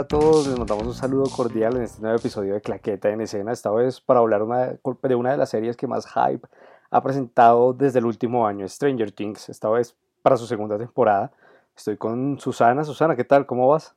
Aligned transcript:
a 0.00 0.08
todos? 0.08 0.46
Les 0.46 0.58
mandamos 0.58 0.86
un 0.86 0.94
saludo 0.94 1.24
cordial 1.24 1.76
en 1.76 1.82
este 1.82 2.00
nuevo 2.00 2.16
episodio 2.16 2.54
de 2.54 2.62
Claqueta 2.62 3.10
en 3.10 3.20
Escena, 3.20 3.52
esta 3.52 3.70
vez 3.70 4.00
para 4.00 4.20
hablar 4.20 4.42
de 4.46 5.14
una 5.14 5.30
de 5.32 5.36
las 5.36 5.50
series 5.50 5.76
que 5.76 5.86
más 5.86 6.06
hype 6.06 6.48
ha 6.90 7.02
presentado 7.02 7.74
desde 7.74 7.98
el 7.98 8.06
último 8.06 8.46
año, 8.46 8.66
Stranger 8.66 9.12
Things, 9.12 9.50
esta 9.50 9.68
vez 9.68 9.94
para 10.22 10.38
su 10.38 10.46
segunda 10.46 10.78
temporada. 10.78 11.30
Estoy 11.76 11.98
con 11.98 12.40
Susana. 12.40 12.82
Susana, 12.84 13.14
¿qué 13.14 13.24
tal? 13.24 13.44
¿Cómo 13.44 13.68
vas? 13.68 13.94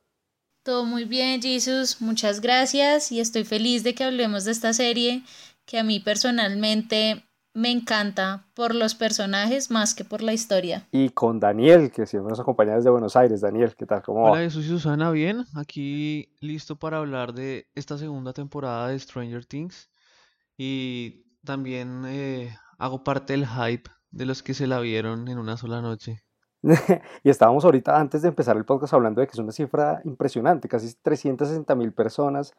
Todo 0.62 0.84
muy 0.84 1.04
bien, 1.04 1.40
Jesus. 1.40 2.02
Muchas 2.02 2.42
gracias 2.42 3.10
y 3.10 3.20
estoy 3.20 3.44
feliz 3.44 3.82
de 3.82 3.94
que 3.94 4.04
hablemos 4.04 4.44
de 4.44 4.52
esta 4.52 4.74
serie 4.74 5.22
que 5.64 5.78
a 5.78 5.84
mí 5.84 6.00
personalmente 6.00 7.24
me 7.54 7.70
encanta 7.70 8.46
por 8.54 8.74
los 8.74 8.96
personajes 8.96 9.70
más 9.70 9.94
que 9.94 10.04
por 10.04 10.22
la 10.22 10.32
historia. 10.32 10.86
Y 10.90 11.10
con 11.10 11.38
Daniel, 11.38 11.92
que 11.92 12.04
siempre 12.04 12.30
nos 12.30 12.40
acompaña 12.40 12.74
desde 12.74 12.90
Buenos 12.90 13.14
Aires. 13.14 13.40
Daniel, 13.40 13.74
¿qué 13.76 13.86
tal? 13.86 14.02
¿Cómo 14.02 14.22
va? 14.22 14.32
Hola, 14.32 14.42
Jesús 14.42 14.66
y 14.66 14.68
Susana, 14.68 15.12
bien. 15.12 15.44
Aquí 15.54 16.34
listo 16.40 16.76
para 16.76 16.98
hablar 16.98 17.32
de 17.32 17.68
esta 17.76 17.96
segunda 17.96 18.32
temporada 18.32 18.88
de 18.88 18.98
Stranger 18.98 19.46
Things. 19.46 19.88
Y 20.58 21.24
también 21.44 22.02
eh, 22.06 22.56
hago 22.78 23.04
parte 23.04 23.34
del 23.34 23.46
hype 23.46 23.88
de 24.10 24.26
los 24.26 24.42
que 24.42 24.54
se 24.54 24.66
la 24.66 24.80
vieron 24.80 25.28
en 25.28 25.38
una 25.38 25.56
sola 25.56 25.80
noche. 25.80 26.24
y 27.22 27.30
estábamos 27.30 27.64
ahorita, 27.64 27.98
antes 27.98 28.22
de 28.22 28.28
empezar 28.28 28.56
el 28.56 28.64
podcast, 28.64 28.94
hablando 28.94 29.20
de 29.20 29.28
que 29.28 29.32
es 29.32 29.38
una 29.38 29.52
cifra 29.52 30.00
impresionante. 30.04 30.68
Casi 30.68 30.92
360 31.02 31.72
mil 31.76 31.92
personas 31.92 32.52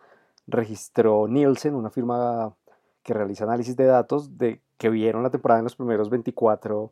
registró 0.48 1.28
Nielsen, 1.28 1.76
una 1.76 1.90
firma 1.90 2.56
que 3.06 3.14
realiza 3.14 3.44
análisis 3.46 3.78
de 3.78 3.86
datos 3.86 4.38
de 4.38 4.62
que 4.78 4.90
vieron 4.90 5.24
la 5.24 5.30
temporada 5.30 5.60
en 5.60 5.66
los 5.66 5.76
primeros 5.76 6.10
24 6.10 6.92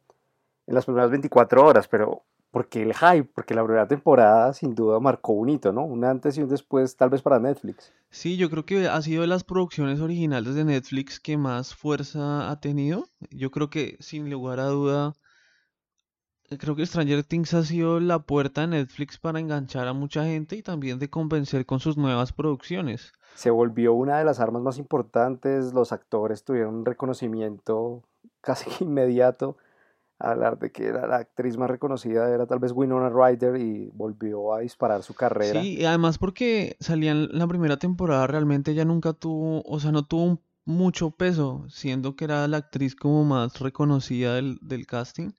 en 0.68 0.76
las 0.76 0.86
primeras 0.86 1.10
24 1.10 1.66
horas, 1.66 1.88
pero 1.90 2.24
porque 2.52 2.84
el 2.84 2.94
hype, 2.94 3.30
porque 3.34 3.56
la 3.56 3.64
primera 3.64 3.88
temporada 3.88 4.54
sin 4.54 4.76
duda 4.76 5.00
marcó 5.00 5.34
un 5.34 5.50
hito, 5.50 5.74
¿no? 5.74 5.84
Un 5.84 6.06
antes 6.06 6.38
y 6.38 6.44
un 6.44 6.50
después 6.50 6.96
tal 6.96 7.10
vez 7.10 7.24
para 7.24 7.40
Netflix. 7.40 7.92
Sí, 8.12 8.38
yo 8.38 8.50
creo 8.52 8.64
que 8.64 8.88
ha 8.88 9.02
sido 9.02 9.22
de 9.22 9.28
las 9.28 9.44
producciones 9.44 10.00
originales 10.00 10.54
de 10.54 10.64
Netflix 10.64 11.20
que 11.20 11.36
más 11.36 11.74
fuerza 11.74 12.52
ha 12.52 12.60
tenido. 12.60 13.10
Yo 13.32 13.50
creo 13.50 13.72
que 13.72 13.98
sin 14.00 14.30
lugar 14.30 14.60
a 14.60 14.68
duda 14.68 15.14
creo 16.58 16.76
que 16.76 16.86
Stranger 16.86 17.24
Things 17.24 17.56
ha 17.56 17.64
sido 17.64 18.00
la 18.00 18.20
puerta 18.20 18.62
de 18.62 18.68
Netflix 18.68 19.18
para 19.18 19.40
enganchar 19.40 19.88
a 19.88 19.94
mucha 19.94 20.24
gente 20.24 20.56
y 20.56 20.62
también 20.62 21.00
de 21.00 21.10
convencer 21.10 21.66
con 21.66 21.80
sus 21.80 21.98
nuevas 21.98 22.34
producciones 22.34 23.14
se 23.36 23.50
volvió 23.50 23.94
una 23.94 24.20
de 24.20 24.26
las 24.26 24.40
armas 24.40 24.62
más 24.62 24.78
importantes, 24.78 25.74
los 25.74 25.92
actores 25.92 26.44
tuvieron 26.44 26.76
un 26.76 26.86
reconocimiento 26.86 28.04
casi 28.42 28.70
inmediato, 28.84 29.58
hablar 30.20 30.58
de 30.60 30.72
que 30.72 30.88
era 30.88 31.08
la 31.08 31.18
actriz 31.18 31.58
más 31.58 31.70
reconocida 31.70 32.30
era 32.34 32.46
tal 32.46 32.60
vez 32.60 32.72
Winona 32.72 33.10
Ryder 33.10 33.58
y 33.58 33.90
volvió 33.94 34.54
a 34.54 34.60
disparar 34.60 35.04
su 35.04 35.14
carrera. 35.14 35.62
Sí, 35.62 35.80
y 35.80 35.86
además 35.86 36.18
porque 36.18 36.78
salía 36.80 37.12
en 37.12 37.28
la 37.38 37.48
primera 37.48 37.78
temporada 37.78 38.26
realmente 38.28 38.72
ella 38.72 38.86
nunca 38.86 39.14
tuvo, 39.14 39.62
o 39.64 39.80
sea, 39.80 39.92
no 39.92 40.06
tuvo 40.06 40.40
mucho 40.66 41.12
peso, 41.12 41.66
siendo 41.68 42.16
que 42.16 42.26
era 42.26 42.48
la 42.48 42.58
actriz 42.58 42.96
como 42.96 43.26
más 43.26 43.60
reconocida 43.60 44.36
del, 44.36 44.60
del 44.62 44.88
casting. 44.88 45.32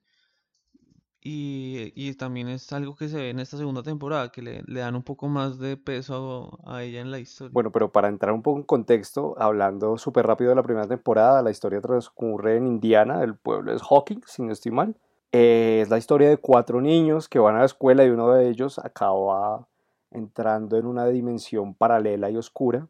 Y, 1.27 2.13
también 2.13 2.49
es 2.49 2.71
algo 2.71 2.95
que 2.95 3.09
se 3.09 3.17
ve 3.17 3.29
en 3.31 3.39
esta 3.39 3.57
segunda 3.57 3.81
temporada, 3.81 4.31
que 4.31 4.43
le, 4.43 4.61
dan 4.67 4.95
un 4.95 5.01
poco 5.01 5.27
más 5.27 5.57
de 5.57 5.75
peso 5.75 6.59
a, 6.63 6.83
ella 6.83 7.01
en 7.01 7.09
la 7.09 7.17
historia. 7.17 7.51
Bueno, 7.51 7.71
pero 7.71 7.91
para 7.91 8.09
entrar 8.09 8.31
un 8.31 8.43
poco 8.43 8.59
en 8.59 8.63
contexto, 8.63 9.33
hablando 9.39 9.97
súper 9.97 10.27
rápido 10.27 10.51
de 10.51 10.55
la 10.55 10.61
primera 10.61 10.87
temporada, 10.87 11.41
la 11.41 11.49
historia 11.49 11.81
transcurre 11.81 12.57
en 12.57 12.67
Indiana, 12.67 13.23
el 13.23 13.35
pueblo 13.35 13.73
es 13.73 13.81
Hawking, 13.81 14.21
si 14.27 14.43
no 14.43 14.53
estoy 14.53 14.71
mal. 14.71 14.95
Eh, 15.31 15.79
es 15.81 15.89
la 15.89 15.97
historia 15.97 16.29
de 16.29 16.37
cuatro 16.37 16.79
niños 16.79 17.27
que 17.27 17.39
van 17.39 17.55
a 17.55 17.59
la 17.59 17.65
escuela 17.65 18.05
y 18.05 18.09
uno 18.09 18.31
de 18.31 18.47
ellos 18.47 18.77
acaba 18.77 19.67
entrando 20.11 20.77
en 20.77 20.85
una 20.85 21.07
dimensión 21.07 21.73
paralela 21.73 22.29
y 22.29 22.37
oscura 22.37 22.87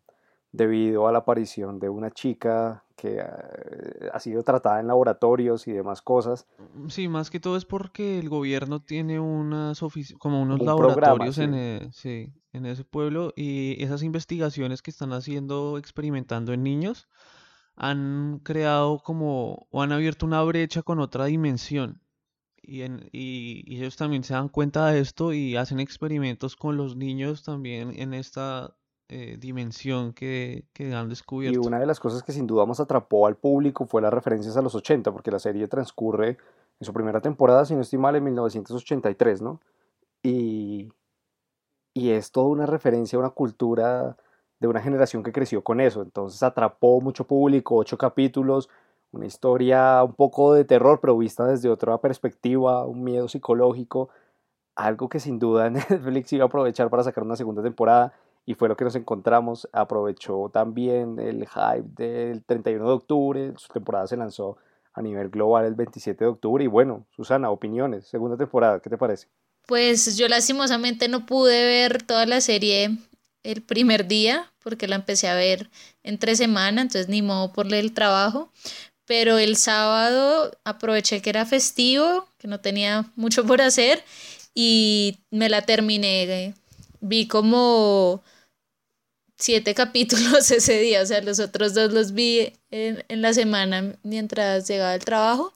debido 0.52 1.08
a 1.08 1.14
la 1.14 1.20
aparición 1.20 1.80
de 1.80 1.88
una 1.88 2.12
chica 2.12 2.84
que 2.96 3.18
eh, 3.20 4.10
ha 4.12 4.20
sido 4.20 4.44
tratada 4.44 4.80
en 4.80 4.88
laboratorios 4.88 5.68
y 5.68 5.74
demás 5.74 6.02
cosas. 6.02 6.48
Mm, 6.76 6.88
sí, 6.90 7.08
más 7.08 7.30
que 7.30 7.40
todo 7.40 7.58
es 7.58 7.66
porque 7.66 8.20
el 8.20 8.30
gobierno 8.30 8.82
tiene 8.82 9.20
unas 9.20 9.82
como 10.20 10.42
unos 10.42 10.62
laboratorios 10.62 11.38
en, 11.38 11.54
e, 11.54 11.90
en 12.54 12.66
ese 12.66 12.86
pueblo 12.86 13.34
y 13.36 13.82
esas 13.84 14.04
investigaciones 14.04 14.82
que 14.82 14.92
están 14.92 15.14
haciendo, 15.14 15.78
experimentando 15.78 16.54
en 16.54 16.64
niños, 16.64 17.08
han 17.76 18.40
creado 18.44 19.00
como 19.00 19.68
o 19.70 19.82
han 19.82 19.92
abierto 19.92 20.26
una 20.26 20.42
brecha 20.44 20.82
con 20.82 21.00
otra 21.00 21.26
dimensión. 21.26 22.02
Y, 22.68 22.82
en, 22.82 23.10
y, 23.12 23.64
y 23.68 23.78
ellos 23.78 23.96
también 23.96 24.24
se 24.24 24.34
dan 24.34 24.50
cuenta 24.50 24.88
de 24.88 25.00
esto 25.00 25.34
y 25.34 25.56
hacen 25.56 25.80
experimentos 25.80 26.56
con 26.56 26.78
los 26.78 26.96
niños 26.96 27.44
también 27.44 27.94
en 27.96 28.16
esta 28.16 28.76
eh, 29.08 29.38
dimensión 29.40 30.14
que, 30.14 30.66
han 30.94 31.10
descubierto. 31.10 31.62
Y 31.62 31.68
una 31.68 31.80
de 31.80 31.86
las 31.86 32.00
cosas 32.00 32.24
que 32.24 32.32
sin 32.32 32.48
duda 32.48 32.66
más 32.66 32.80
atrapó 32.80 33.28
al 33.28 33.36
público 33.36 33.86
fue 33.86 34.02
las 34.02 34.12
referencias 34.12 34.58
a 34.58 34.64
los 34.64 34.74
80, 34.74 35.12
porque 35.12 35.30
la 35.30 35.38
serie 35.38 35.68
transcurre 35.68 36.38
en 36.80 36.86
su 36.86 36.92
primera 36.92 37.22
temporada, 37.22 37.66
si 37.66 37.76
no 37.76 37.82
estoy 37.82 38.00
mal, 38.00 38.16
en 38.16 38.24
1983, 38.24 39.44
¿no? 39.44 39.62
Y, 40.24 40.92
y 41.94 42.10
es 42.10 42.32
toda 42.32 42.48
una 42.48 42.66
referencia 42.66 43.18
a 43.18 43.20
una 43.20 43.30
cultura 43.30 44.18
de 44.60 44.68
una 44.68 44.82
generación 44.82 45.22
que 45.22 45.32
creció 45.32 45.64
con 45.64 45.82
eso. 45.82 46.02
Entonces 46.02 46.42
atrapó 46.42 47.00
mucho 47.00 47.26
público, 47.26 47.76
ocho 47.76 48.00
capítulos, 48.00 48.70
una 49.12 49.28
historia 49.28 50.04
un 50.04 50.14
poco 50.14 50.54
de 50.54 50.66
terror, 50.66 51.00
pero 51.00 51.16
vista 51.16 51.46
desde 51.46 51.70
otra 51.70 52.00
perspectiva, 52.00 52.86
un 52.86 53.04
miedo 53.04 53.28
psicológico, 53.28 54.10
algo 54.76 55.10
que 55.10 55.20
sin 55.20 55.38
duda 55.38 55.70
Netflix 55.70 56.34
iba 56.34 56.46
a 56.46 56.48
aprovechar 56.48 56.90
para 56.90 57.04
sacar 57.04 57.24
una 57.24 57.36
segunda 57.36 57.62
temporada 57.62 58.14
y 58.46 58.54
fue 58.54 58.68
lo 58.68 58.76
que 58.76 58.84
nos 58.84 58.96
encontramos. 58.96 59.68
Aprovechó 59.74 60.50
también 60.54 61.20
el 61.20 61.48
hype 61.48 62.04
del 62.04 62.44
31 62.44 62.86
de 62.86 62.94
octubre, 62.94 63.54
su 63.58 63.70
temporada 63.74 64.08
se 64.08 64.18
lanzó 64.18 64.58
a 64.94 65.02
nivel 65.02 65.30
global 65.30 65.66
el 65.66 65.76
27 65.76 66.24
de 66.24 66.30
octubre 66.30 66.64
y 66.64 66.68
bueno, 66.68 67.06
Susana, 67.16 67.50
opiniones, 67.50 68.08
segunda 68.08 68.38
temporada, 68.38 68.80
¿qué 68.80 68.90
te 68.90 68.98
parece? 68.98 69.28
Pues 69.68 70.16
yo 70.16 70.28
lastimosamente 70.28 71.08
no 71.10 71.26
pude 71.26 71.66
ver 71.66 72.04
toda 72.04 72.26
la 72.26 72.40
serie 72.40 72.98
el 73.44 73.62
primer 73.62 74.08
día 74.08 74.52
porque 74.64 74.88
la 74.88 74.96
empecé 74.96 75.28
a 75.28 75.36
ver 75.36 75.70
entre 76.04 76.36
semana, 76.36 76.82
entonces 76.82 77.10
ni 77.10 77.22
modo 77.22 77.52
por 77.52 77.72
el 77.74 77.94
trabajo, 77.94 78.52
pero 79.06 79.38
el 79.38 79.56
sábado 79.58 80.52
aproveché 80.64 81.22
que 81.22 81.30
era 81.30 81.46
festivo, 81.46 82.28
que 82.38 82.48
no 82.48 82.60
tenía 82.62 83.12
mucho 83.16 83.46
por 83.46 83.62
hacer 83.62 84.04
y 84.54 85.20
me 85.30 85.50
la 85.50 85.62
terminé. 85.64 86.56
Vi 87.02 87.28
como 87.28 88.24
siete 89.38 89.74
capítulos 89.76 90.52
ese 90.52 90.80
día, 90.80 91.02
o 91.02 91.06
sea, 91.06 91.22
los 91.22 91.40
otros 91.40 91.74
dos 91.74 91.94
los 91.94 92.14
vi 92.14 92.54
en, 92.72 93.04
en 93.08 93.22
la 93.22 93.34
semana 93.34 93.96
mientras 94.04 94.68
llegaba 94.68 94.96
el 94.96 95.06
trabajo. 95.06 95.54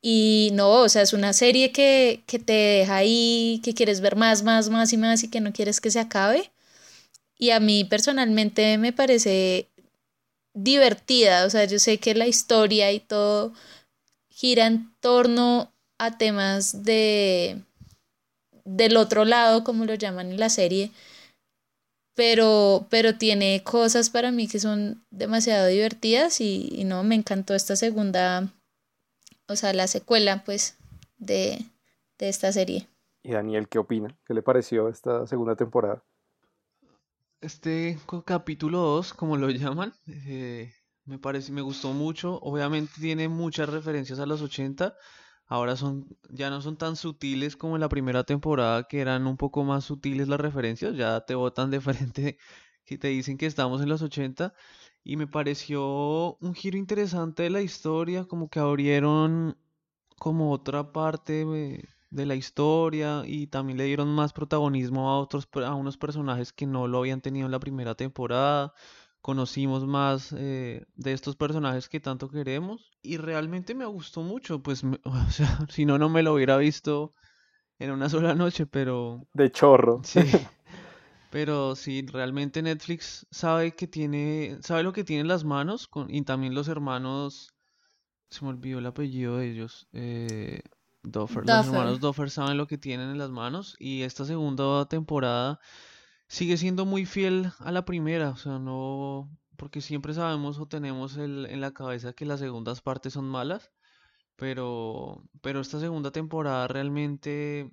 Y 0.00 0.50
no, 0.54 0.70
o 0.82 0.88
sea, 0.88 1.02
es 1.02 1.12
una 1.12 1.32
serie 1.32 1.72
que, 1.72 2.22
que 2.26 2.38
te 2.38 2.52
deja 2.52 2.96
ahí, 2.96 3.60
que 3.64 3.74
quieres 3.74 4.00
ver 4.00 4.16
más, 4.16 4.42
más, 4.44 4.70
más 4.70 4.92
y 4.92 4.96
más 4.96 5.24
y 5.24 5.28
que 5.30 5.40
no 5.40 5.52
quieres 5.52 5.80
que 5.80 5.90
se 5.90 6.00
acabe. 6.00 6.52
Y 7.38 7.50
a 7.50 7.60
mí 7.60 7.84
personalmente 7.84 8.78
me 8.78 8.92
parece 8.92 9.68
divertida, 10.54 11.46
o 11.46 11.50
sea, 11.50 11.64
yo 11.66 11.78
sé 11.78 11.98
que 11.98 12.14
la 12.14 12.26
historia 12.26 12.92
y 12.92 13.00
todo 13.00 13.52
gira 14.30 14.66
en 14.66 14.92
torno 15.00 15.72
a 15.98 16.18
temas 16.18 16.84
de 16.84 17.62
del 18.64 18.96
otro 18.98 19.24
lado, 19.24 19.64
como 19.64 19.84
lo 19.84 19.94
llaman 19.94 20.30
en 20.30 20.40
la 20.40 20.50
serie, 20.50 20.90
pero, 22.18 22.88
pero 22.90 23.16
tiene 23.16 23.62
cosas 23.62 24.10
para 24.10 24.32
mí 24.32 24.48
que 24.48 24.58
son 24.58 25.04
demasiado 25.08 25.68
divertidas 25.68 26.40
y, 26.40 26.82
no, 26.84 27.04
me 27.04 27.14
encantó 27.14 27.54
esta 27.54 27.76
segunda, 27.76 28.52
o 29.46 29.54
sea, 29.54 29.72
la 29.72 29.86
secuela, 29.86 30.42
pues, 30.44 30.76
de, 31.16 31.64
esta 32.18 32.50
serie. 32.50 32.88
¿Y 33.22 33.30
Daniel 33.34 33.68
qué 33.68 33.78
opina? 33.78 34.18
¿Qué 34.26 34.34
le 34.34 34.42
pareció 34.42 34.88
esta 34.88 35.28
segunda 35.28 35.54
temporada? 35.54 36.02
Este 37.40 37.96
capítulo 38.24 38.80
2, 38.80 39.14
como 39.14 39.36
lo 39.36 39.48
llaman, 39.50 39.94
eh, 40.08 40.72
me 41.04 41.20
parece, 41.20 41.52
me 41.52 41.62
gustó 41.62 41.92
mucho. 41.92 42.40
Obviamente 42.40 42.94
tiene 43.00 43.28
muchas 43.28 43.68
referencias 43.68 44.18
a 44.18 44.26
los 44.26 44.42
80, 44.42 44.96
ahora 45.48 45.76
son, 45.76 46.06
ya 46.30 46.50
no 46.50 46.60
son 46.62 46.76
tan 46.76 46.96
sutiles 46.96 47.56
como 47.56 47.76
en 47.76 47.80
la 47.80 47.88
primera 47.88 48.24
temporada, 48.24 48.84
que 48.84 49.00
eran 49.00 49.26
un 49.26 49.36
poco 49.36 49.64
más 49.64 49.84
sutiles 49.84 50.28
las 50.28 50.40
referencias, 50.40 50.96
ya 50.96 51.20
te 51.22 51.34
botan 51.34 51.70
de 51.70 51.80
frente 51.80 52.38
que 52.84 52.98
te 52.98 53.08
dicen 53.08 53.38
que 53.38 53.46
estamos 53.46 53.82
en 53.82 53.88
los 53.88 54.02
80 54.02 54.54
y 55.04 55.16
me 55.16 55.26
pareció 55.26 56.36
un 56.40 56.54
giro 56.54 56.78
interesante 56.78 57.44
de 57.44 57.50
la 57.50 57.62
historia, 57.62 58.24
como 58.24 58.48
que 58.48 58.60
abrieron 58.60 59.58
como 60.18 60.52
otra 60.52 60.92
parte 60.92 61.44
de 62.10 62.26
la 62.26 62.34
historia 62.34 63.22
y 63.26 63.46
también 63.48 63.78
le 63.78 63.84
dieron 63.84 64.08
más 64.08 64.32
protagonismo 64.32 65.10
a 65.10 65.18
otros 65.18 65.48
a 65.64 65.74
unos 65.74 65.96
personajes 65.96 66.52
que 66.52 66.66
no 66.66 66.88
lo 66.88 66.98
habían 66.98 67.20
tenido 67.20 67.46
en 67.46 67.52
la 67.52 67.60
primera 67.60 67.94
temporada 67.94 68.72
conocimos 69.20 69.86
más 69.86 70.32
eh, 70.36 70.86
de 70.94 71.12
estos 71.12 71.36
personajes 71.36 71.88
que 71.88 72.00
tanto 72.00 72.28
queremos 72.28 72.90
y 73.02 73.16
realmente 73.16 73.74
me 73.74 73.84
gustó 73.84 74.22
mucho, 74.22 74.62
pues, 74.62 74.82
o 75.04 75.30
sea, 75.30 75.58
si 75.68 75.84
no, 75.84 75.98
no 75.98 76.08
me 76.08 76.22
lo 76.22 76.34
hubiera 76.34 76.56
visto 76.56 77.14
en 77.78 77.90
una 77.90 78.08
sola 78.08 78.34
noche, 78.34 78.66
pero... 78.66 79.26
De 79.34 79.50
chorro. 79.50 80.00
Sí. 80.04 80.20
Pero 81.30 81.76
sí, 81.76 82.06
realmente 82.10 82.62
Netflix 82.62 83.26
sabe 83.30 83.72
que 83.72 83.86
tiene, 83.86 84.56
sabe 84.62 84.82
lo 84.82 84.94
que 84.94 85.04
tiene 85.04 85.20
en 85.20 85.28
las 85.28 85.44
manos 85.44 85.86
con, 85.86 86.08
y 86.08 86.22
también 86.22 86.54
los 86.54 86.68
hermanos, 86.68 87.54
se 88.30 88.46
me 88.46 88.50
olvidó 88.50 88.78
el 88.78 88.86
apellido 88.86 89.36
de 89.36 89.50
ellos, 89.50 89.88
eh, 89.92 90.62
Duffer. 91.02 91.44
Los 91.46 91.66
hermanos 91.66 92.00
Duffer 92.00 92.30
saben 92.30 92.56
lo 92.56 92.66
que 92.66 92.78
tienen 92.78 93.10
en 93.10 93.18
las 93.18 93.28
manos 93.28 93.76
y 93.78 94.02
esta 94.02 94.24
segunda 94.24 94.86
temporada 94.86 95.60
sigue 96.28 96.56
siendo 96.56 96.84
muy 96.86 97.06
fiel 97.06 97.52
a 97.58 97.72
la 97.72 97.84
primera, 97.84 98.30
o 98.30 98.36
sea, 98.36 98.58
no, 98.58 99.28
porque 99.56 99.80
siempre 99.80 100.14
sabemos 100.14 100.58
o 100.58 100.66
tenemos 100.66 101.16
el, 101.16 101.46
en 101.46 101.60
la 101.60 101.72
cabeza 101.72 102.12
que 102.12 102.26
las 102.26 102.40
segundas 102.40 102.80
partes 102.80 103.14
son 103.14 103.28
malas, 103.28 103.72
pero, 104.36 105.24
pero 105.42 105.60
esta 105.60 105.80
segunda 105.80 106.12
temporada 106.12 106.68
realmente 106.68 107.72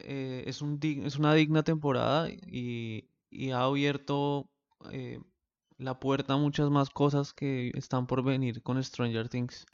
eh, 0.00 0.44
es, 0.46 0.62
un, 0.62 0.78
es 0.82 1.16
una 1.16 1.34
digna 1.34 1.62
temporada 1.62 2.28
y, 2.28 3.10
ha 3.52 3.64
abierto 3.64 4.48
eh, 4.92 5.18
la 5.76 5.98
puerta 5.98 6.34
a 6.34 6.36
muchas 6.36 6.70
más 6.70 6.88
cosas 6.88 7.32
que 7.32 7.72
están 7.74 8.06
por 8.06 8.22
venir 8.22 8.62
con 8.62 8.82
Stranger 8.82 9.28
Things. 9.28 9.66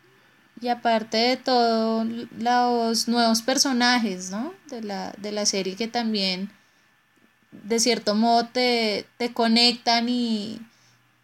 Y 0.62 0.68
aparte 0.68 1.16
de 1.18 1.36
todo, 1.36 2.04
los 2.04 3.06
nuevos 3.06 3.42
personajes, 3.42 4.30
¿no? 4.30 4.54
De 4.70 4.82
la, 4.82 5.12
de 5.18 5.32
la 5.32 5.44
serie 5.44 5.76
que 5.76 5.88
también, 5.88 6.50
de 7.52 7.78
cierto 7.78 8.14
modo, 8.14 8.46
te, 8.52 9.06
te 9.18 9.32
conectan 9.32 10.08
y, 10.08 10.60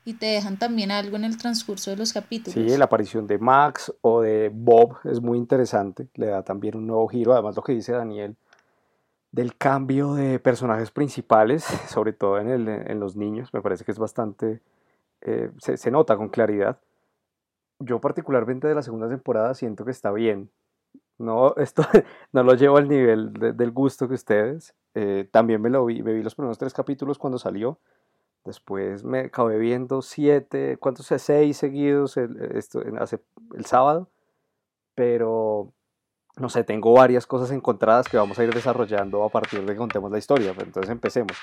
y 0.04 0.14
te 0.14 0.26
dejan 0.26 0.58
también 0.58 0.90
algo 0.90 1.16
en 1.16 1.24
el 1.24 1.36
transcurso 1.38 1.90
de 1.90 1.96
los 1.96 2.12
capítulos. 2.12 2.54
Sí, 2.54 2.76
la 2.76 2.86
aparición 2.86 3.26
de 3.26 3.38
Max 3.38 3.92
o 4.00 4.20
de 4.20 4.50
Bob 4.52 4.98
es 5.04 5.20
muy 5.20 5.38
interesante, 5.38 6.08
le 6.14 6.26
da 6.26 6.42
también 6.42 6.76
un 6.76 6.86
nuevo 6.86 7.08
giro, 7.08 7.32
además 7.32 7.56
lo 7.56 7.62
que 7.62 7.72
dice 7.72 7.92
Daniel 7.92 8.36
del 9.36 9.54
cambio 9.56 10.14
de 10.14 10.38
personajes 10.38 10.90
principales, 10.90 11.62
sobre 11.88 12.14
todo 12.14 12.38
en, 12.38 12.48
el, 12.48 12.68
en 12.68 12.98
los 12.98 13.16
niños, 13.16 13.52
me 13.52 13.60
parece 13.60 13.84
que 13.84 13.92
es 13.92 13.98
bastante, 13.98 14.62
eh, 15.20 15.50
se, 15.58 15.90
nota 15.90 16.16
con 16.16 16.30
claridad. 16.30 16.80
Yo 17.78 18.00
particularmente 18.00 18.66
de 18.66 18.74
la 18.74 18.82
segunda 18.82 19.10
temporada 19.10 19.52
siento 19.52 19.84
que 19.84 19.90
está 19.90 20.10
bien. 20.10 20.50
No, 21.18 21.54
esto 21.58 21.82
no 22.32 22.42
lo 22.42 22.54
llevo 22.54 22.78
al 22.78 22.88
nivel 22.88 23.32
del 23.34 23.70
gusto 23.72 24.08
que 24.08 24.14
ustedes. 24.14 24.74
Eh, 24.98 25.28
también 25.30 25.60
me 25.60 25.68
lo 25.68 25.84
vi, 25.84 26.02
me 26.02 26.22
los 26.22 26.34
primeros 26.34 26.56
tres 26.58 26.72
capítulos 26.72 27.18
cuando 27.18 27.38
salió 27.38 27.78
Después 28.46 29.02
me 29.02 29.22
acabé 29.22 29.58
viendo 29.58 30.02
siete, 30.02 30.76
¿cuántos? 30.78 31.06
Seis 31.06 31.56
seguidos 31.56 32.16
el, 32.16 32.40
esto, 32.54 32.80
hace, 33.00 33.20
el 33.56 33.64
sábado. 33.64 34.08
Pero, 34.94 35.72
no 36.36 36.48
sé, 36.48 36.62
tengo 36.62 36.92
varias 36.92 37.26
cosas 37.26 37.50
encontradas 37.50 38.08
que 38.08 38.16
vamos 38.16 38.38
a 38.38 38.44
ir 38.44 38.54
desarrollando 38.54 39.24
a 39.24 39.30
partir 39.30 39.66
de 39.66 39.72
que 39.72 39.76
contemos 39.76 40.12
la 40.12 40.18
historia. 40.18 40.52
Pero 40.54 40.66
entonces 40.66 40.92
empecemos. 40.92 41.36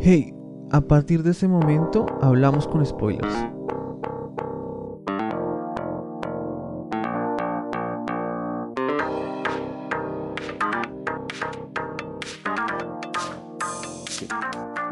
Hey, 0.00 0.34
a 0.70 0.82
partir 0.82 1.22
de 1.22 1.30
ese 1.30 1.48
momento 1.48 2.04
hablamos 2.20 2.68
con 2.68 2.84
spoilers. 2.84 3.53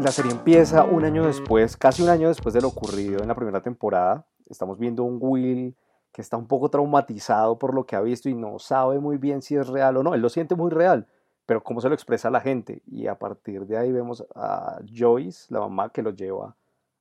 La 0.02 0.10
serie 0.10 0.32
empieza 0.32 0.82
un 0.82 1.04
año 1.04 1.25
después, 1.25 1.76
casi 1.76 2.02
un 2.02 2.08
año 2.08 2.26
después 2.26 2.52
de 2.52 2.60
lo 2.60 2.66
ocurrido 2.66 3.22
en 3.22 3.28
la 3.28 3.37
primera 3.37 3.62
temporada. 3.62 4.26
Estamos 4.50 4.76
viendo 4.76 5.04
un 5.04 5.19
Will 5.20 5.76
que 6.12 6.20
está 6.20 6.37
un 6.37 6.49
poco 6.49 6.69
traumatizado 6.69 7.56
por 7.56 7.72
lo 7.72 7.87
que 7.87 7.94
ha 7.94 8.00
visto 8.00 8.28
y 8.28 8.34
no 8.34 8.58
sabe 8.58 8.99
muy 8.99 9.16
bien 9.16 9.43
si 9.43 9.54
es 9.54 9.69
real 9.69 9.96
o 9.96 10.02
no. 10.02 10.14
Él 10.14 10.20
lo 10.20 10.28
siente 10.28 10.56
muy 10.56 10.72
real, 10.72 11.06
pero 11.46 11.62
cómo 11.62 11.81
se 11.81 11.88
lo 11.88 11.94
expresa 11.94 12.31
la 12.31 12.40
gente. 12.40 12.82
Y 12.84 13.06
a 13.06 13.16
partir 13.16 13.64
de 13.66 13.76
ahí 13.76 13.93
vemos 13.93 14.26
a 14.34 14.81
Joyce, 14.93 15.46
la 15.54 15.60
mamá, 15.60 15.90
que 15.90 16.02
lo 16.02 16.10
lleva 16.10 16.56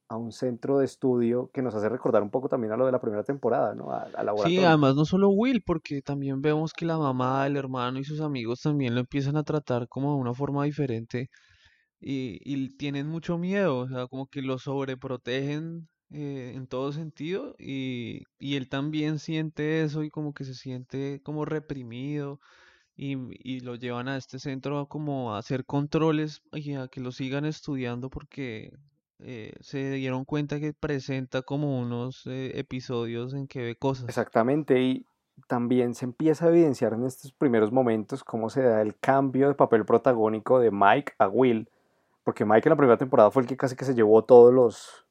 a 0.07 0.15
un 0.15 0.31
centro 0.31 0.77
de 0.77 0.85
estudio 0.85 1.49
que 1.51 1.63
nos 1.63 1.73
hace 1.73 1.89
recordar 1.89 2.21
un 2.21 2.29
poco 2.29 2.49
también 2.49 2.71
a 2.71 2.77
lo 2.77 2.85
de 2.85 2.91
la 2.91 3.01
primera 3.01 3.23
temporada, 3.23 3.73
¿no? 3.73 3.91
A, 3.91 4.09
sí, 4.45 4.63
además 4.63 4.93
no 4.93 5.05
solo 5.05 5.29
Will, 5.29 5.63
porque 5.65 6.03
también 6.03 6.39
vemos 6.43 6.71
que 6.71 6.85
la 6.85 6.99
mamá, 6.99 7.47
el 7.47 7.57
hermano 7.57 7.97
y 7.97 8.03
sus 8.03 8.21
amigos 8.21 8.61
también 8.61 8.93
lo 8.93 8.99
empiezan 8.99 9.37
a 9.37 9.43
tratar 9.43 9.87
como 9.87 10.13
de 10.13 10.21
una 10.21 10.35
forma 10.35 10.65
diferente 10.65 11.31
y, 12.01 12.69
tienen 12.77 13.07
mucho 13.07 13.37
miedo, 13.37 13.77
o 13.77 13.87
sea, 13.87 14.07
como 14.07 14.27
que 14.27 14.41
lo 14.41 14.57
sobreprotegen 14.57 15.87
eh, 16.09 16.53
en 16.55 16.67
todo 16.67 16.91
sentido 16.91 17.55
y, 17.59 18.23
y, 18.39 18.55
él 18.55 18.67
también 18.69 19.19
siente 19.19 19.83
eso 19.83 20.03
y 20.03 20.09
como 20.09 20.33
que 20.33 20.43
se 20.43 20.55
siente 20.55 21.21
como 21.23 21.45
reprimido 21.45 22.39
y, 22.95 23.17
y, 23.47 23.61
lo 23.61 23.75
llevan 23.75 24.07
a 24.07 24.17
este 24.17 24.39
centro 24.39 24.87
como 24.87 25.35
a 25.35 25.37
hacer 25.39 25.65
controles 25.65 26.41
y 26.51 26.73
a 26.73 26.87
que 26.87 27.01
lo 27.01 27.11
sigan 27.11 27.45
estudiando 27.45 28.09
porque 28.09 28.71
eh, 29.19 29.53
se 29.61 29.91
dieron 29.91 30.25
cuenta 30.25 30.59
que 30.59 30.73
presenta 30.73 31.43
como 31.43 31.79
unos 31.79 32.25
eh, 32.25 32.59
episodios 32.59 33.33
en 33.35 33.47
que 33.47 33.61
ve 33.61 33.75
cosas. 33.75 34.09
Exactamente, 34.09 34.81
y 34.81 35.05
también 35.47 35.93
se 35.93 36.05
empieza 36.05 36.45
a 36.45 36.49
evidenciar 36.49 36.93
en 36.93 37.05
estos 37.05 37.31
primeros 37.31 37.71
momentos 37.71 38.23
cómo 38.23 38.49
se 38.49 38.63
da 38.63 38.81
el 38.81 38.97
cambio 38.97 39.47
de 39.47 39.53
papel 39.53 39.85
protagónico 39.85 40.59
de 40.59 40.71
Mike 40.71 41.13
a 41.19 41.27
Will 41.27 41.69
porque 42.23 42.45
Mike 42.45 42.67
en 42.67 42.71
la 42.71 42.77
primera 42.77 42.97
temporada 42.97 43.31
fue 43.31 43.43
el 43.43 43.47
que 43.47 43.57
casi 43.57 43.75
que 43.75 43.85
se 43.85 43.95
llevó 43.95 44.23
todos 44.23 44.53
los 44.53 45.05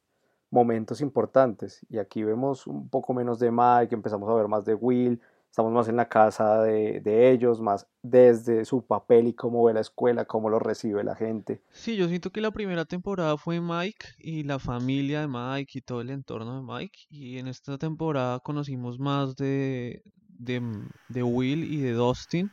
momentos 0.51 1.01
importantes. 1.01 1.85
Y 1.89 1.99
aquí 1.99 2.23
vemos 2.23 2.67
un 2.67 2.89
poco 2.89 3.15
menos 3.15 3.39
de 3.39 3.51
Mike, 3.51 3.95
empezamos 3.95 4.29
a 4.29 4.35
ver 4.35 4.49
más 4.49 4.65
de 4.65 4.75
Will, 4.75 5.21
estamos 5.49 5.73
más 5.73 5.89
en 5.89 5.97
la 5.97 6.09
casa 6.09 6.63
de, 6.63 7.31
ellos, 7.31 7.61
más 7.61 7.87
desde 8.03 8.65
su 8.65 8.83
papel 8.85 9.29
y 9.29 9.33
cómo 9.33 9.65
ve 9.65 9.75
la 9.75 9.81
escuela, 9.81 10.25
cómo 10.25 10.49
lo 10.49 10.59
recibe 10.59 11.03
la 11.03 11.17
gente. 11.17 11.61
Sí, 11.73 11.97
yo 11.97 12.09
siento 12.09 12.31
que 12.31 12.41
la 12.41 12.53
primera 12.53 12.85
temporada 12.85 13.37
fue 13.37 13.61
Mike 13.61 14.07
y 14.19 14.45
la 14.45 14.59
familia 14.59 15.21
de 15.21 15.29
Mike 15.29 15.79
y 15.79 15.83
todo 15.83 16.01
el 16.01 16.11
entorno 16.11 16.57
de 16.57 16.63
Mike. 16.63 17.01
Y 17.09 17.39
en 17.39 17.49
esta 17.49 17.79
temporada 17.79 18.39
conocimos 18.41 18.99
más 18.99 19.37
de, 19.37 20.03
de, 20.39 20.63
de 21.09 21.23
Will 21.23 21.65
y 21.65 21.79
de 21.79 21.93
Dustin 21.93 22.51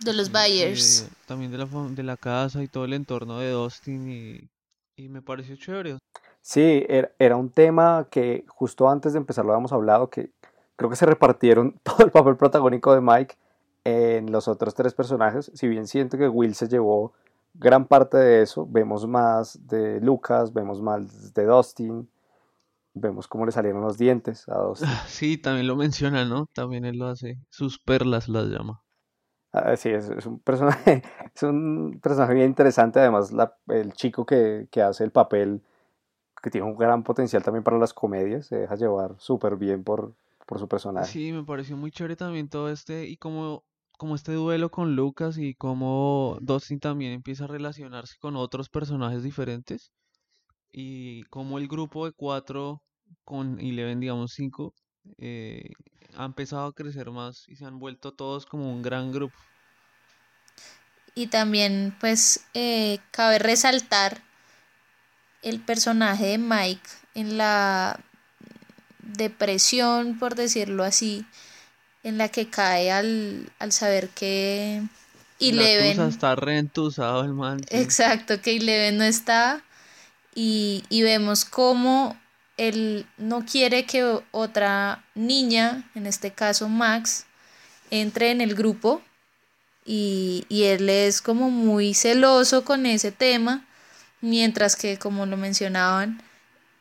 de 0.00 0.12
los 0.12 0.30
Bayers. 0.30 1.08
también 1.26 1.50
de 1.50 1.58
la, 1.58 1.66
de 1.66 2.02
la 2.02 2.16
casa 2.16 2.62
y 2.62 2.68
todo 2.68 2.84
el 2.84 2.92
entorno 2.92 3.38
de 3.38 3.50
Dustin 3.50 4.10
y, 4.10 4.50
y 4.96 5.08
me 5.08 5.22
pareció 5.22 5.56
chévere. 5.56 5.98
Sí, 6.42 6.84
er, 6.88 7.14
era, 7.18 7.36
un 7.36 7.50
tema 7.50 8.06
que 8.10 8.44
justo 8.48 8.88
antes 8.88 9.12
de 9.12 9.18
empezar 9.18 9.44
lo 9.44 9.52
habíamos 9.52 9.72
hablado, 9.72 10.10
que 10.10 10.30
creo 10.76 10.88
que 10.88 10.96
se 10.96 11.06
repartieron 11.06 11.78
todo 11.82 12.04
el 12.04 12.10
papel 12.12 12.36
protagónico 12.36 12.94
de 12.94 13.00
Mike 13.00 13.36
en 13.84 14.30
los 14.30 14.48
otros 14.48 14.74
tres 14.74 14.94
personajes. 14.94 15.50
Si 15.54 15.68
bien 15.68 15.86
siento 15.86 16.16
que 16.18 16.28
Will 16.28 16.54
se 16.54 16.68
llevó 16.68 17.12
gran 17.54 17.86
parte 17.86 18.16
de 18.16 18.42
eso, 18.42 18.66
vemos 18.66 19.06
más 19.06 19.66
de 19.66 20.00
Lucas, 20.00 20.52
vemos 20.52 20.80
más 20.80 21.34
de 21.34 21.44
Dustin, 21.44 22.08
vemos 22.94 23.26
cómo 23.26 23.44
le 23.46 23.52
salieron 23.52 23.80
los 23.80 23.98
dientes 23.98 24.48
a 24.48 24.58
Dustin. 24.62 24.88
Sí, 25.08 25.38
también 25.38 25.66
lo 25.66 25.76
menciona, 25.76 26.24
¿no? 26.24 26.46
También 26.54 26.84
él 26.84 26.98
lo 26.98 27.08
hace. 27.08 27.38
Sus 27.50 27.78
perlas 27.78 28.28
las 28.28 28.46
llama. 28.46 28.85
Ah, 29.58 29.74
sí, 29.74 29.88
es, 29.88 30.26
un 30.26 30.38
personaje, 30.40 31.02
es 31.34 31.42
un 31.42 31.98
personaje 32.02 32.34
bien 32.34 32.46
interesante. 32.48 33.00
Además, 33.00 33.32
el 33.68 33.92
chico 33.94 34.26
que, 34.26 34.68
hace 34.82 35.02
el 35.02 35.12
papel, 35.12 35.62
que 36.42 36.50
tiene 36.50 36.66
un 36.66 36.76
gran 36.76 37.02
potencial 37.02 37.42
también 37.42 37.64
para 37.64 37.78
las 37.78 37.94
comedias, 37.94 38.46
se 38.46 38.56
deja 38.56 38.74
llevar 38.74 39.14
súper 39.18 39.56
bien 39.56 39.82
por, 39.82 40.14
por 40.44 40.58
su 40.58 40.68
personaje. 40.68 41.10
Sí, 41.10 41.32
me 41.32 41.42
pareció 41.42 41.74
muy 41.76 41.90
chévere 41.90 42.16
también 42.16 42.50
todo 42.50 42.68
este, 42.68 43.06
y 43.06 43.16
como, 43.16 43.64
como 43.96 44.14
este 44.14 44.32
duelo 44.32 44.70
con 44.70 44.94
Lucas 44.94 45.38
y 45.38 45.54
como 45.54 46.36
Dustin 46.42 46.78
también 46.78 47.12
empieza 47.12 47.44
a 47.44 47.48
relacionarse 47.48 48.16
con 48.20 48.36
otros 48.36 48.68
personajes 48.68 49.22
diferentes. 49.22 49.90
Y 50.70 51.22
como 51.30 51.56
el 51.56 51.66
grupo 51.66 52.04
de 52.04 52.12
cuatro 52.12 52.82
con 53.24 53.58
Eleven, 53.58 54.00
digamos 54.00 54.32
cinco, 54.34 54.74
eh, 55.16 55.70
ha 56.16 56.24
empezado 56.24 56.66
a 56.66 56.74
crecer 56.74 57.10
más 57.10 57.44
y 57.48 57.56
se 57.56 57.64
han 57.64 57.78
vuelto 57.78 58.12
todos 58.12 58.46
como 58.46 58.72
un 58.72 58.82
gran 58.82 59.12
grupo. 59.12 59.36
Y 61.14 61.28
también 61.28 61.96
pues 61.98 62.44
eh, 62.54 62.98
cabe 63.10 63.38
resaltar 63.38 64.22
el 65.42 65.60
personaje 65.60 66.26
de 66.26 66.38
Mike 66.38 66.88
en 67.14 67.38
la 67.38 68.00
depresión, 69.00 70.18
por 70.18 70.34
decirlo 70.34 70.84
así, 70.84 71.24
en 72.02 72.18
la 72.18 72.28
que 72.28 72.48
cae 72.50 72.90
al, 72.90 73.50
saber 73.70 74.08
que 74.10 74.82
Eleven... 75.40 76.00
está 76.08 76.34
reentusado 76.34 77.24
el 77.24 77.32
man. 77.32 77.60
Exacto, 77.70 78.40
que 78.40 78.56
Eleven 78.56 78.98
no 78.98 79.04
está 79.04 79.62
y, 80.34 80.84
y 80.88 81.02
vemos 81.02 81.44
cómo 81.44 82.16
él 82.56 83.06
no 83.18 83.44
quiere 83.44 83.84
que 83.84 84.20
otra 84.30 85.04
niña, 85.14 85.90
en 85.94 86.06
este 86.06 86.32
caso 86.32 86.68
Max, 86.68 87.26
entre 87.90 88.30
en 88.30 88.40
el 88.40 88.54
grupo 88.54 89.02
y, 89.84 90.44
él 90.50 90.88
es 90.88 91.22
como 91.22 91.50
muy 91.50 91.94
celoso 91.94 92.64
con 92.64 92.86
ese 92.86 93.12
tema, 93.12 93.66
mientras 94.20 94.74
que 94.74 94.98
como 94.98 95.26
lo 95.26 95.36
mencionaban, 95.36 96.22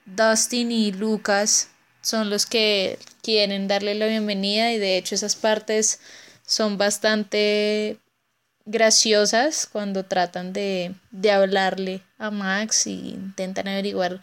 Dustin 0.06 0.72
y 0.72 0.92
Lucas 0.92 1.70
son 2.02 2.30
los 2.30 2.46
que 2.46 2.98
quieren 3.22 3.68
darle 3.68 3.96
la 3.96 4.08
bienvenida 4.08 4.72
y 4.72 4.80
de 4.80 4.98
hecho 4.98 5.16
esas 5.16 5.36
partes 5.36 6.00
son 6.46 6.78
bastante 6.78 8.00
graciosas 8.66 9.68
cuando 9.72 10.06
tratan 10.06 10.54
de, 10.54 10.96
de 11.12 11.32
hablarle 11.32 12.02
a 12.18 12.32
Max 12.32 12.88
y 12.88 13.10
intentan 13.10 13.68
averiguar 13.68 14.22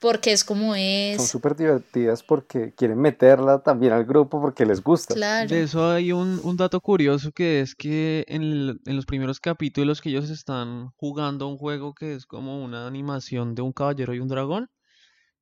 por 0.00 0.20
qué 0.20 0.32
es 0.32 0.44
como 0.44 0.74
es. 0.74 1.16
Son 1.18 1.26
súper 1.26 1.56
divertidas 1.56 2.22
porque 2.22 2.72
quieren 2.74 2.98
meterla 2.98 3.62
también 3.62 3.92
al 3.92 4.04
grupo 4.04 4.40
porque 4.40 4.66
les 4.66 4.82
gusta. 4.82 5.14
Claro. 5.14 5.48
De 5.48 5.62
eso 5.62 5.90
hay 5.90 6.12
un, 6.12 6.40
un 6.42 6.56
dato 6.56 6.80
curioso 6.80 7.32
que 7.32 7.60
es 7.60 7.74
que 7.74 8.24
en, 8.28 8.42
el- 8.42 8.80
en 8.86 8.96
los 8.96 9.06
primeros 9.06 9.40
capítulos 9.40 10.00
que 10.00 10.08
ellos 10.10 10.30
están 10.30 10.88
jugando 10.96 11.46
un 11.48 11.56
juego 11.58 11.94
que 11.94 12.14
es 12.14 12.26
como 12.26 12.64
una 12.64 12.86
animación 12.86 13.54
de 13.54 13.62
un 13.62 13.72
caballero 13.72 14.14
y 14.14 14.20
un 14.20 14.28
dragón, 14.28 14.68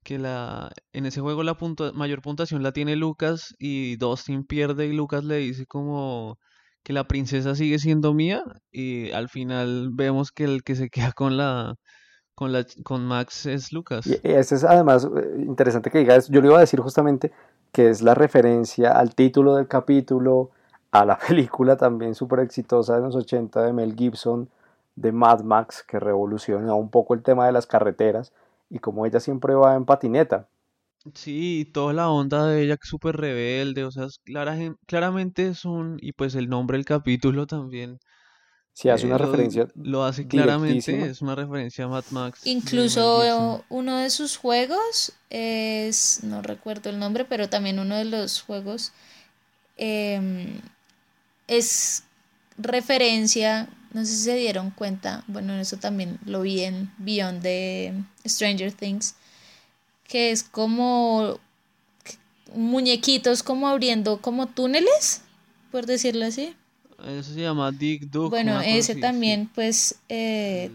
que 0.04 0.18
la, 0.18 0.70
en 0.92 1.06
ese 1.06 1.20
juego 1.20 1.42
la 1.42 1.54
puntua- 1.56 1.92
mayor 1.92 2.22
puntuación 2.22 2.62
la 2.62 2.72
tiene 2.72 2.96
Lucas 2.96 3.54
y 3.58 3.96
Dustin 3.96 4.44
pierde 4.44 4.86
y 4.86 4.92
Lucas 4.92 5.24
le 5.24 5.36
dice 5.38 5.66
como 5.66 6.38
que 6.82 6.92
la 6.94 7.06
princesa 7.08 7.54
sigue 7.54 7.78
siendo 7.78 8.14
mía 8.14 8.42
y 8.70 9.10
al 9.12 9.28
final 9.28 9.90
vemos 9.92 10.32
que 10.32 10.44
el 10.44 10.62
que 10.62 10.76
se 10.76 10.88
queda 10.90 11.12
con 11.12 11.36
la 11.36 11.74
con 12.38 12.52
la 12.52 12.64
con 12.84 13.04
Max 13.04 13.46
es 13.46 13.72
Lucas. 13.72 14.06
Y 14.06 14.12
este 14.22 14.54
es 14.54 14.62
además 14.62 15.04
eh, 15.04 15.42
interesante 15.44 15.90
que 15.90 15.98
digas, 15.98 16.28
yo 16.28 16.40
le 16.40 16.46
iba 16.46 16.58
a 16.58 16.60
decir 16.60 16.78
justamente 16.78 17.32
que 17.72 17.90
es 17.90 18.00
la 18.00 18.14
referencia 18.14 18.92
al 18.92 19.16
título 19.16 19.56
del 19.56 19.66
capítulo, 19.66 20.52
a 20.92 21.04
la 21.04 21.18
película 21.28 21.76
también 21.76 22.14
súper 22.14 22.38
exitosa 22.38 22.94
de 22.94 23.00
los 23.00 23.16
80 23.16 23.60
de 23.60 23.72
Mel 23.72 23.96
Gibson, 23.96 24.48
de 24.94 25.10
Mad 25.10 25.40
Max, 25.40 25.82
que 25.82 25.98
revoluciona 25.98 26.74
un 26.74 26.90
poco 26.90 27.14
el 27.14 27.24
tema 27.24 27.44
de 27.44 27.50
las 27.50 27.66
carreteras 27.66 28.32
y 28.70 28.78
como 28.78 29.04
ella 29.04 29.18
siempre 29.18 29.54
va 29.54 29.74
en 29.74 29.84
patineta. 29.84 30.46
Sí, 31.14 31.62
y 31.62 31.64
toda 31.64 31.92
la 31.92 32.08
onda 32.08 32.46
de 32.46 32.62
ella 32.62 32.76
que 32.76 32.84
es 32.84 32.88
súper 32.88 33.16
rebelde, 33.16 33.82
o 33.82 33.90
sea, 33.90 34.04
es 34.04 34.20
clara, 34.20 34.56
claramente 34.86 35.48
es 35.48 35.64
un, 35.64 35.98
y 36.00 36.12
pues 36.12 36.36
el 36.36 36.48
nombre 36.48 36.78
del 36.78 36.84
capítulo 36.84 37.48
también 37.48 37.98
Si 38.78 38.88
hace 38.88 39.06
eh, 39.06 39.06
una 39.08 39.18
lo, 39.18 39.24
referencia 39.24 39.66
lo 39.74 40.04
hace 40.04 40.28
claramente, 40.28 41.10
es 41.10 41.20
una 41.20 41.34
referencia 41.34 41.86
a 41.86 41.88
Mad 41.88 42.04
Max. 42.12 42.42
Incluso 42.44 43.64
uno 43.68 43.96
de 43.96 44.08
sus 44.08 44.36
juegos 44.36 45.14
es, 45.30 46.20
no 46.22 46.42
recuerdo 46.42 46.88
el 46.88 47.00
nombre, 47.00 47.24
pero 47.24 47.48
también 47.48 47.80
uno 47.80 47.96
de 47.96 48.04
los 48.04 48.40
juegos 48.40 48.92
em, 49.78 50.60
es 51.48 52.04
referencia, 52.56 53.68
no 53.92 54.04
sé 54.04 54.12
si 54.12 54.22
se 54.22 54.36
dieron 54.36 54.70
cuenta, 54.70 55.24
bueno, 55.26 55.54
eso 55.54 55.78
también 55.78 56.20
lo 56.24 56.42
vi 56.42 56.60
en 56.60 56.92
Beyond 56.98 57.42
de 57.42 57.94
Stranger 58.24 58.70
Things, 58.70 59.16
que 60.04 60.30
es 60.30 60.44
como 60.44 61.40
muñequitos 62.54 63.42
como 63.42 63.66
abriendo 63.66 64.20
como 64.20 64.46
túneles, 64.46 65.22
por 65.72 65.84
decirlo 65.84 66.26
así. 66.26 66.54
Eso 67.06 67.32
se 67.32 67.40
llama 67.40 67.70
Dick 67.70 68.04
Duck, 68.04 68.30
Bueno, 68.30 68.54
cosa 68.54 68.66
ese 68.66 68.94
sí. 68.94 69.00
también, 69.00 69.48
pues, 69.54 69.96
eh, 70.08 70.70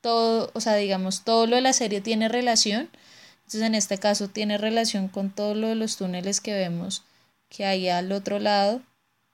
todo, 0.00 0.50
o 0.52 0.60
sea, 0.60 0.74
digamos, 0.76 1.22
todo 1.22 1.46
lo 1.46 1.56
de 1.56 1.62
la 1.62 1.72
serie 1.72 2.00
tiene 2.00 2.28
relación. 2.28 2.90
Entonces, 3.38 3.62
en 3.62 3.74
este 3.74 3.98
caso, 3.98 4.28
tiene 4.28 4.58
relación 4.58 5.08
con 5.08 5.30
todo 5.30 5.54
lo 5.54 5.68
de 5.68 5.74
los 5.74 5.96
túneles 5.96 6.40
que 6.40 6.52
vemos 6.52 7.02
que 7.48 7.66
hay 7.66 7.88
al 7.90 8.12
otro 8.12 8.38
lado 8.38 8.80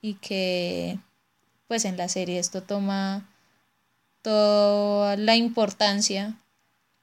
y 0.00 0.14
que, 0.14 0.98
pues, 1.68 1.84
en 1.84 1.96
la 1.96 2.08
serie 2.08 2.38
esto 2.38 2.62
toma 2.62 3.28
toda 4.22 5.16
la 5.16 5.36
importancia 5.36 6.36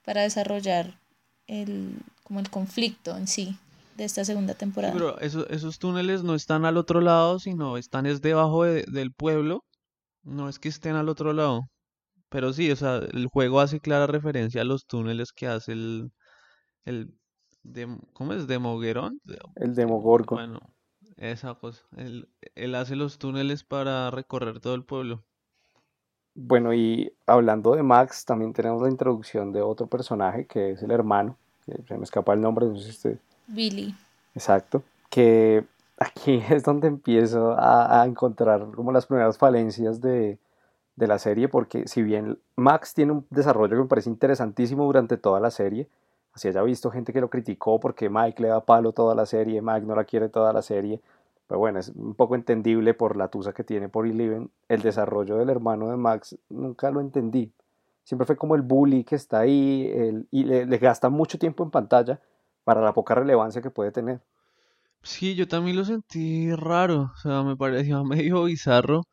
para 0.03 0.21
desarrollar 0.23 0.97
el, 1.47 1.93
como 2.23 2.39
el 2.39 2.49
conflicto 2.49 3.17
en 3.17 3.27
sí 3.27 3.57
de 3.95 4.03
esta 4.05 4.25
segunda 4.25 4.53
Sí, 4.53 4.59
temporada. 4.59 4.93
pero 4.93 5.19
eso- 5.19 5.47
esos 5.49 5.79
túneles 5.79 6.23
no 6.23 6.35
están 6.35 6.65
al 6.65 6.77
otro 6.77 7.01
lado, 7.01 7.39
sino 7.39 7.77
están 7.77 8.05
es 8.05 8.21
debajo 8.21 8.63
de- 8.63 8.83
del 8.83 9.13
pueblo, 9.13 9.63
no 10.23 10.49
es 10.49 10.59
que 10.59 10.69
estén 10.69 10.95
al 10.95 11.09
otro 11.09 11.33
lado. 11.33 11.61
Pero 12.29 12.53
sí, 12.53 12.71
o 12.71 12.75
sea, 12.75 12.97
el 12.97 13.27
juego 13.27 13.59
hace 13.61 13.79
clara 13.79 14.07
referencia 14.07 14.61
a 14.61 14.65
los 14.65 14.85
túneles 14.85 15.31
que 15.33 15.47
hace 15.47 15.73
el, 15.73 16.11
el 16.85 17.13
¿cómo 18.13 18.33
es? 18.33 18.47
¿Demoguerón? 18.47 19.19
De- 19.23 19.35
el 19.55 19.75
Demo- 19.75 19.95
Demogorgon. 19.97 20.37
bueno, 20.37 20.59
esa 21.17 21.55
cosa. 21.55 21.83
Él, 21.97 22.29
él 22.55 22.75
hace 22.75 22.95
los 22.95 23.17
túneles 23.19 23.63
para 23.63 24.11
recorrer 24.11 24.59
todo 24.59 24.75
el 24.75 24.83
pueblo. 24.85 25.23
Bueno, 26.35 26.73
y 26.73 27.11
hablando 27.25 27.75
de 27.75 27.83
Max, 27.83 28.25
también 28.25 28.51
tenemos 28.53 28.81
la 28.81 28.89
introducción 28.89 29.51
de 29.53 29.61
otro 29.61 29.87
personaje 29.87 30.45
que 30.45 30.71
es 30.71 30.83
el 30.83 30.91
hermano, 30.91 31.37
que 31.65 31.81
se 31.87 31.97
me 31.97 32.03
escapa 32.03 32.33
el 32.33 32.41
nombre, 32.41 32.65
no 32.65 32.75
sé 32.77 32.83
si 32.85 32.89
usted 32.91 33.19
Billy. 33.47 33.95
Exacto, 34.33 34.83
que 35.09 35.65
aquí 35.97 36.41
es 36.49 36.63
donde 36.63 36.87
empiezo 36.87 37.51
a, 37.53 38.01
a 38.01 38.05
encontrar 38.05 38.65
como 38.75 38.91
las 38.91 39.05
primeras 39.05 39.37
falencias 39.37 40.01
de, 40.01 40.37
de 40.95 41.07
la 41.07 41.19
serie, 41.19 41.47
porque 41.47 41.87
si 41.87 42.03
bien 42.03 42.37
Max 42.55 42.93
tiene 42.93 43.13
un 43.13 43.25
desarrollo 43.29 43.75
que 43.75 43.83
me 43.83 43.87
parece 43.89 44.09
interesantísimo 44.09 44.85
durante 44.85 45.17
toda 45.17 45.39
la 45.39 45.51
serie, 45.51 45.87
así 46.33 46.47
haya 46.49 46.61
visto 46.63 46.91
gente 46.91 47.13
que 47.13 47.21
lo 47.21 47.29
criticó 47.29 47.79
porque 47.79 48.09
Mike 48.09 48.41
le 48.41 48.49
da 48.49 48.59
palo 48.61 48.91
toda 48.91 49.15
la 49.15 49.25
serie, 49.25 49.61
Mike 49.61 49.85
no 49.85 49.95
la 49.95 50.03
quiere 50.03 50.27
toda 50.29 50.51
la 50.51 50.61
serie, 50.61 50.99
pero 51.47 51.59
bueno, 51.59 51.79
es 51.79 51.89
un 51.89 52.13
poco 52.15 52.35
entendible 52.35 52.93
por 52.93 53.15
la 53.15 53.27
tusa 53.29 53.53
que 53.53 53.63
tiene 53.63 53.87
por 53.87 54.05
Eleven, 54.07 54.49
el 54.67 54.81
desarrollo 54.81 55.37
del 55.37 55.49
hermano 55.49 55.89
de 55.89 55.95
Max 55.95 56.35
nunca 56.49 56.91
lo 56.91 56.99
entendí, 56.99 57.51
siempre 58.03 58.25
fue 58.25 58.35
como 58.35 58.55
el 58.55 58.63
bully 58.63 59.03
que 59.05 59.15
está 59.15 59.39
ahí 59.39 59.89
el- 59.95 60.27
y 60.31 60.43
le, 60.43 60.65
le 60.65 60.77
gasta 60.77 61.09
mucho 61.09 61.39
tiempo 61.39 61.63
en 61.63 61.71
pantalla 61.71 62.19
para 62.65 62.81
la 62.81 62.93
poca 62.93 63.15
relevancia 63.15 63.61
que 63.63 63.71
puede 63.71 63.93
tener. 63.93 64.21
Sí, 65.03 65.35
yo 65.35 65.47
también 65.47 65.77
lo 65.77 65.85
sentí 65.85 66.51
raro, 66.55 67.11
o 67.13 67.17
sea, 67.17 67.43
me 67.43 67.55
pareció 67.55 68.03
medio 68.05 68.43
bizarro. 68.45 69.03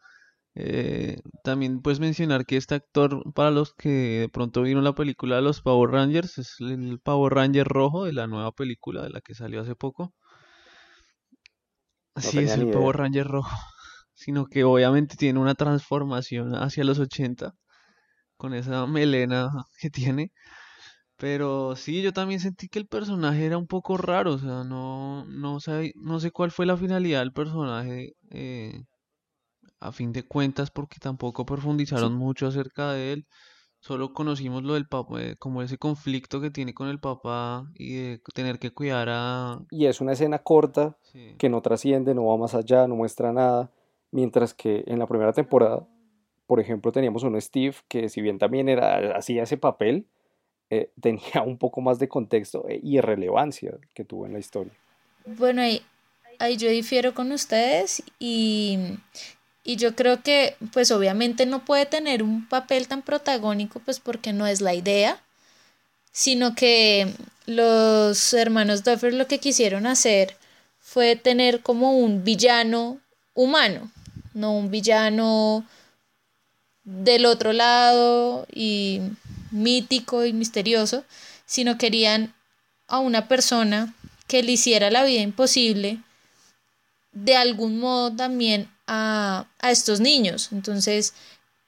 Eh, 0.55 1.21
también 1.45 1.83
puedes 1.83 2.01
mencionar 2.01 2.47
que 2.47 2.57
este 2.59 2.75
actor, 2.77 3.23
para 3.35 3.51
los 3.53 3.75
que 3.75 3.91
de 4.23 4.29
pronto 4.31 4.63
vieron 4.63 4.85
la 4.85 4.95
película 4.95 5.37
de 5.37 5.43
los 5.43 5.63
Power 5.63 5.91
Rangers, 5.93 6.39
es 6.39 6.57
el 6.61 7.01
Power 7.01 7.35
Ranger 7.35 7.69
rojo 7.69 8.05
de 8.07 8.13
la 8.15 8.27
nueva 8.29 8.53
película 8.53 9.03
de 9.05 9.11
la 9.11 9.21
que 9.23 9.35
salió 9.35 9.63
hace 9.63 9.77
poco. 9.77 10.15
No 12.23 12.31
Sí, 12.31 12.39
es 12.45 12.57
el 12.57 12.69
idea. 12.69 12.69
Power 12.69 12.97
Ranger 12.97 13.27
rojo, 13.27 13.51
sino 14.15 14.47
que 14.47 14.65
obviamente 14.65 15.17
tiene 15.17 15.39
una 15.41 15.55
transformación 15.55 16.55
hacia 16.55 16.85
los 16.85 16.99
80 16.99 17.55
con 18.37 18.55
esa 18.55 18.87
melena 18.87 19.51
que 19.81 19.91
tiene. 19.91 20.33
Pero 21.23 21.77
sí, 21.77 22.03
yo 22.03 22.13
también 22.13 22.41
sentí 22.41 22.67
que 22.69 22.81
el 22.81 22.89
personaje 22.89 23.47
era 23.47 23.57
un 23.57 23.69
poco 23.69 23.97
raro, 23.97 24.33
o 24.33 24.39
sea, 24.39 24.65
no, 24.65 25.25
no 25.27 25.61
sé, 25.61 25.93
no 25.95 26.19
sé 26.19 26.33
cuál 26.33 26.51
fue 26.51 26.67
la 26.67 26.77
finalidad 26.77 27.21
del 27.21 27.33
personaje 27.33 28.15
eh, 28.33 28.83
a 29.79 29.93
fin 29.93 30.13
de 30.13 30.25
cuentas, 30.25 30.73
porque 30.73 30.97
tampoco 30.99 31.47
profundizaron 31.47 32.11
Sí, 32.11 32.19
mucho 32.19 32.49
acerca 32.49 32.91
de 32.91 33.13
él. 33.13 33.27
Solo 33.79 34.13
conocimos 34.15 34.65
lo 34.65 34.75
del 34.75 34.89
papá, 34.89 35.23
eh, 35.23 35.37
como 35.39 35.63
ese 35.63 35.79
conflicto 35.79 36.41
que 36.41 36.51
tiene 36.51 36.75
con 36.75 36.89
el 36.89 36.99
papá 36.99 37.71
y 37.77 37.95
de 37.95 38.21
tener 38.35 38.59
que 38.59 38.73
cuidar 38.73 39.09
a... 39.09 39.61
y 39.71 39.87
es 39.87 40.01
una 40.01 40.15
escena 40.15 40.41
corta 40.41 40.97
Sí, 41.03 41.37
que 41.39 41.49
no 41.49 41.63
trasciende, 41.63 42.17
no 42.17 42.27
va 42.27 42.37
más 42.37 42.57
allá, 42.57 42.89
no 42.89 42.97
muestra 42.97 43.33
nada, 43.33 43.71
mientras 44.11 44.55
que 44.55 44.83
en 44.89 44.99
la 44.99 45.07
primera 45.07 45.33
temporada, 45.33 45.87
por 46.49 46.59
ejemplo, 46.59 46.91
teníamos 46.91 47.23
un 47.23 47.41
Steve 47.41 47.77
que 47.87 48.09
si 48.09 48.21
bien 48.23 48.41
también 48.41 48.69
era, 48.69 49.17
hacía 49.17 49.45
ese 49.45 49.57
papel, 49.57 50.09
eh, 50.73 50.91
tenía 51.03 51.43
un 51.45 51.59
poco 51.59 51.83
más 51.83 51.99
de 51.99 52.09
contexto 52.09 52.67
eh, 52.69 52.81
y 52.83 52.99
relevancia 53.01 53.75
que 53.95 54.05
tuvo 54.05 54.25
en 54.25 54.33
la 54.33 54.39
historia. 54.39 54.73
Bueno, 55.27 55.61
ahí, 55.61 55.83
yo 56.57 56.69
difiero 56.71 57.15
con 57.15 57.31
ustedes 57.31 58.03
y, 58.19 58.79
y 59.63 59.77
yo 59.77 59.95
creo 59.95 60.23
que 60.23 60.57
pues 60.73 60.91
obviamente 60.91 61.45
no 61.45 61.65
puede 61.65 61.85
tener 61.85 62.23
un 62.23 62.49
papel 62.49 62.89
tan 62.89 63.03
protagónico 63.03 63.81
pues 63.81 64.01
porque 64.01 64.33
no 64.33 64.47
es 64.47 64.63
la 64.63 64.75
idea, 64.75 65.23
sino 66.11 66.55
que 66.55 67.13
los 67.45 68.33
hermanos 68.33 68.83
Duffer 68.83 69.13
lo 69.13 69.29
que 69.29 69.39
quisieron 69.39 69.87
hacer 69.87 70.37
fue 70.79 71.17
tener 71.17 71.61
como 71.61 71.93
un 71.93 72.25
villano 72.25 72.99
humano, 73.35 73.93
no 74.33 74.57
un 74.57 74.71
villano 74.71 75.65
del 76.85 77.27
otro 77.27 77.53
lado 77.53 78.47
y 78.53 79.01
mítico 79.53 80.25
y 80.25 80.33
misterioso, 80.33 81.05
sino 81.47 81.79
querían 81.79 82.35
a 82.89 82.99
una 82.99 83.29
persona 83.29 83.95
que 84.27 84.43
le 84.43 84.53
hiciera 84.53 84.91
la 84.91 85.05
vida 85.05 85.21
imposible 85.21 86.01
de 87.13 87.37
algún 87.37 87.79
modo 87.79 88.15
también 88.15 88.69
a, 88.87 89.47
a 89.61 89.71
estos 89.71 90.01
niños. 90.01 90.49
Entonces 90.53 91.15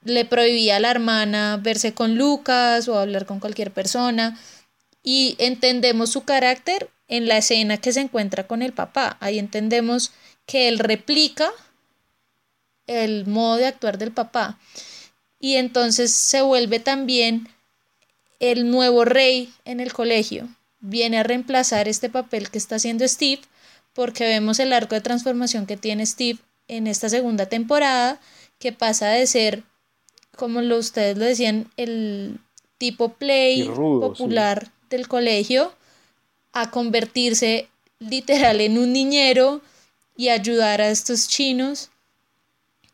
le 0.02 0.24
prohibía 0.24 0.76
a 0.76 0.80
la 0.80 0.90
hermana 0.90 1.58
verse 1.62 1.94
con 1.94 2.16
Lucas 2.16 2.88
o 2.88 2.98
hablar 2.98 3.26
con 3.26 3.40
cualquier 3.40 3.70
persona 3.70 4.38
y 5.02 5.36
entendemos 5.38 6.10
su 6.10 6.24
carácter 6.24 6.90
en 7.08 7.28
la 7.28 7.38
escena 7.38 7.76
que 7.76 7.92
se 7.92 8.00
encuentra 8.00 8.46
con 8.46 8.62
el 8.62 8.72
papá. 8.72 9.16
Ahí 9.20 9.38
entendemos 9.38 10.12
que 10.46 10.68
él 10.68 10.78
replica 10.78 11.50
el 12.86 13.26
modo 13.26 13.56
de 13.56 13.66
actuar 13.66 13.98
del 13.98 14.12
papá 14.12 14.58
y 15.38 15.56
entonces 15.56 16.12
se 16.12 16.42
vuelve 16.42 16.80
también 16.80 17.48
el 18.50 18.70
nuevo 18.70 19.04
rey 19.04 19.52
en 19.64 19.80
el 19.80 19.92
colegio. 19.92 20.48
viene 20.80 21.18
a 21.18 21.22
reemplazar 21.22 21.88
este 21.88 22.10
papel 22.10 22.50
que 22.50 22.58
está 22.58 22.76
haciendo 22.76 23.08
Steve, 23.08 23.40
porque 23.94 24.24
vemos 24.24 24.58
el 24.58 24.72
arco 24.72 24.94
de 24.94 25.00
transformación 25.00 25.64
que 25.64 25.78
tiene 25.78 26.04
Steve 26.04 26.38
en 26.68 26.86
esta 26.86 27.08
segunda 27.08 27.46
temporada, 27.46 28.20
que 28.58 28.72
pasa 28.72 29.08
de 29.08 29.26
ser, 29.26 29.62
como 30.36 30.60
lo, 30.60 30.76
ustedes 30.76 31.16
lo 31.16 31.24
decían, 31.24 31.70
el 31.78 32.38
tipo 32.76 33.14
play 33.14 33.66
popular 33.66 34.70
del 34.90 35.08
colegio, 35.08 35.72
a 36.52 36.70
convertirse 36.70 37.68
literal 37.98 38.60
en 38.60 38.76
un 38.76 38.92
niñero 38.92 39.62
y 40.16 40.28
ayudar 40.28 40.82
a 40.82 40.90
estos 40.90 41.28
chinos 41.28 41.90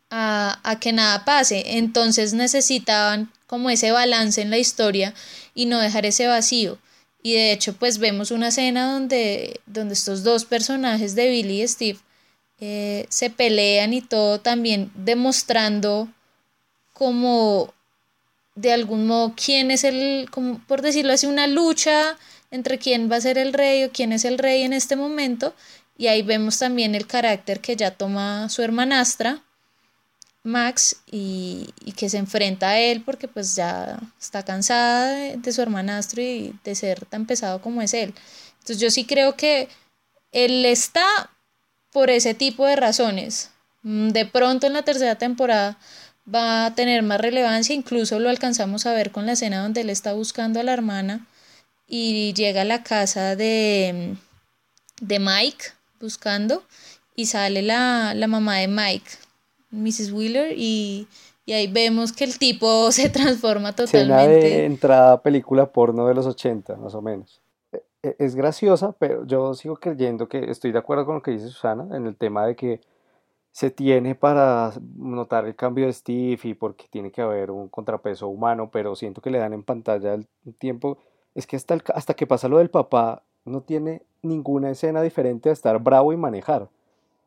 a, 0.09 0.59
a, 0.63 0.79
que 0.79 0.93
nada 0.93 1.25
pase. 1.25 1.77
Entonces 1.77 2.33
necesitaban 2.33 3.31
como 3.47 3.69
ese 3.69 3.91
balance 3.91 4.41
en 4.41 4.49
la 4.49 4.57
historia 4.57 5.13
y 5.53 5.65
no 5.65 5.79
dejar 5.79 6.05
ese 6.05 6.27
vacío. 6.27 6.77
Y 7.23 7.33
de 7.33 7.51
hecho, 7.51 7.73
pues 7.73 7.99
vemos 7.99 8.31
una 8.31 8.47
escena 8.47 8.93
donde, 8.93 9.61
donde 9.65 9.93
estos 9.93 10.23
dos 10.23 10.45
personajes 10.45 11.15
de 11.15 11.29
Billy 11.29 11.61
y 11.61 11.67
Steve 11.67 11.99
eh, 12.59 13.05
se 13.09 13.29
pelean 13.29 13.93
y 13.93 14.01
todo 14.01 14.39
también 14.39 14.91
demostrando 14.95 16.07
como 16.93 17.73
de 18.55 18.73
algún 18.73 19.07
modo 19.07 19.33
quién 19.35 19.71
es 19.71 19.83
el, 19.83 20.29
como 20.29 20.59
por 20.67 20.81
decirlo 20.81 21.13
así, 21.13 21.25
una 21.25 21.47
lucha 21.47 22.17
entre 22.51 22.77
quién 22.77 23.09
va 23.09 23.15
a 23.15 23.21
ser 23.21 23.37
el 23.37 23.53
rey 23.53 23.85
o 23.85 23.91
quién 23.91 24.11
es 24.13 24.25
el 24.25 24.37
rey 24.37 24.63
en 24.63 24.73
este 24.73 24.95
momento. 24.95 25.55
Y 25.97 26.07
ahí 26.07 26.21
vemos 26.21 26.59
también 26.59 26.95
el 26.95 27.07
carácter 27.07 27.61
que 27.61 27.75
ya 27.75 27.91
toma 27.91 28.49
su 28.49 28.61
hermanastra, 28.61 29.43
Max, 30.43 30.97
y, 31.11 31.73
que 31.95 32.09
se 32.09 32.17
enfrenta 32.17 32.69
a 32.69 32.79
él 32.79 33.03
porque 33.03 33.27
pues 33.27 33.55
ya 33.55 33.99
está 34.19 34.43
cansada 34.43 35.11
de, 35.11 35.53
su 35.53 35.61
hermanastro 35.61 36.21
y 36.21 36.55
de 36.63 36.75
ser 36.75 37.05
tan 37.05 37.25
pesado 37.25 37.61
como 37.61 37.81
es 37.81 37.93
él. 37.93 38.13
Entonces 38.59 38.79
yo 38.79 38.89
sí 38.89 39.05
creo 39.05 39.35
que 39.35 39.67
él 40.31 40.65
está 40.65 41.05
por 41.91 42.09
ese 42.09 42.33
tipo 42.33 42.65
de 42.65 42.75
razones. 42.75 43.51
Mm, 43.83 44.09
de 44.09 44.25
pronto 44.25 44.67
en 44.67 44.73
la 44.73 44.83
tercera 44.83 45.15
temporada 45.15 45.77
va 46.33 46.65
a 46.65 46.75
tener 46.75 47.03
más 47.03 47.19
relevancia, 47.21 47.75
incluso 47.75 48.19
lo 48.19 48.29
alcanzamos 48.29 48.85
a 48.85 48.93
ver 48.93 49.11
con 49.11 49.25
la 49.25 49.33
escena 49.33 49.61
donde 49.61 49.81
él 49.81 49.89
está 49.89 50.13
buscando 50.13 50.59
a 50.59 50.63
la 50.63 50.73
hermana 50.73 51.27
y 51.87 52.33
llega 52.33 52.61
a 52.61 52.65
la 52.65 52.83
casa 52.83 53.35
de, 53.35 54.15
de 55.01 55.19
Mike 55.19 55.65
buscando 55.99 56.63
y 57.15 57.25
sale 57.27 57.61
la, 57.61 58.13
la 58.15 58.27
mamá 58.27 58.57
de 58.57 58.67
Mike, 58.67 59.11
Mrs. 59.71 60.11
Wheeler, 60.11 60.53
y, 60.57 61.07
y, 61.45 61.53
ahí 61.53 61.71
vemos 61.71 62.11
que 62.13 62.23
el 62.23 62.37
tipo 62.37 62.91
se 62.91 63.09
transforma 63.09 63.73
totalmente. 63.73 64.33
de 64.33 64.65
entrada 64.65 65.21
película 65.21 65.71
porno 65.71 66.07
de 66.07 66.13
los 66.13 66.25
80, 66.25 66.75
más 66.75 66.95
o 66.95 67.01
menos. 67.01 67.41
E, 67.71 67.83
e, 68.03 68.15
es 68.19 68.35
graciosa, 68.35 68.93
pero 68.93 69.25
yo 69.25 69.53
sigo 69.53 69.77
creyendo 69.77 70.27
que 70.27 70.49
estoy 70.51 70.71
de 70.71 70.79
acuerdo 70.79 71.05
con 71.05 71.15
lo 71.15 71.21
que 71.21 71.31
dice 71.31 71.47
Susana 71.47 71.95
en 71.95 72.05
el 72.05 72.15
tema 72.15 72.45
de 72.45 72.55
que 72.55 72.81
se 73.51 73.69
tiene 73.69 74.15
para 74.15 74.71
notar 74.95 75.45
el 75.45 75.55
cambio 75.55 75.85
de 75.85 75.93
Steve 75.93 76.39
y 76.43 76.53
porque 76.53 76.85
tiene 76.89 77.11
que 77.11 77.21
haber 77.21 77.51
un 77.51 77.67
contrapeso 77.67 78.27
humano, 78.27 78.69
pero 78.71 78.95
siento 78.95 79.21
que 79.21 79.29
le 79.29 79.39
dan 79.39 79.53
en 79.53 79.63
pantalla 79.63 80.13
el 80.13 80.27
tiempo 80.57 80.97
es 81.35 81.47
que 81.47 81.55
hasta, 81.55 81.79
hasta 81.93 82.13
que 82.13 82.27
pasa 82.27 82.47
lo 82.47 82.57
del 82.57 82.69
papá, 82.69 83.23
no 83.45 83.61
tiene 83.61 84.03
ninguna 84.21 84.69
escena 84.69 85.01
diferente 85.01 85.49
a 85.49 85.53
estar 85.53 85.79
bravo 85.79 86.13
y 86.13 86.17
manejar. 86.17 86.69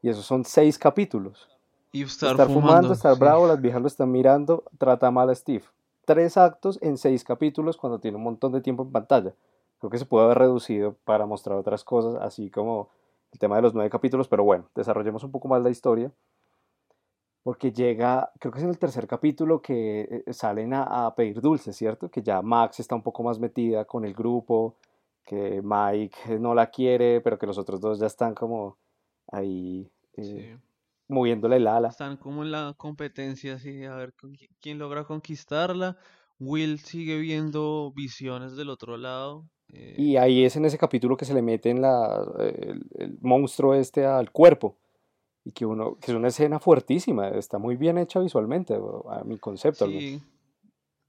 Y 0.02 0.10
esos 0.10 0.26
son 0.26 0.44
seis 0.44 0.78
capítulos. 0.78 1.48
Y 1.94 2.02
estar, 2.02 2.36
fumando, 2.48 2.92
estar 2.92 3.16
bravo, 3.16 3.46
las 3.46 3.60
viejas 3.60 3.80
lo 3.80 3.86
están 3.86 4.10
mirando, 4.10 4.64
trata 4.78 5.12
mal 5.12 5.30
a 5.30 5.34
Steve. 5.34 5.62
Tres 6.04 6.36
actos 6.36 6.78
en 6.82 6.98
seis 6.98 7.22
capítulos 7.22 7.76
cuando 7.76 8.00
tiene 8.00 8.16
un 8.16 8.24
montón 8.24 8.50
de 8.50 8.60
tiempo 8.60 8.82
en 8.82 8.90
pantalla. 8.90 9.32
Creo 9.78 9.90
que 9.90 9.98
se 9.98 10.04
puede 10.04 10.24
haber 10.24 10.38
reducido 10.38 10.96
para 11.04 11.24
mostrar 11.24 11.56
otras 11.56 11.84
cosas, 11.84 12.20
así 12.20 12.50
como 12.50 12.88
el 13.32 13.38
tema 13.38 13.54
de 13.54 13.62
los 13.62 13.74
nueve 13.74 13.90
capítulos, 13.90 14.26
pero 14.26 14.42
bueno, 14.42 14.64
desarrollemos 14.74 15.22
un 15.22 15.30
poco 15.30 15.46
más 15.46 15.62
la 15.62 15.70
historia 15.70 16.10
porque 17.44 17.70
llega, 17.70 18.32
creo 18.40 18.50
que 18.50 18.58
es 18.58 18.64
en 18.64 18.70
el 18.70 18.78
tercer 18.78 19.06
capítulo 19.06 19.60
que 19.62 20.24
eh, 20.26 20.32
salen 20.32 20.72
a, 20.74 21.14
pedir 21.14 21.40
dulces, 21.40 21.76
¿cierto? 21.76 22.10
Que 22.10 22.22
ya 22.22 22.42
Max 22.42 22.80
está 22.80 22.96
un 22.96 23.02
poco 23.02 23.22
más 23.22 23.38
metida 23.38 23.84
con 23.84 24.04
el 24.04 24.14
grupo, 24.14 24.74
que 25.24 25.60
Mike 25.62 26.40
no 26.40 26.54
la 26.54 26.70
quiere, 26.70 27.20
pero 27.20 27.38
que 27.38 27.46
los 27.46 27.58
otros 27.58 27.80
dos 27.80 28.00
ya 28.00 28.06
están 28.06 28.34
como 28.34 28.78
ahí 29.30 29.88
eh, 30.16 30.56
moviéndole 31.08 31.56
el 31.56 31.66
ala. 31.66 31.88
Están 31.88 32.16
como 32.16 32.42
en 32.42 32.52
la 32.52 32.74
competencia, 32.76 33.54
así, 33.54 33.84
a 33.84 33.94
ver 33.94 34.14
quién 34.60 34.78
logra 34.78 35.04
conquistarla. 35.04 35.96
Will 36.38 36.80
sigue 36.80 37.18
viendo 37.18 37.92
visiones 37.94 38.56
del 38.56 38.70
otro 38.70 38.96
lado. 38.96 39.48
Eh. 39.72 39.94
Y 39.96 40.16
ahí 40.16 40.44
es 40.44 40.56
en 40.56 40.64
ese 40.64 40.78
capítulo 40.78 41.16
que 41.16 41.24
se 41.24 41.34
le 41.34 41.42
mete 41.42 41.70
en 41.70 41.80
la, 41.80 42.24
el 42.38 43.18
monstruo 43.20 43.74
este 43.74 44.04
al 44.04 44.30
cuerpo 44.30 44.76
y 45.44 45.52
que 45.52 45.66
uno 45.66 45.96
que 45.96 46.10
es 46.10 46.16
una 46.16 46.28
escena 46.28 46.58
fuertísima, 46.58 47.28
está 47.28 47.58
muy 47.58 47.76
bien 47.76 47.98
hecha 47.98 48.20
visualmente, 48.20 48.74
a 48.74 49.24
mi 49.24 49.38
concepto. 49.38 49.86
Sí. 49.86 50.22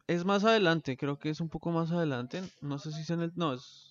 Es 0.07 0.23
más 0.23 0.43
adelante, 0.43 0.97
creo 0.97 1.17
que 1.17 1.29
es 1.29 1.39
un 1.41 1.49
poco 1.49 1.71
más 1.71 1.91
adelante, 1.91 2.41
no 2.61 2.77
sé 2.77 2.91
si 2.91 3.01
es 3.01 3.09
en 3.09 3.21
el 3.21 3.31
no 3.35 3.53
es 3.53 3.87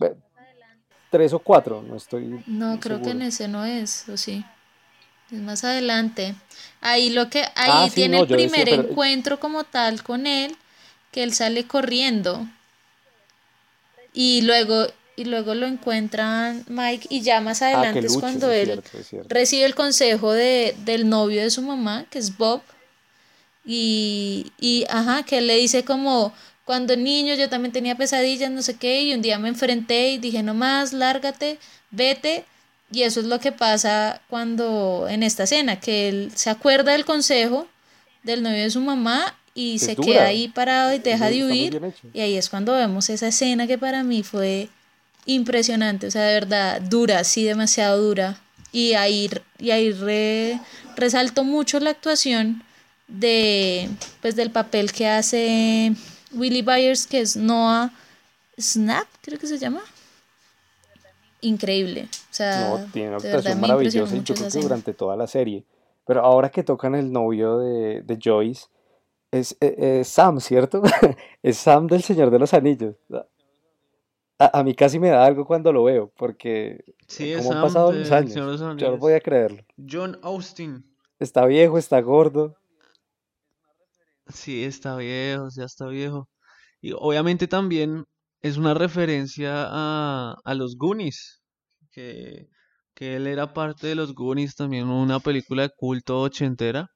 tres 1.15 1.33
o 1.33 1.39
cuatro, 1.39 1.81
no 1.81 1.95
estoy 1.95 2.43
No, 2.49 2.81
creo 2.81 3.01
que 3.01 3.11
en 3.11 3.23
ese 3.23 3.47
no 3.47 3.65
es, 3.65 4.09
o 4.09 4.17
sí. 4.17 4.45
Más 5.43 5.65
adelante. 5.65 6.35
Ahí 6.81 7.11
lo 7.11 7.31
que 7.31 7.41
ahí 7.41 7.71
ah, 7.87 7.89
tiene 7.93 8.21
el 8.21 8.27
primer 8.27 8.69
encuentro 8.69 9.41
como 9.41 9.65
tal 9.65 10.03
con 10.03 10.27
él, 10.27 10.57
que 11.11 11.23
él 11.23 11.35
sale 11.35 11.67
corriendo. 11.67 12.47
Y 14.13 14.43
luego 14.43 14.87
y 15.17 15.25
luego 15.25 15.55
lo 15.55 15.67
encuentran 15.67 16.65
Mike 16.69 17.07
y 17.09 17.21
ya 17.21 17.41
más 17.41 17.63
ah, 17.63 17.69
adelante 17.69 18.07
es 18.07 18.17
cuando 18.19 18.51
él 18.51 18.83
recibe 19.29 19.65
el 19.65 19.75
consejo 19.75 20.33
de, 20.33 20.75
del 20.85 21.09
novio 21.09 21.43
de 21.43 21.51
su 21.51 21.63
mamá, 21.63 22.05
que 22.11 22.19
es 22.19 22.37
Bob, 22.37 22.63
y, 23.65 24.53
y 24.59 24.85
ajá, 24.91 25.23
que 25.23 25.39
él 25.39 25.47
le 25.47 25.57
dice 25.57 25.85
como, 25.85 26.33
cuando 26.65 26.97
niño 26.97 27.35
yo 27.35 27.49
también 27.49 27.73
tenía 27.73 27.97
pesadillas, 27.97 28.51
no 28.51 28.63
sé 28.63 28.77
qué, 28.77 29.03
y 29.03 29.15
un 29.15 29.23
día 29.23 29.39
me 29.39 29.49
enfrenté 29.49 30.11
y 30.11 30.19
dije, 30.19 30.43
no 30.43 30.55
más, 30.55 30.93
lárgate, 30.93 31.59
vete, 31.91 32.45
y 32.91 33.03
eso 33.03 33.21
es 33.21 33.27
lo 33.27 33.41
que 33.41 33.53
pasa 33.53 34.21
cuando 34.29 35.07
en 35.09 35.23
esta 35.23 35.45
escena, 35.45 35.81
que 35.81 36.09
él 36.09 36.33
se 36.35 36.51
acuerda 36.51 36.93
del 36.93 37.05
consejo 37.05 37.67
del 38.23 38.43
novio 38.43 38.63
de 38.63 38.71
su 38.71 38.81
mamá 38.81 39.37
y 39.55 39.79
se 39.79 39.97
queda 39.97 40.27
ahí 40.27 40.49
parado 40.49 40.95
y 40.95 40.99
deja 40.99 41.29
de 41.29 41.45
huir, 41.45 41.81
y 42.13 42.21
ahí 42.21 42.37
es 42.37 42.49
cuando 42.49 42.73
vemos 42.73 43.09
esa 43.09 43.29
escena 43.29 43.67
que 43.67 43.79
para 43.79 44.03
mí 44.03 44.23
fue 44.23 44.69
impresionante, 45.27 46.09
o 46.09 46.11
sea, 46.11 46.23
de 46.23 46.35
verdad, 46.35 46.81
dura, 46.81 47.25
sí, 47.25 47.45
demasiado 47.45 48.03
dura. 48.03 48.39
Y 48.73 48.95
ahí, 48.95 49.31
y 49.59 49.71
ahí 49.71 49.93
resalto 50.97 51.45
mucho 51.45 51.79
la 51.79 51.91
actuación 51.91 52.65
de, 53.07 53.89
pues, 54.21 54.35
del 54.35 54.51
papel 54.51 54.93
que 54.93 55.07
hace 55.07 55.93
Willie 56.33 56.63
Byers, 56.63 57.07
que 57.07 57.21
es 57.21 57.37
Noah 57.37 57.93
Snap, 58.59 59.07
creo 59.23 59.39
que 59.39 59.47
se 59.47 59.59
llama. 59.59 59.81
Increíble. 61.47 62.09
O 62.11 62.35
sea, 62.35 62.69
no, 62.69 62.85
tiene 62.93 63.09
una 63.09 63.17
actuación 63.19 63.61
maravillosa 63.61 64.17
y 64.17 64.23
yo 64.23 64.35
creo 64.35 64.51
que 64.51 64.61
durante 64.61 64.95
toda 64.95 65.17
la 65.17 65.27
serie. 65.27 65.65
Pero 66.07 66.23
ahora 66.23 66.51
que 66.51 66.63
tocan 66.63 66.95
el 66.95 67.13
novio 67.13 67.59
de, 67.59 68.03
de 68.03 68.19
Joyce, 68.23 68.67
es, 69.31 69.57
es 69.61 70.09
Sam, 70.09 70.41
¿cierto? 70.41 70.83
es 71.43 71.57
Sam 71.57 71.87
del 71.87 72.03
Señor 72.03 72.31
de 72.31 72.39
los 72.39 72.55
Anillos 72.55 72.95
a, 74.39 74.63
mí 74.63 74.75
casi 74.75 74.99
me 74.99 75.09
da 75.09 75.25
algo 75.25 75.45
cuando 75.45 75.73
lo 75.73 75.85
veo, 75.85 76.13
porque 76.17 76.85
como 77.39 77.53
han 77.53 77.63
pasado 77.63 77.93
los 77.93 78.11
años, 78.11 78.35
yo 78.35 78.91
no 78.91 78.99
podía 78.99 79.21
creerlo. 79.21 79.65
John 79.89 80.19
Austin. 80.23 80.85
Está 81.19 81.47
viejo, 81.47 81.79
está 81.79 82.01
gordo. 82.01 82.57
Sí, 84.27 84.65
está 84.65 84.97
viejo, 84.97 85.49
ya 85.55 85.65
está 85.65 85.87
viejo. 85.87 86.29
Y 86.81 86.93
obviamente 86.93 87.47
también 87.47 88.07
es 88.45 88.59
una 88.59 88.75
referencia 88.75 89.65
a, 89.71 90.37
a 90.45 90.55
los 90.55 90.77
Goonies, 90.77 91.43
que, 91.91 92.51
que 92.93 93.17
él 93.17 93.27
era 93.27 93.55
parte 93.55 93.87
de 93.87 93.95
los 93.95 94.15
Goonies, 94.15 94.55
también 94.55 94.87
una 94.87 95.19
película 95.19 95.63
de 95.63 95.71
culto 95.75 96.21
ochentera. 96.21 96.91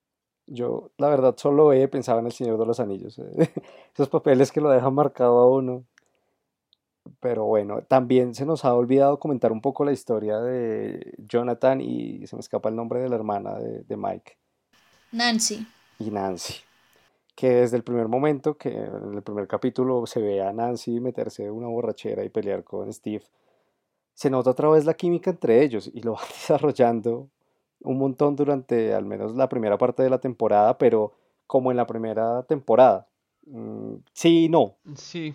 Yo, 0.47 0.91
la 0.99 1.09
verdad, 1.09 1.37
solo 1.39 1.73
he 1.73 1.89
pensado 1.89 2.19
en 2.19 2.27
El 2.27 2.33
Señor 2.33 2.59
de 2.59 2.67
los 2.67 2.81
Anillos. 2.81 3.19
Esos 3.95 4.11
papeles 4.11 4.53
que 4.53 4.61
lo 4.61 4.69
dejan 4.69 4.93
marcado 4.93 5.39
a 5.39 5.51
uno. 5.51 5.87
Pero 7.19 7.47
bueno, 7.47 7.81
también 7.81 8.35
se 8.35 8.45
nos 8.45 8.67
ha 8.67 8.75
olvidado 8.75 9.19
comentar 9.19 9.51
un 9.51 9.63
poco 9.63 9.87
la 9.87 9.93
historia 9.93 10.41
de 10.41 11.15
Jonathan 11.17 11.81
y 11.81 12.27
se 12.27 12.37
me 12.37 12.41
escapa 12.41 12.69
el 12.69 12.77
nombre 12.77 13.01
de 13.01 13.09
la 13.09 13.17
hermana 13.17 13.55
de, 13.55 13.97
Mike. 13.97 14.37
Nancy. 15.13 15.67
Y 15.99 16.11
Nancy. 16.11 16.57
Que 17.39 17.51
desde 17.51 17.77
el 17.77 17.85
primer 17.85 18.09
momento, 18.09 18.59
que 18.59 18.71
en 18.71 19.15
el 19.15 19.23
primer 19.23 19.47
capítulo 19.47 20.05
se 20.07 20.21
ve 20.21 20.43
a 20.43 20.53
Nancy 20.53 20.99
meterse 20.99 21.49
una 21.49 21.69
borrachera 21.69 22.25
y 22.25 22.31
pelear 22.31 22.65
con 22.65 22.93
Steve, 22.93 23.23
se 24.13 24.29
nota 24.29 24.51
otra 24.51 24.69
vez 24.71 24.85
la 24.85 24.95
química 24.95 25.31
entre 25.31 25.63
ellos 25.63 25.89
y 25.95 26.01
lo 26.03 26.15
van 26.17 26.27
desarrollando 26.31 27.31
un 27.83 27.97
montón 27.97 28.35
durante 28.35 28.93
al 28.93 29.05
menos 29.05 29.37
la 29.37 29.49
primera 29.49 29.79
parte 29.79 30.03
de 30.03 30.11
la 30.11 30.19
temporada, 30.19 30.79
pero 30.79 31.13
como 31.47 31.71
en 31.71 31.77
la 31.77 31.87
primera 31.87 32.43
temporada. 32.43 33.07
Mm, 33.47 33.99
sí 34.13 34.47
y 34.47 34.49
no. 34.49 34.75
Sí, 34.97 35.33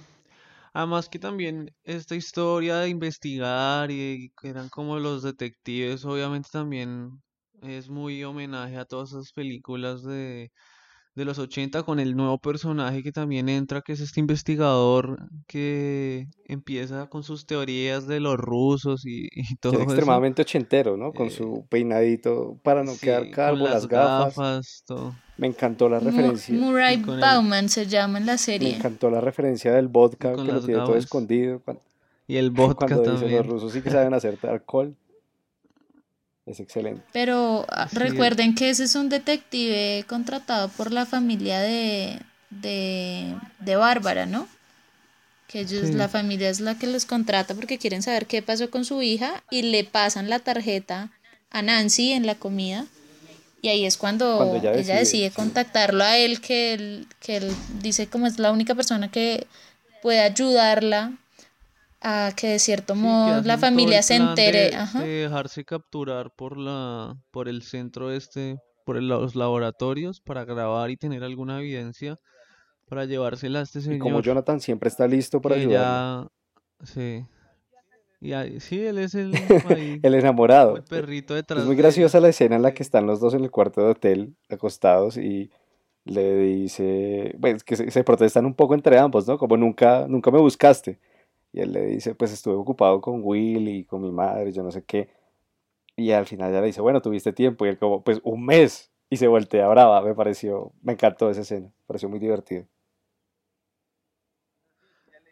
Además 0.73 1.07
que 1.07 1.19
también 1.19 1.73
esta 1.85 2.15
historia 2.15 2.79
de 2.79 2.89
investigar 2.89 3.91
y 3.91 4.33
que 4.41 4.49
eran 4.49 4.67
como 4.67 4.99
los 4.99 5.23
detectives, 5.23 6.03
obviamente 6.03 6.49
también 6.51 7.21
es 7.61 7.87
muy 7.87 8.25
homenaje 8.25 8.75
a 8.75 8.83
todas 8.83 9.11
esas 9.11 9.31
películas 9.31 10.03
de, 10.03 10.51
de 11.15 11.25
los 11.25 11.37
80 11.39 11.83
con 11.83 11.99
el 11.99 12.15
nuevo 12.15 12.37
personaje 12.39 13.03
que 13.03 13.11
también 13.11 13.47
entra, 13.49 13.81
que 13.81 13.93
es 13.93 13.99
este 13.99 14.19
investigador 14.19 15.17
que 15.47 16.27
empieza 16.45 17.07
con 17.07 17.23
sus 17.23 17.45
teorías 17.45 18.07
de 18.07 18.19
los 18.19 18.37
rusos 18.37 19.05
y, 19.05 19.27
y 19.31 19.43
Que 19.45 19.53
es 19.53 19.59
todo 19.59 19.73
eso. 19.73 19.83
extremadamente 19.83 20.41
ochentero, 20.41 20.97
¿no? 20.97 21.13
Con 21.13 21.27
Eh, 21.27 21.31
su 21.31 21.65
peinadito 21.69 22.59
para 22.63 22.83
no 22.83 22.93
quedar 22.99 23.23
sí, 23.25 23.31
calvo, 23.31 23.65
las 23.65 23.73
las 23.73 23.87
gafas. 23.87 24.35
gafas, 24.35 24.83
todo. 24.87 25.15
Me 25.37 25.47
encantó 25.47 25.89
la 25.89 25.99
referencia, 25.99 26.53
Murray 26.53 26.95
el, 26.95 27.05
Bauman 27.05 27.69
se 27.69 27.87
llama 27.87 28.19
en 28.19 28.25
la 28.25 28.33
me 28.33 28.37
serie. 28.37 28.75
encantó 28.75 29.09
la 29.09 29.19
referencia 29.21 29.71
del 29.73 29.87
vodka 29.87 30.33
con 30.33 30.45
que 30.45 30.51
lo 30.51 30.61
tiene 30.61 30.81
todo 30.81 30.95
escondido 30.95 31.59
cuando, 31.63 31.81
Y 32.27 32.37
el 32.37 32.51
vodka 32.51 32.85
cuando 32.87 33.11
dice 33.13 33.29
los 33.29 33.45
rusos 33.47 33.73
sí 33.73 33.81
que 33.81 33.89
saben 33.89 34.13
hacer 34.13 34.37
alcohol. 34.43 34.95
Es 36.45 36.59
excelente. 36.59 37.01
Pero 37.13 37.65
ah, 37.69 37.87
Sí, 37.89 37.97
recuerden 37.97 38.55
que 38.55 38.69
ese 38.69 38.83
es 38.83 38.95
un 38.95 39.09
detective 39.09 40.03
contratado 40.07 40.69
por 40.69 40.91
la 40.91 41.05
familia 41.05 41.59
de, 41.59 42.19
de, 42.49 43.33
de 43.59 43.75
Bárbara, 43.75 44.25
¿no? 44.25 44.47
Que 45.47 45.61
ellos, 45.61 45.89
la 45.91 46.09
familia 46.09 46.49
es 46.49 46.59
la 46.59 46.77
que 46.77 46.87
los 46.87 47.05
contrata 47.05 47.53
porque 47.53 47.77
quieren 47.77 48.01
saber 48.01 48.25
qué 48.25 48.41
pasó 48.41 48.69
con 48.71 48.85
su 48.85 49.01
hija 49.01 49.43
y 49.51 49.61
le 49.61 49.83
pasan 49.83 50.29
la 50.29 50.39
tarjeta 50.39 51.11
a 51.51 51.61
Nancy 51.61 52.11
en 52.11 52.25
la 52.25 52.35
comida 52.35 52.85
y 53.63 53.69
ahí 53.69 53.85
es 53.85 53.95
Cuando 53.95 54.35
cuando 54.37 54.57
ella 54.57 54.73
ella 54.73 54.95
decide, 54.97 55.29
sí. 55.29 55.35
contactarlo 55.35 56.03
a 56.03 56.17
él, 56.17 56.41
que 56.41 56.73
él, 56.73 57.07
que 57.21 57.37
él 57.37 57.55
dice 57.81 58.07
como 58.07 58.27
es 58.27 58.37
la 58.37 58.51
única 58.51 58.75
persona 58.75 59.09
que 59.09 59.47
puede 60.01 60.19
ayudarla 60.19 61.13
a 62.03 62.31
que 62.35 62.47
de 62.49 62.59
cierto 62.59 62.95
Sí, 62.95 63.01
modo 63.01 63.41
la 63.45 63.55
hacen 63.55 63.69
todo 63.71 63.97
familia 63.97 64.01
se 64.03 64.15
entere, 64.15 64.69
de, 64.69 64.75
ajá. 64.75 64.99
de 64.99 65.05
dejarse 65.23 65.65
capturar 65.65 66.31
por 66.35 66.57
la, 66.57 67.15
por 67.31 67.47
el 67.49 67.61
centro 67.63 68.11
este, 68.11 68.57
por 68.85 68.97
el- 68.97 69.07
los 69.07 69.35
laboratorios 69.35 70.21
para 70.21 70.45
grabar 70.45 70.91
y 70.91 70.97
tener 70.97 71.23
alguna 71.23 71.59
evidencia 71.59 72.17
para 72.89 73.05
llevársela 73.05 73.59
a 73.59 73.63
este 73.63 73.81
Y 73.87 73.97
como 73.97 74.19
señor 74.19 74.21
Jonathan 74.21 74.59
siempre 74.59 74.89
está 74.89 75.07
listo 75.07 75.41
para 75.41 75.57
ya, 75.67 76.27
sí, 76.83 77.25
y 78.21 78.33
ahí- 78.33 78.59
sí, 78.59 78.81
él 78.85 78.99
es 78.99 79.15
el 79.15 79.51
ahí, 79.63 80.01
El 80.01 80.15
como 80.57 80.77
el 80.77 80.83
enamorado. 80.83 80.85
perrito 80.85 81.33
Es 81.55 81.63
detrás 81.63 81.65
muy 81.65 81.75
de 81.75 81.83
graciosa 81.83 82.19
la 82.19 82.29
ellos. 82.29 82.29
escena 82.29 82.55
en 82.57 82.63
la 82.63 82.73
que 82.73 82.83
Sí, 82.83 82.83
están 82.83 83.07
los 83.07 83.19
dos 83.19 83.33
en 83.35 83.43
el 83.43 83.51
cuarto 83.51 83.81
de 83.83 83.91
hotel 83.91 84.35
acostados 84.49 85.17
y 85.17 85.51
le 86.05 86.35
dice, 86.37 87.35
pues 87.41 87.63
que 87.63 87.75
se, 87.77 87.91
se 87.91 88.03
protestan 88.05 88.45
un 88.45 88.55
poco 88.55 88.75
entre 88.75 88.99
ambos, 88.99 89.27
¿no? 89.27 89.37
Como 89.39 89.57
nunca, 89.57 90.07
nunca 90.09 90.31
me 90.31 90.39
buscaste. 90.39 90.99
Y 91.53 91.61
él 91.61 91.71
le 91.71 91.85
dice, 91.85 92.15
pues 92.15 92.33
estuve 92.33 92.55
ocupado 92.55 92.99
con 93.01 93.21
Will 93.23 93.67
y 93.69 93.85
con 93.85 94.01
mi 94.01 94.11
madre, 94.11 94.51
yo 94.51 94.63
no 94.63 94.71
sé 94.71 94.83
qué. 94.83 95.09
Y 95.95 96.11
al 96.11 96.25
final 96.25 96.51
ya 96.51 96.59
le 96.61 96.67
dice, 96.67 96.81
bueno, 96.81 97.01
tuviste 97.01 97.33
tiempo. 97.33 97.65
Y 97.65 97.69
él 97.69 97.77
como, 97.79 98.03
pues 98.03 98.19
un 98.23 98.45
mes. 98.45 98.91
Y 99.09 99.17
se 99.17 99.27
voltea 99.27 99.67
brava. 99.67 100.01
Me 100.01 100.15
pareció, 100.15 100.73
me 100.81 100.93
encantó 100.93 101.29
esa 101.29 101.41
escena. 101.41 101.67
Me 101.67 101.73
pareció 101.87 102.09
muy 102.09 102.19
divertido. 102.19 102.65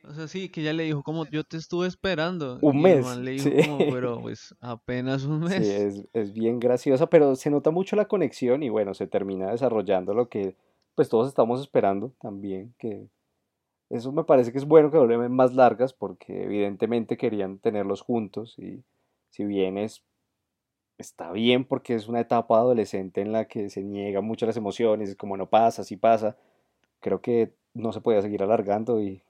O 0.03 0.13
sea, 0.13 0.27
sí, 0.27 0.49
que 0.49 0.61
ella 0.61 0.73
le 0.73 0.83
dijo 0.83 1.03
como 1.03 1.25
yo 1.27 1.43
te 1.43 1.57
estuve 1.57 1.87
esperando 1.87 2.57
Un 2.61 2.77
y 2.79 2.81
mes, 2.81 3.05
le 3.17 3.37
sí. 3.39 3.51
dijo 3.51 3.77
como, 3.77 3.89
pero 3.91 4.19
pues 4.21 4.55
apenas 4.59 5.25
un 5.25 5.47
Sí, 5.47 5.49
mes. 5.49 5.67
es, 5.67 6.07
es 6.13 6.33
bien 6.33 6.59
graciosa, 6.59 7.07
pero 7.07 7.35
se 7.35 7.49
nota 7.51 7.69
mucho 7.71 7.95
la 7.95 8.07
conexión 8.07 8.63
y 8.63 8.69
bueno, 8.69 8.93
se 8.95 9.07
termina 9.07 9.51
desarrollando 9.51 10.13
lo 10.13 10.27
que 10.29 10.55
pues 10.95 11.07
todos 11.09 11.27
estamos 11.27 11.61
esperando 11.61 12.13
también, 12.19 12.73
que 12.79 13.07
eso 13.91 14.11
me 14.11 14.23
parece 14.23 14.51
que 14.51 14.57
es 14.57 14.65
bueno 14.65 14.89
que 14.89 14.97
vuelven 14.97 15.31
más 15.31 15.53
largas 15.53 15.93
porque 15.93 16.43
evidentemente 16.43 17.17
querían 17.17 17.59
tenerlos 17.59 18.01
juntos 18.01 18.57
y 18.57 18.83
si 19.29 19.43
bien 19.45 19.77
es, 19.77 20.03
está 20.97 21.31
bien 21.31 21.65
porque 21.65 21.95
es 21.95 22.07
una 22.07 22.21
etapa 22.21 22.57
adolescente 22.57 23.21
en 23.21 23.31
la 23.31 23.45
que 23.45 23.69
se 23.69 23.83
niegan 23.83 24.23
mucho 24.23 24.45
las 24.45 24.57
emociones, 24.57 25.09
es 25.09 25.15
como 25.15 25.37
no 25.37 25.49
pasa, 25.49 25.83
sí 25.83 25.97
pasa, 25.97 26.37
creo 27.01 27.21
que 27.21 27.53
no 27.73 27.91
se 27.91 28.01
podía 28.01 28.21
seguir 28.21 28.43
alargando 28.43 29.01
y, 29.01 29.23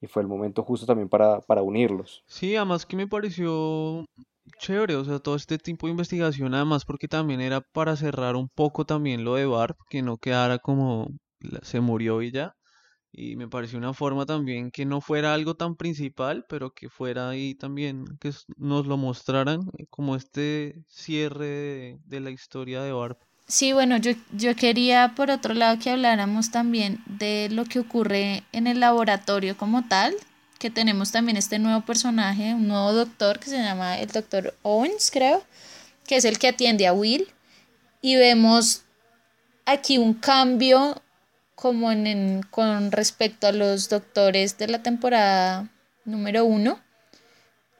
y 0.00 0.06
fue 0.06 0.22
el 0.22 0.28
momento 0.28 0.62
justo 0.62 0.86
también 0.86 1.08
para, 1.08 1.40
para 1.40 1.62
unirlos. 1.62 2.24
Sí, 2.26 2.54
además 2.54 2.86
que 2.86 2.96
me 2.96 3.08
pareció 3.08 4.04
chévere, 4.58 4.96
o 4.96 5.04
sea, 5.04 5.18
todo 5.18 5.36
este 5.36 5.58
tipo 5.58 5.86
de 5.86 5.92
investigación, 5.92 6.54
además 6.54 6.84
porque 6.84 7.08
también 7.08 7.40
era 7.40 7.60
para 7.60 7.96
cerrar 7.96 8.36
un 8.36 8.48
poco 8.48 8.84
también 8.84 9.24
lo 9.24 9.34
de 9.34 9.46
Barb, 9.46 9.76
que 9.90 10.02
no 10.02 10.16
quedara 10.16 10.58
como 10.58 11.08
se 11.62 11.80
murió 11.80 12.22
y 12.22 12.30
ya. 12.32 12.54
Y 13.12 13.36
me 13.36 13.48
pareció 13.48 13.78
una 13.78 13.94
forma 13.94 14.26
también 14.26 14.70
que 14.70 14.84
no 14.84 15.00
fuera 15.00 15.34
algo 15.34 15.54
tan 15.54 15.76
principal, 15.76 16.44
pero 16.48 16.74
que 16.74 16.88
fuera 16.88 17.30
ahí 17.30 17.54
también, 17.54 18.04
que 18.20 18.32
nos 18.56 18.86
lo 18.86 18.96
mostraran 18.96 19.62
eh, 19.78 19.86
como 19.90 20.14
este 20.14 20.82
cierre 20.86 21.46
de, 21.46 21.98
de 22.04 22.20
la 22.20 22.30
historia 22.30 22.82
de 22.82 22.92
Barb. 22.92 23.18
Sí, 23.46 23.72
bueno, 23.72 23.96
yo, 23.96 24.12
yo 24.32 24.54
quería 24.54 25.14
por 25.16 25.30
otro 25.30 25.54
lado 25.54 25.78
que 25.78 25.88
habláramos 25.88 26.50
también 26.50 27.02
de 27.06 27.48
lo 27.50 27.64
que 27.64 27.80
ocurre 27.80 28.44
en 28.52 28.66
el 28.66 28.80
laboratorio 28.80 29.56
como 29.56 29.88
tal, 29.88 30.14
que 30.58 30.70
tenemos 30.70 31.12
también 31.12 31.38
este 31.38 31.58
nuevo 31.58 31.80
personaje, 31.80 32.52
un 32.52 32.68
nuevo 32.68 32.92
doctor 32.92 33.38
que 33.38 33.48
se 33.48 33.56
llama 33.56 33.98
el 33.98 34.08
doctor 34.08 34.54
Owens, 34.62 35.10
creo, 35.10 35.42
que 36.06 36.16
es 36.16 36.26
el 36.26 36.38
que 36.38 36.48
atiende 36.48 36.86
a 36.86 36.92
Will, 36.92 37.26
y 38.02 38.16
vemos 38.16 38.82
aquí 39.64 39.96
un 39.96 40.12
cambio 40.12 41.00
como 41.60 41.90
en, 41.90 42.06
en- 42.06 42.42
con 42.50 42.92
respecto 42.92 43.48
a 43.48 43.52
los 43.52 43.88
doctores 43.88 44.56
de 44.58 44.68
la 44.68 44.80
temporada 44.80 45.68
número 46.04 46.44
uno. 46.44 46.80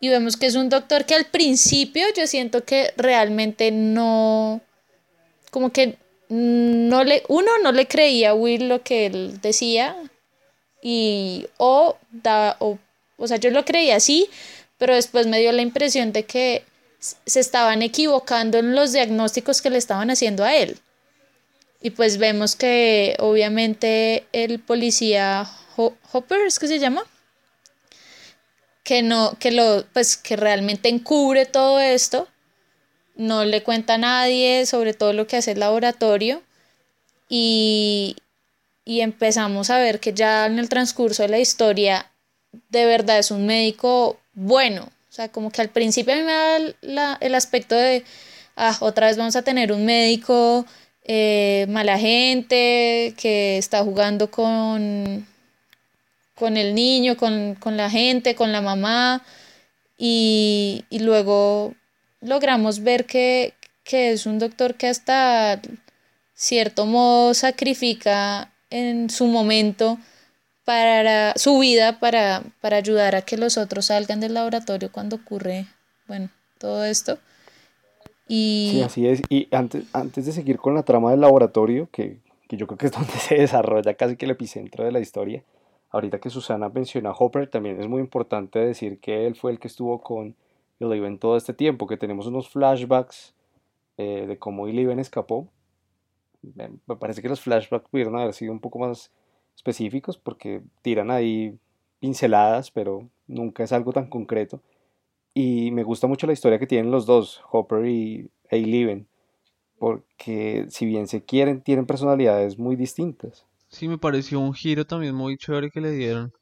Y 0.01 0.09
vemos 0.09 0.37
que 0.37 0.47
es 0.47 0.57
un 0.57 0.69
doctor 0.69 1.05
que 1.05 1.15
al 1.15 1.27
principio 1.27 2.05
yo 2.17 2.27
siento 2.27 2.65
que 2.65 2.93
realmente 2.97 3.71
no, 3.71 4.61
como 5.53 5.71
que 5.71 5.97
no 6.29 7.05
le, 7.05 7.23
uno 7.29 7.51
no 7.63 7.71
le 7.73 7.87
creía 7.87 8.31
a 8.31 8.35
Will 8.35 8.69
lo 8.69 8.83
que 8.83 9.07
él 9.07 9.41
decía 9.41 9.97
y 10.83 11.47
o 11.57 11.97
da, 12.11 12.57
o, 12.59 12.79
o 13.17 13.27
sea, 13.29 13.37
yo 13.39 13.51
lo 13.51 13.65
creía 13.65 13.97
así, 13.97 14.29
pero 14.77 14.95
después 14.95 15.27
me 15.27 15.41
dio 15.41 15.53
la 15.53 15.63
impresión 15.63 16.13
de 16.13 16.25
que 16.25 16.65
se 16.99 17.41
estaban 17.41 17.83
equivocando 17.83 18.59
en 18.59 18.75
los 18.75 18.93
diagnósticos 18.93 19.63
que 19.63 19.71
le 19.71 19.79
estaban 19.79 20.11
haciendo 20.11 20.45
a 20.45 20.55
él. 20.57 20.79
Y 21.81 21.91
pues 21.91 22.19
vemos 22.19 22.57
que 22.57 23.17
obviamente 23.21 24.27
el 24.33 24.59
policía 24.61 25.49
Ho- 25.77 25.95
Hopper, 26.13 26.41
¿es 26.47 26.59
que 26.59 26.67
se 26.69 26.79
llama? 26.79 27.05
Que 28.85 29.03
no, 29.03 29.37
que 29.39 29.51
lo, 29.51 29.85
pues 29.93 30.17
que 30.17 30.37
realmente 30.37 30.89
encubre 30.89 31.45
todo 31.47 31.79
esto 31.79 32.27
no 33.17 33.45
le 33.45 33.63
cuenta 33.63 33.95
a 33.95 33.99
nadie 33.99 34.67
sobre 34.67 34.95
todo 34.95 35.13
lo 35.13 35.27
que 35.27 35.37
hace 35.39 35.53
el 35.53 35.61
laboratorio 35.61 36.43
y, 37.29 38.17
y 38.85 39.01
empezamos 39.03 39.71
a 39.71 39.79
ver 39.79 40.01
que 40.01 40.15
ya 40.15 40.47
en 40.47 40.59
el 40.59 40.69
transcurso 40.69 41.23
de 41.23 41.31
la 41.31 41.39
historia 41.41 42.11
de 42.71 42.87
verdad 42.87 43.19
es 43.19 43.31
un 43.31 43.47
médico 43.47 44.19
bueno. 44.35 44.85
O 45.11 45.13
sea, 45.13 45.31
como 45.31 45.51
que 45.51 45.61
al 45.63 45.71
principio 45.71 46.15
a 46.15 46.17
mí 46.17 46.23
me 46.23 46.33
da 46.33 46.59
la- 46.83 47.19
el 47.21 47.35
aspecto 47.35 47.75
de, 47.75 48.05
ah, 48.57 48.77
otra 48.81 49.09
vez 49.09 49.17
vamos 49.17 49.37
a 49.37 49.43
tener 49.43 49.73
un 49.73 49.85
médico 49.85 50.67
eh, 51.09 51.65
mala 51.71 51.99
gente 51.99 53.15
que 53.17 53.57
está 53.57 53.83
jugando 53.83 54.31
con, 54.31 55.27
con 56.35 56.57
el 56.59 56.75
niño, 56.75 57.17
con, 57.17 57.55
con 57.55 57.79
la 57.79 57.89
gente, 57.89 58.35
con 58.35 58.53
la 58.53 58.61
mamá 58.61 59.25
y, 59.97 60.85
y 60.91 60.99
luego 61.01 61.75
logramos 62.21 62.83
ver 62.83 63.07
que, 63.07 63.55
que 63.85 64.13
es 64.13 64.27
un 64.27 64.39
doctor 64.39 64.75
que 64.75 64.89
hasta 64.89 65.61
cierto 66.35 66.85
modo 66.85 67.33
sacrifica 67.33 68.53
en 68.69 69.09
su 69.09 69.27
momento 69.27 69.99
para 70.67 71.33
su 71.37 71.59
vida 71.59 71.99
para, 71.99 72.43
para 72.61 72.77
ayudar 72.77 73.17
a 73.17 73.23
que 73.23 73.39
los 73.39 73.57
otros 73.57 73.87
salgan 73.87 74.21
del 74.21 74.35
laboratorio 74.35 74.93
cuando 74.93 75.17
ocurre, 75.17 75.65
bueno, 76.07 76.29
todo 76.59 76.85
esto. 76.85 77.19
Sí, 78.29 78.79
Y 78.79 78.83
así 78.83 79.07
es. 79.07 79.23
Y 79.29 79.49
antes, 79.55 79.85
antes 79.93 80.27
de 80.27 80.33
seguir 80.33 80.59
con 80.59 80.75
la 80.75 80.83
trama 80.83 81.11
del 81.11 81.21
laboratorio, 81.21 81.89
que, 81.91 82.19
que 82.49 82.57
yo 82.57 82.67
creo 82.67 82.79
que 82.79 82.87
es 82.87 82.93
donde 82.99 83.13
se 83.13 83.37
desarrolla 83.37 83.95
casi 83.95 84.17
que 84.17 84.27
el 84.27 84.33
epicentro 84.33 84.85
de 84.85 84.93
la 84.93 85.01
historia, 85.01 85.43
ahorita 85.91 86.19
que 86.21 86.31
Susana 86.31 86.69
menciona 86.69 87.11
a 87.11 87.17
Hopper, 87.19 87.49
también 87.49 87.81
es 87.81 87.89
muy 87.89 88.01
importante 88.01 88.59
decir 88.59 89.01
que 89.01 89.27
él 89.27 89.35
fue 89.35 89.53
el 89.53 89.59
que 89.59 89.69
estuvo 89.69 90.01
con 90.01 90.35
Eleven 90.81 91.19
todo 91.19 91.37
este 91.37 91.55
tiempo, 91.55 91.87
que 91.87 91.97
tenemos 91.97 92.27
unos 92.27 92.49
flashbacks 92.49 93.35
eh, 93.97 94.27
de 94.27 94.39
cómo 94.39 94.69
Eleven 94.69 94.99
escapó. 94.99 95.49
Me 96.55 96.97
parece 96.97 97.21
que 97.21 97.29
los 97.29 97.41
flashbacks 97.41 97.89
pudieron 97.89 98.17
haber 98.17 98.33
sido 98.33 98.53
un 98.53 98.61
poco 98.61 98.79
más 98.79 99.11
específicos 99.57 100.19
porque 100.19 100.63
tiran 100.83 101.11
ahí 101.11 101.59
pinceladas, 101.99 102.71
pero 102.71 103.09
nunca 103.27 103.65
es 103.65 103.73
algo 103.73 103.93
tan 103.93 104.09
concreto. 104.09 104.61
Y 105.41 105.71
me 105.71 105.85
gusta 105.85 106.09
mucho 106.09 106.27
la 106.27 106.33
historia 106.33 106.59
que 106.59 106.67
tienen 106.67 106.91
los 106.91 107.07
dos, 107.07 107.41
Hopper 107.53 107.87
y 107.87 108.29
Eleven, 108.51 109.07
porque 109.79 110.67
si 110.69 110.85
bien 110.85 111.07
se 111.07 111.25
quieren, 111.25 111.63
tienen 111.63 111.87
personalidades 111.87 112.59
muy 112.59 112.75
distintas. 112.75 113.47
Sí, 113.69 113.87
me 113.87 113.99
pareció 113.99 114.41
un 114.41 114.53
giro 114.53 114.85
también 114.85 115.15
muy 115.15 115.37
chévere 115.37 115.71
que 115.71 115.81
le 115.81 115.93
dieron. 115.93 116.33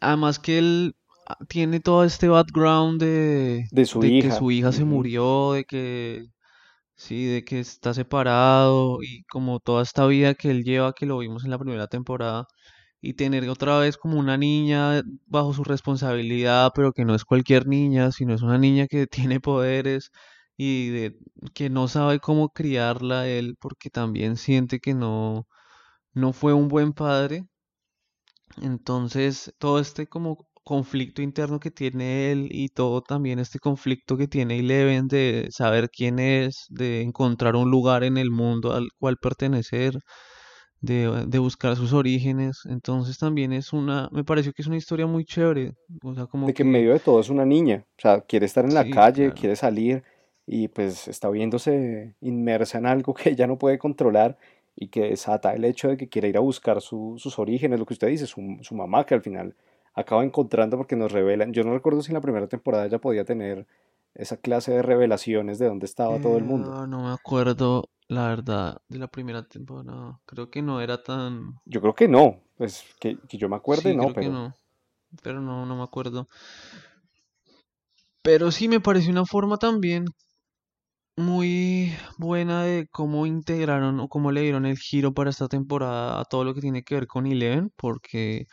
además 0.00 0.40
que 0.40 0.58
él 0.58 0.96
ah, 1.28 1.36
tiene 1.46 1.78
todo 1.78 2.02
este 2.02 2.26
background 2.26 3.00
de, 3.00 3.66
De 3.70 3.86
su 3.86 4.00
de 4.00 4.22
que 4.22 4.32
su 4.32 4.50
hija 4.50 4.72
se 4.72 4.84
murió, 4.84 5.52
de 5.52 5.64
que 5.64 6.26
sí, 6.96 7.26
de 7.26 7.44
que 7.44 7.60
está 7.60 7.94
separado 7.94 9.04
y 9.04 9.22
como 9.30 9.60
toda 9.60 9.84
esta 9.84 10.04
vida 10.08 10.34
que 10.34 10.50
él 10.50 10.64
lleva, 10.64 10.94
que 10.94 11.06
lo 11.06 11.18
vimos 11.18 11.44
en 11.44 11.50
la 11.52 11.58
primera 11.60 11.86
temporada, 11.86 12.48
y 13.00 13.14
tener 13.14 13.48
otra 13.48 13.78
vez 13.78 13.96
como 13.96 14.18
una 14.18 14.36
niña 14.36 15.02
bajo 15.26 15.52
su 15.54 15.64
responsabilidad, 15.64 16.72
pero 16.74 16.92
que 16.92 17.04
no 17.04 17.14
es 17.14 17.24
cualquier 17.24 17.66
niña, 17.66 18.12
sino 18.12 18.34
es 18.34 18.42
una 18.42 18.58
niña 18.58 18.86
que 18.88 19.06
tiene 19.32 19.40
poderes 19.40 20.10
y 20.56 20.90
de, 20.90 21.18
que 21.54 21.70
no 21.70 21.88
sabe 21.88 22.20
cómo 22.20 22.50
criarla 22.50 23.28
él, 23.28 23.56
porque 23.60 23.90
también 23.90 24.36
siente 24.36 24.80
que 24.80 24.94
no, 24.94 25.46
no 26.14 26.32
fue 26.32 26.54
un 26.54 26.68
buen 26.68 26.92
padre. 26.94 27.46
Entonces, 28.60 29.52
todo 29.58 29.78
este 29.78 30.06
como 30.06 30.48
conflicto 30.64 31.22
interno 31.22 31.60
que 31.60 31.70
tiene 31.70 32.30
él 32.30 32.48
y 32.50 32.68
todo 32.68 33.00
también 33.02 33.38
este 33.38 33.58
conflicto 33.58 34.16
que 34.18 34.28
tiene 34.28 34.58
Eleven 34.58 35.08
de 35.08 35.48
saber 35.50 35.88
quién 35.90 36.18
es, 36.18 36.66
de 36.68 37.02
encontrar 37.02 37.56
un 37.56 37.70
lugar 37.70 38.04
en 38.04 38.18
el 38.18 38.30
mundo 38.30 38.74
al 38.74 38.88
cual 38.98 39.16
pertenecer, 39.18 39.98
de, 40.80 41.24
de 41.26 41.38
buscar 41.38 41.76
sus 41.76 41.92
orígenes. 41.92 42.60
Entonces 42.66 43.18
también 43.18 43.52
es 43.52 43.72
una, 43.72 44.08
me 44.12 44.24
pareció 44.24 44.52
que 44.52 44.62
es 44.62 44.68
una 44.68 44.76
historia 44.76 45.06
muy 45.06 45.24
chévere. 45.24 45.74
O 46.02 46.14
sea, 46.14 46.26
como 46.26 46.46
De 46.46 46.54
que 46.54 46.62
en 46.62 46.70
medio 46.70 46.92
de 46.92 47.00
todo 47.00 47.20
es 47.20 47.30
una 47.30 47.44
niña. 47.44 47.84
O 47.98 48.00
sea, 48.00 48.20
quiere 48.22 48.46
estar 48.46 48.64
en 48.64 48.74
la 48.74 48.84
sí, 48.84 48.90
calle, 48.90 49.32
claro. 49.32 49.34
quiere 49.34 49.56
salir 49.56 50.04
y 50.46 50.68
pues 50.68 51.08
está 51.08 51.28
viéndose 51.30 52.14
inmersa 52.20 52.78
en 52.78 52.86
algo 52.86 53.12
que 53.14 53.30
ella 53.30 53.46
no 53.46 53.58
puede 53.58 53.78
controlar 53.78 54.38
y 54.76 54.88
que 54.88 55.02
desata 55.10 55.52
el 55.54 55.64
hecho 55.64 55.88
de 55.88 55.96
que 55.96 56.08
quiere 56.08 56.28
ir 56.28 56.36
a 56.36 56.40
buscar 56.40 56.80
su- 56.80 57.16
sus 57.18 57.38
orígenes, 57.38 57.78
lo 57.80 57.86
que 57.86 57.94
usted 57.94 58.08
dice, 58.08 58.26
su, 58.26 58.58
su 58.62 58.74
mamá 58.74 59.04
que 59.04 59.14
al 59.14 59.22
final 59.22 59.54
acaba 59.94 60.24
encontrando 60.24 60.76
porque 60.76 60.94
nos 60.96 61.10
revelan. 61.12 61.52
Yo 61.52 61.64
no 61.64 61.72
recuerdo 61.74 62.02
si 62.02 62.10
en 62.12 62.14
la 62.14 62.20
primera 62.20 62.46
temporada 62.46 62.86
ella 62.86 62.98
podía 63.00 63.24
tener 63.24 63.66
esa 64.14 64.36
clase 64.38 64.72
de 64.72 64.82
revelaciones 64.82 65.58
de 65.58 65.66
dónde 65.68 65.86
estaba 65.86 66.20
todo 66.20 66.36
el 66.38 66.44
Eh, 66.44 66.44
mundo. 66.44 66.76
ah, 66.76 66.86
no 66.88 67.02
me 67.04 67.12
acuerdo, 67.12 67.88
la 68.08 68.28
verdad, 68.28 68.78
de 68.88 68.98
la 68.98 69.08
primera 69.08 69.46
temporada. 69.46 70.20
Creo 70.26 70.50
que 70.50 70.62
no 70.62 70.80
era 70.80 71.02
tan... 71.02 71.54
Yo 71.64 71.80
creo 71.80 71.94
que 71.94 72.08
no, 72.08 72.40
pues 72.56 72.84
que, 73.00 73.18
que 73.28 73.38
yo 73.38 73.48
me 73.48 73.56
acuerde, 73.56 73.90
Sí, 73.90 73.94
no, 73.94 74.04
creo 74.04 74.16
que 74.16 74.28
pero 74.28 74.32
no, 74.32 74.54
pero 75.22 75.40
no, 75.40 75.66
no 75.66 75.76
me 75.76 75.82
acuerdo. 75.84 76.28
Pero 78.22 78.52
sí 78.52 78.68
me 78.68 78.78
pareció 78.78 79.10
una 79.10 79.26
forma 79.26 79.56
también 79.56 80.04
muy 81.16 81.92
buena 82.16 82.62
de 82.64 82.86
cómo 82.90 83.26
integraron 83.26 83.98
o 84.00 84.08
cómo 84.08 84.30
le 84.32 84.42
dieron 84.42 84.66
el 84.66 84.78
giro 84.78 85.12
para 85.14 85.30
esta 85.30 85.48
temporada 85.48 86.20
a 86.20 86.24
todo 86.24 86.44
lo 86.44 86.54
que 86.54 86.60
tiene 86.60 86.84
que 86.84 86.94
ver 86.94 87.06
con 87.08 87.26
Eleven, 87.26 87.70
porque 87.76 88.46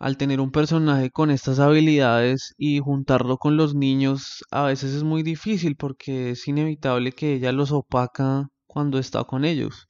al 0.00 0.16
tener 0.16 0.40
un 0.40 0.50
personaje 0.50 1.10
con 1.10 1.30
estas 1.30 1.60
habilidades 1.60 2.54
y 2.58 2.80
juntarlo 2.80 3.36
con 3.38 3.56
los 3.56 3.74
niños, 3.76 4.42
a 4.50 4.64
veces 4.64 4.94
es 4.94 5.04
muy 5.04 5.22
difícil 5.22 5.76
porque 5.76 6.30
es 6.30 6.48
inevitable 6.48 7.12
que 7.12 7.34
ella 7.34 7.52
los 7.52 7.70
opaca 7.70 8.48
cuando 8.66 8.98
está 8.98 9.24
con 9.24 9.44
ellos. 9.44 9.86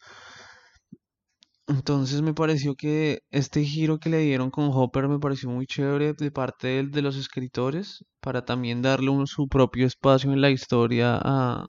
Entonces 1.69 2.21
me 2.23 2.35
pareció 2.35 2.75
que 2.75 3.21
este 3.31 3.63
giro 3.65 3.99
que 4.01 4.11
le 4.11 4.19
dieron 4.19 4.51
con 4.51 4.71
Hopper 4.73 5.07
me 5.09 5.21
pareció 5.21 5.49
muy 5.49 5.67
chévere 5.67 6.15
de 6.15 6.31
parte 6.33 6.83
de, 6.85 7.03
los 7.03 7.17
escritores 7.17 8.05
para 8.21 8.45
también 8.45 8.83
darle 8.83 9.11
un- 9.11 9.29
su 9.29 9.47
propio 9.49 9.87
espacio 9.87 10.33
en 10.33 10.41
la 10.41 10.51
historia 10.51 11.19
a, 11.23 11.67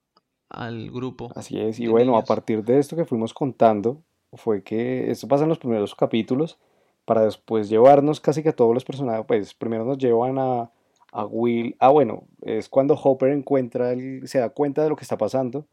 al 0.50 0.90
grupo 0.92 1.32
así 1.36 1.60
es. 1.60 1.80
Y 1.80 1.88
bueno, 1.88 2.18
a 2.18 2.24
partir 2.24 2.64
de 2.64 2.80
esto 2.80 2.96
que 2.96 3.06
fuimos 3.06 3.34
contando, 3.34 4.02
fue 4.34 4.64
que 4.64 5.12
esto 5.12 5.28
pasa 5.28 5.44
en 5.44 5.50
los 5.50 5.60
primeros 5.60 5.94
capítulos 5.94 6.58
para 7.06 7.22
después 7.22 7.70
llevarnos 7.70 8.20
casi 8.20 8.44
que 8.44 8.50
a 8.50 8.56
todos 8.56 8.74
los 8.74 8.86
personajes, 8.86 9.26
pues 9.28 9.54
primero 9.54 9.86
nos 9.86 9.98
llevan 9.98 10.38
a, 10.40 10.72
a 11.12 11.26
Will, 11.26 11.76
ah 11.80 11.90
bueno, 11.90 12.24
es 12.42 12.70
cuando 12.70 12.96
Hopper 12.96 13.32
encuentra, 13.32 13.94
se 14.26 14.40
da 14.40 14.50
cuenta 14.50 14.84
de 14.84 14.90
lo 14.90 14.96
que 14.96 15.04
está 15.04 15.18
pasando 15.18 15.66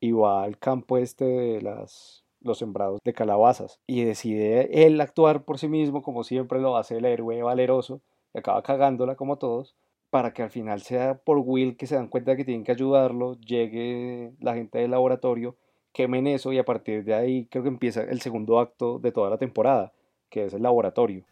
y 0.00 0.12
va 0.12 0.42
al 0.42 0.58
campo 0.58 0.98
este 0.98 1.24
de 1.24 1.62
las, 1.62 2.24
los 2.40 2.58
sembrados 2.58 3.00
de 3.04 3.12
calabazas 3.12 3.80
y 3.86 4.04
decide 4.04 4.86
él 4.86 5.00
actuar 5.00 5.44
por 5.44 5.58
sí 5.58 5.68
mismo 5.68 6.02
como 6.02 6.24
siempre 6.24 6.60
lo 6.60 6.76
hace 6.76 6.98
el 6.98 7.04
héroe 7.04 7.42
valeroso 7.42 8.00
y 8.34 8.38
acaba 8.38 8.62
cagándola 8.62 9.16
como 9.16 9.36
todos 9.36 9.74
para 10.10 10.32
que 10.32 10.42
al 10.42 10.50
final 10.50 10.80
sea 10.82 11.18
por 11.18 11.38
Will 11.38 11.76
que 11.76 11.86
se 11.86 11.96
dan 11.96 12.08
cuenta 12.08 12.30
de 12.30 12.36
que 12.38 12.44
tienen 12.44 12.64
que 12.64 12.72
ayudarlo, 12.72 13.34
llegue 13.34 14.32
la 14.40 14.54
gente 14.54 14.78
del 14.78 14.92
laboratorio, 14.92 15.56
quemen 15.92 16.26
eso 16.26 16.52
y 16.52 16.58
a 16.58 16.64
partir 16.64 17.04
de 17.04 17.14
ahí 17.14 17.46
creo 17.50 17.62
que 17.64 17.68
empieza 17.68 18.02
el 18.02 18.20
segundo 18.20 18.58
acto 18.60 18.98
de 18.98 19.12
toda 19.12 19.30
la 19.30 19.38
temporada, 19.38 19.92
que 20.30 20.46
es 20.46 20.54
el 20.54 20.62
laboratorio. 20.62 21.24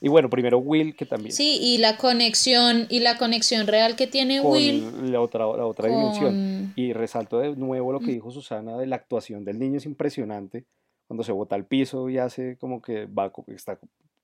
Y 0.00 0.08
bueno, 0.08 0.28
primero 0.28 0.58
Will, 0.58 0.94
que 0.94 1.06
también, 1.06 1.32
Sí, 1.32 1.58
y 1.62 1.78
la 1.78 1.96
conexión, 1.96 2.86
y 2.90 3.00
la 3.00 3.16
conexión 3.16 3.66
real 3.66 3.96
que 3.96 4.06
tiene 4.06 4.40
Will 4.40 5.10
la 5.10 5.20
otra, 5.20 5.46
la 5.46 5.64
otra 5.64 5.88
dimensión. 5.88 6.74
Y 6.76 6.92
resalto 6.92 7.38
de 7.38 7.56
nuevo 7.56 7.92
lo 7.92 8.00
que 8.00 8.12
dijo 8.12 8.30
Susana 8.30 8.76
de 8.76 8.86
la 8.86 8.96
actuación 8.96 9.44
del 9.44 9.58
niño, 9.58 9.78
es 9.78 9.86
impresionante. 9.86 10.66
Cuando 11.06 11.22
se 11.24 11.32
bota 11.32 11.54
al 11.54 11.64
piso 11.64 12.10
y 12.10 12.18
hace 12.18 12.58
como 12.58 12.82
que 12.82 13.06
va, 13.06 13.32
está 13.46 13.78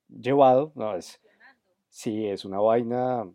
llevado, 0.08 0.72
no, 0.74 0.96
es, 0.96 1.20
sí, 1.88 2.26
es 2.26 2.44
una 2.44 2.58
vaina 2.58 3.26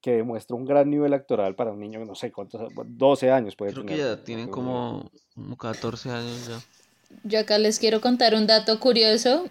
que 0.00 0.12
demuestra 0.12 0.56
un 0.56 0.64
gran 0.64 0.90
nivel 0.90 1.12
actoral 1.12 1.54
para 1.54 1.72
un 1.72 1.80
niño, 1.80 2.04
no 2.04 2.14
sé 2.14 2.30
cuántos, 2.30 2.70
12 2.86 3.30
años 3.30 3.56
puede 3.56 3.72
Creo 3.72 3.84
que 3.84 3.94
tener, 3.94 4.06
ya 4.06 4.16
no 4.16 4.22
tienen 4.22 4.48
como, 4.48 5.10
como 5.34 5.56
14 5.56 6.10
años 6.10 6.48
ya. 6.48 6.60
Yo 7.24 7.40
acá 7.40 7.58
les 7.58 7.78
quiero 7.78 8.00
contar 8.00 8.34
un 8.34 8.46
dato 8.46 8.78
curioso. 8.78 9.48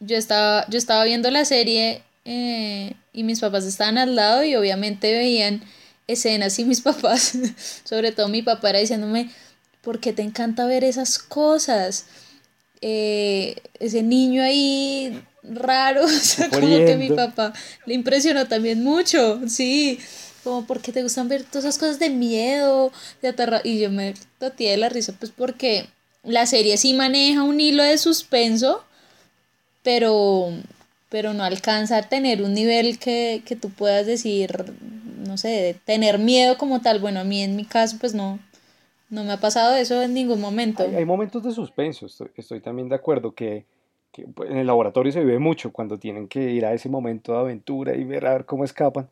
Yo 0.00 0.16
estaba, 0.16 0.66
yo 0.68 0.78
estaba 0.78 1.04
viendo 1.04 1.30
la 1.30 1.44
serie 1.44 2.02
eh, 2.24 2.94
y 3.12 3.22
mis 3.22 3.40
papás 3.40 3.64
estaban 3.64 3.98
al 3.98 4.14
lado 4.14 4.44
y 4.44 4.54
obviamente 4.56 5.12
veían 5.12 5.62
escenas 6.06 6.58
y 6.58 6.64
mis 6.64 6.80
papás, 6.82 7.36
sobre 7.84 8.12
todo 8.12 8.28
mi 8.28 8.42
papá 8.42 8.70
era 8.70 8.78
diciéndome, 8.78 9.30
¿por 9.82 10.00
qué 10.00 10.12
te 10.12 10.22
encanta 10.22 10.66
ver 10.66 10.84
esas 10.84 11.18
cosas? 11.18 12.06
Eh, 12.80 13.56
ese 13.80 14.02
niño 14.02 14.42
ahí 14.42 15.22
raro, 15.42 16.04
o 16.04 16.08
sea, 16.08 16.50
como 16.50 16.66
que 16.66 16.96
mi 16.96 17.10
papá 17.10 17.52
le 17.86 17.94
impresionó 17.94 18.46
también 18.46 18.82
mucho, 18.82 19.40
sí, 19.48 19.98
como 20.44 20.66
porque 20.66 20.92
te 20.92 21.02
gustan 21.02 21.28
ver 21.28 21.44
todas 21.44 21.64
esas 21.64 21.78
cosas 21.78 21.98
de 21.98 22.10
miedo, 22.10 22.92
de 23.22 23.28
aterra 23.28 23.60
y 23.64 23.78
yo 23.78 23.90
me 23.90 24.14
toteé 24.38 24.72
de 24.72 24.76
la 24.76 24.88
risa, 24.88 25.12
pues 25.18 25.32
porque 25.34 25.88
la 26.22 26.46
serie 26.46 26.76
sí 26.76 26.92
maneja 26.92 27.42
un 27.42 27.60
hilo 27.60 27.82
de 27.82 27.98
suspenso, 27.98 28.84
pero, 29.86 30.48
pero 31.10 31.32
no 31.32 31.44
alcanza 31.44 31.98
a 31.98 32.02
tener 32.02 32.42
un 32.42 32.54
nivel 32.54 32.98
que, 32.98 33.42
que 33.46 33.54
tú 33.54 33.70
puedas 33.70 34.04
decir, 34.04 34.64
no 35.24 35.38
sé, 35.38 35.76
tener 35.84 36.18
miedo 36.18 36.58
como 36.58 36.80
tal. 36.80 36.98
Bueno, 36.98 37.20
a 37.20 37.24
mí 37.24 37.40
en 37.40 37.54
mi 37.54 37.64
caso, 37.64 37.96
pues 38.00 38.12
no, 38.12 38.40
no 39.10 39.22
me 39.22 39.30
ha 39.30 39.36
pasado 39.36 39.76
eso 39.76 40.02
en 40.02 40.12
ningún 40.12 40.40
momento. 40.40 40.82
Hay, 40.82 41.04
momentos 41.04 41.44
de 41.44 41.52
suspenso, 41.52 42.06
estoy, 42.06 42.30
estoy 42.34 42.60
también 42.60 42.88
de 42.88 42.96
acuerdo 42.96 43.32
que, 43.32 43.64
que, 44.10 44.26
pues, 44.26 44.50
en 44.50 44.56
el 44.56 44.66
laboratorio 44.66 45.12
se 45.12 45.20
vive 45.20 45.38
mucho 45.38 45.70
cuando 45.70 46.00
tienen 46.00 46.26
que 46.26 46.50
ir 46.50 46.66
a 46.66 46.72
ese 46.72 46.88
momento 46.88 47.34
de 47.34 47.38
aventura 47.38 47.94
y 47.94 48.02
ver 48.02 48.26
a 48.26 48.32
ver 48.32 48.44
cómo 48.44 48.64
escapan. 48.64 49.08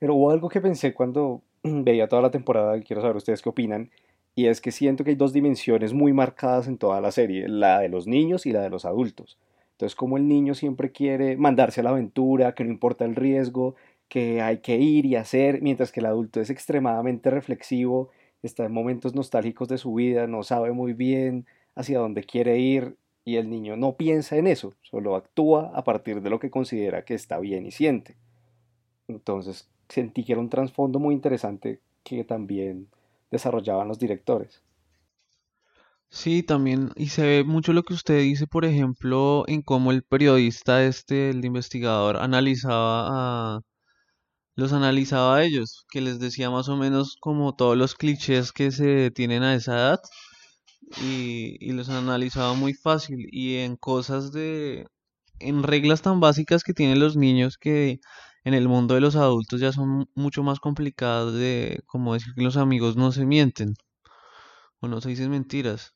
Pero 0.00 0.16
hubo 0.16 0.32
algo 0.32 0.48
que 0.48 0.60
pensé 0.60 0.94
cuando 0.94 1.42
veía 1.62 2.08
toda 2.08 2.22
la 2.22 2.32
temporada, 2.32 2.80
quiero 2.80 3.02
saber 3.02 3.14
ustedes 3.14 3.40
qué 3.40 3.50
opinan, 3.50 3.92
y 4.34 4.46
es 4.46 4.60
que 4.60 4.72
siento 4.72 5.04
que 5.04 5.10
hay 5.10 5.16
dos 5.16 5.32
dimensiones 5.32 5.92
muy 5.92 6.12
marcadas 6.12 6.66
en 6.66 6.76
toda 6.76 7.00
la 7.00 7.12
serie, 7.12 7.46
la 7.46 7.78
de 7.78 7.88
los 7.88 8.08
niños 8.08 8.46
y 8.46 8.50
la 8.52 8.62
de 8.62 8.70
los 8.70 8.84
adultos. 8.84 9.38
Entonces, 9.78 9.94
como 9.94 10.16
el 10.16 10.26
niño 10.26 10.54
siempre 10.54 10.90
quiere 10.90 11.36
mandarse 11.36 11.80
a 11.80 11.84
la 11.84 11.90
aventura, 11.90 12.52
que 12.56 12.64
no 12.64 12.70
importa 12.70 13.04
el 13.04 13.14
riesgo, 13.14 13.76
que 14.08 14.42
hay 14.42 14.58
que 14.58 14.76
ir 14.76 15.06
y 15.06 15.14
hacer, 15.14 15.62
mientras 15.62 15.92
que 15.92 16.00
el 16.00 16.06
adulto 16.06 16.40
es 16.40 16.50
extremadamente 16.50 17.30
reflexivo, 17.30 18.08
está 18.42 18.64
en 18.64 18.72
momentos 18.72 19.14
nostálgicos 19.14 19.68
de 19.68 19.78
su 19.78 19.94
vida, 19.94 20.26
no 20.26 20.42
sabe 20.42 20.72
muy 20.72 20.94
bien 20.94 21.46
hacia 21.76 22.00
dónde 22.00 22.24
quiere 22.24 22.58
ir, 22.58 22.96
y 23.24 23.36
el 23.36 23.48
niño 23.48 23.76
no 23.76 23.92
piensa 23.92 24.36
en 24.36 24.48
eso, 24.48 24.74
solo 24.82 25.14
actúa 25.14 25.70
a 25.72 25.84
partir 25.84 26.22
de 26.22 26.30
lo 26.30 26.40
que 26.40 26.50
considera 26.50 27.04
que 27.04 27.14
está 27.14 27.38
bien 27.38 27.64
y 27.64 27.70
siente. 27.70 28.16
Entonces 29.06 29.68
sentí 29.88 30.24
que 30.24 30.32
era 30.32 30.40
un 30.40 30.50
trasfondo 30.50 30.98
muy 30.98 31.14
interesante 31.14 31.78
que 32.02 32.24
también 32.24 32.88
desarrollaban 33.30 33.86
los 33.86 34.00
directores. 34.00 34.60
Sí, 36.10 36.42
también, 36.42 36.90
y 36.96 37.08
se 37.10 37.22
ve 37.26 37.44
mucho 37.44 37.72
lo 37.72 37.82
que 37.82 37.92
usted 37.94 38.20
dice, 38.20 38.46
por 38.46 38.64
ejemplo, 38.64 39.44
en 39.46 39.62
cómo 39.62 39.90
el 39.92 40.02
periodista 40.02 40.82
este, 40.84 41.30
el 41.30 41.44
investigador, 41.44 42.16
analizaba 42.16 43.56
a, 43.56 43.60
los 44.56 44.72
analizaba 44.72 45.36
a 45.38 45.44
ellos, 45.44 45.86
que 45.90 46.00
les 46.02 46.18
decía 46.20 46.50
más 46.50 46.68
o 46.68 46.76
menos 46.76 47.16
como 47.20 47.56
todos 47.56 47.76
los 47.76 47.94
clichés 47.96 48.52
que 48.52 48.72
se 48.72 49.10
tienen 49.12 49.42
a 49.44 49.54
esa 49.54 49.74
edad, 49.76 50.00
y, 51.02 51.56
y 51.60 51.72
los 51.72 51.88
analizaba 51.90 52.54
muy 52.54 52.74
fácil, 52.74 53.26
y 53.32 53.56
en 53.58 53.76
cosas 53.76 54.32
de, 54.32 54.86
en 55.40 55.62
reglas 55.64 56.02
tan 56.02 56.20
básicas 56.20 56.64
que 56.64 56.74
tienen 56.74 57.00
los 57.00 57.16
niños 57.16 57.58
que 57.58 58.00
en 58.44 58.54
el 58.54 58.68
mundo 58.68 58.94
de 58.94 59.02
los 59.02 59.16
adultos 59.16 59.60
ya 59.60 59.72
son 59.72 60.08
mucho 60.16 60.42
más 60.44 60.60
complicadas 60.60 61.34
de, 61.34 61.82
como 61.86 62.14
decir 62.14 62.34
que 62.36 62.42
los 62.44 62.56
amigos 62.58 62.96
no 62.96 63.12
se 63.12 63.26
mienten, 63.26 63.74
o 64.80 64.88
no 64.88 65.00
se 65.00 65.10
dicen 65.10 65.30
mentiras. 65.30 65.94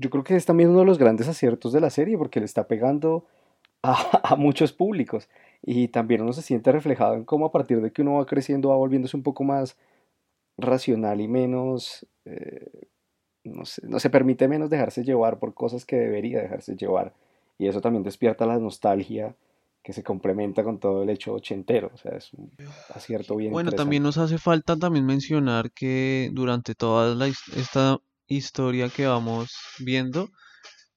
Yo 0.00 0.08
creo 0.08 0.24
que 0.24 0.34
es 0.34 0.46
también 0.46 0.70
uno 0.70 0.80
de 0.80 0.86
los 0.86 0.98
grandes 0.98 1.28
aciertos 1.28 1.74
de 1.74 1.80
la 1.80 1.90
serie 1.90 2.16
porque 2.16 2.40
le 2.40 2.46
está 2.46 2.66
pegando 2.66 3.26
a, 3.82 4.34
muchos 4.36 4.72
públicos. 4.72 5.28
Y 5.62 5.88
también 5.88 6.22
uno 6.22 6.32
se 6.32 6.40
siente 6.40 6.72
reflejado 6.72 7.14
en 7.14 7.24
cómo 7.24 7.46
a 7.46 7.52
partir 7.52 7.82
de 7.82 7.92
que 7.92 8.00
uno 8.00 8.14
va 8.14 8.24
creciendo 8.26 8.70
va 8.70 8.76
volviéndose 8.76 9.16
un 9.16 9.22
poco 9.22 9.44
más 9.44 9.76
racional 10.56 11.20
y 11.20 11.28
menos, 11.28 12.06
eh, 12.24 12.88
no, 13.44 13.62
no 13.82 14.00
se 14.00 14.10
permite 14.10 14.48
menos 14.48 14.70
dejarse 14.70 15.04
llevar 15.04 15.38
por 15.38 15.52
cosas 15.52 15.84
que 15.84 15.96
debería 15.96 16.40
dejarse 16.40 16.76
llevar. 16.76 17.12
Y 17.58 17.68
eso 17.68 17.82
también 17.82 18.02
despierta 18.02 18.46
la 18.46 18.58
nostalgia 18.58 19.34
que 19.82 19.92
se 19.92 20.02
complementa 20.02 20.62
con 20.64 20.78
todo 20.78 21.02
el 21.02 21.10
hecho 21.10 21.34
ochentero. 21.34 21.90
O 21.94 21.96
sea, 21.98 22.12
es 22.12 22.32
un 22.32 22.50
acierto 22.94 23.36
bien. 23.36 23.52
Bueno, 23.52 23.72
también 23.72 24.02
nos 24.02 24.16
hace 24.16 24.38
falta 24.38 24.76
también 24.76 25.04
mencionar 25.04 25.70
que 25.72 26.30
durante 26.32 26.74
toda 26.74 27.14
la, 27.14 27.26
esta 27.26 27.98
historia 28.30 28.88
que 28.88 29.06
vamos 29.06 29.50
viendo, 29.78 30.30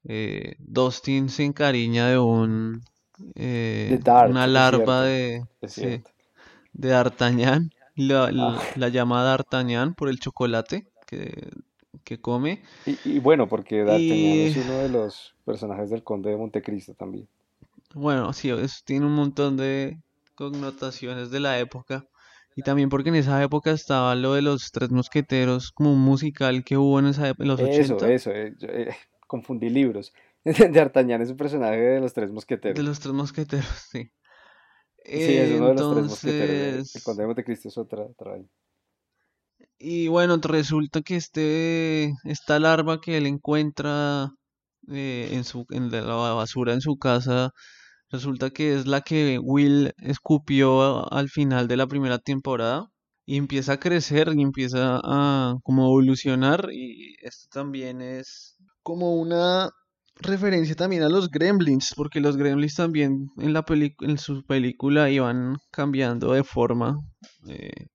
eh, 0.05 0.55
Dustin 0.59 1.29
se 1.29 1.43
encariña 1.43 2.09
de 2.09 2.17
un 2.17 2.81
eh, 3.35 3.99
una 4.29 4.47
larva 4.47 5.03
de, 5.03 5.43
de 5.61 6.03
D'Artagnan, 6.73 7.69
la, 7.95 8.31
ah. 8.33 8.61
la, 8.75 8.89
llama 8.89 9.23
D'Artagnan 9.23 9.93
por 9.93 10.09
el 10.09 10.19
chocolate 10.19 10.87
que, 11.05 11.49
que 12.03 12.19
come. 12.19 12.63
Y, 12.85 13.19
bueno, 13.19 13.47
porque 13.47 13.83
D'Artagnan 13.83 14.07
es 14.09 14.57
uno 14.57 14.77
de 14.79 14.89
los 14.89 15.35
personajes 15.45 15.89
del 15.89 16.03
Conde 16.03 16.31
de 16.31 16.37
Montecristo 16.37 16.93
también. 16.93 17.27
Bueno, 17.93 18.33
sí, 18.33 18.51
tiene 18.85 19.05
un 19.05 19.15
montón 19.15 19.57
de 19.57 19.99
connotaciones 20.35 21.29
de 21.29 21.39
la 21.39 21.59
época. 21.59 22.05
Y 22.55 22.61
también 22.61 22.89
porque 22.89 23.09
en 23.09 23.15
esa 23.15 23.41
época 23.43 23.71
estaba 23.71 24.15
lo 24.15 24.33
de 24.33 24.41
los 24.41 24.71
Tres 24.71 24.91
Mosqueteros, 24.91 25.71
como 25.71 25.93
un 25.93 25.99
musical 25.99 26.63
que 26.63 26.77
hubo 26.77 26.99
en, 26.99 27.07
esa, 27.07 27.29
en 27.29 27.47
los 27.47 27.59
eso, 27.59 27.95
80. 27.95 28.13
Eso, 28.13 28.31
eh, 28.31 28.53
eh, 28.61 28.89
confundí 29.27 29.69
libros. 29.69 30.13
De 30.43 30.79
Artañán 30.79 31.21
es 31.21 31.29
un 31.29 31.37
personaje 31.37 31.79
de 31.79 31.99
los 31.99 32.13
Tres 32.13 32.31
Mosqueteros. 32.31 32.77
De 32.77 32.83
los 32.83 32.99
Tres 32.99 33.13
Mosqueteros, 33.13 33.87
sí. 33.91 34.11
Sí, 35.05 35.37
es 35.37 35.51
uno 35.51 35.69
de 35.69 35.73
los 35.75 35.93
Tres 35.93 36.05
Mosqueteros. 36.05 36.95
El 36.95 37.03
Conde 37.03 37.23
de 37.23 37.27
Montecristo 37.27 37.67
es 37.69 37.77
otra, 37.77 38.03
otra 38.03 38.37
Y 39.77 40.07
bueno, 40.07 40.37
resulta 40.37 41.01
que 41.01 41.15
este, 41.15 42.13
esta 42.25 42.59
larva 42.59 43.01
que 43.01 43.17
él 43.17 43.25
encuentra 43.25 44.31
eh, 44.89 45.29
en, 45.31 45.43
su, 45.45 45.65
en 45.69 45.89
la 45.91 46.03
basura 46.03 46.73
en 46.73 46.81
su 46.81 46.97
casa 46.97 47.51
Resulta 48.13 48.51
que 48.51 48.75
es 48.75 48.85
la 48.85 49.01
que 49.01 49.39
Will 49.39 49.91
escupió 49.97 51.11
al 51.11 51.29
final 51.29 51.67
de 51.67 51.77
la 51.77 51.87
primera 51.87 52.19
temporada 52.19 52.91
y 53.25 53.37
empieza 53.37 53.73
a 53.73 53.79
crecer 53.79 54.29
y 54.35 54.43
empieza 54.43 54.99
a 55.03 55.55
como 55.63 55.87
evolucionar 55.87 56.69
y 56.71 57.15
esto 57.23 57.47
también 57.51 58.01
es 58.01 58.55
como 58.83 59.15
una 59.15 59.71
referencia 60.17 60.75
también 60.75 61.01
a 61.01 61.09
los 61.09 61.31
Gremlins 61.31 61.93
porque 61.95 62.19
los 62.19 62.37
Gremlins 62.37 62.75
también 62.75 63.29
en 63.37 63.51
la 63.51 63.65
en 64.01 64.19
su 64.19 64.45
película 64.45 65.09
iban 65.09 65.55
cambiando 65.71 66.33
de 66.33 66.43
forma 66.43 66.95
eh, 67.47 67.87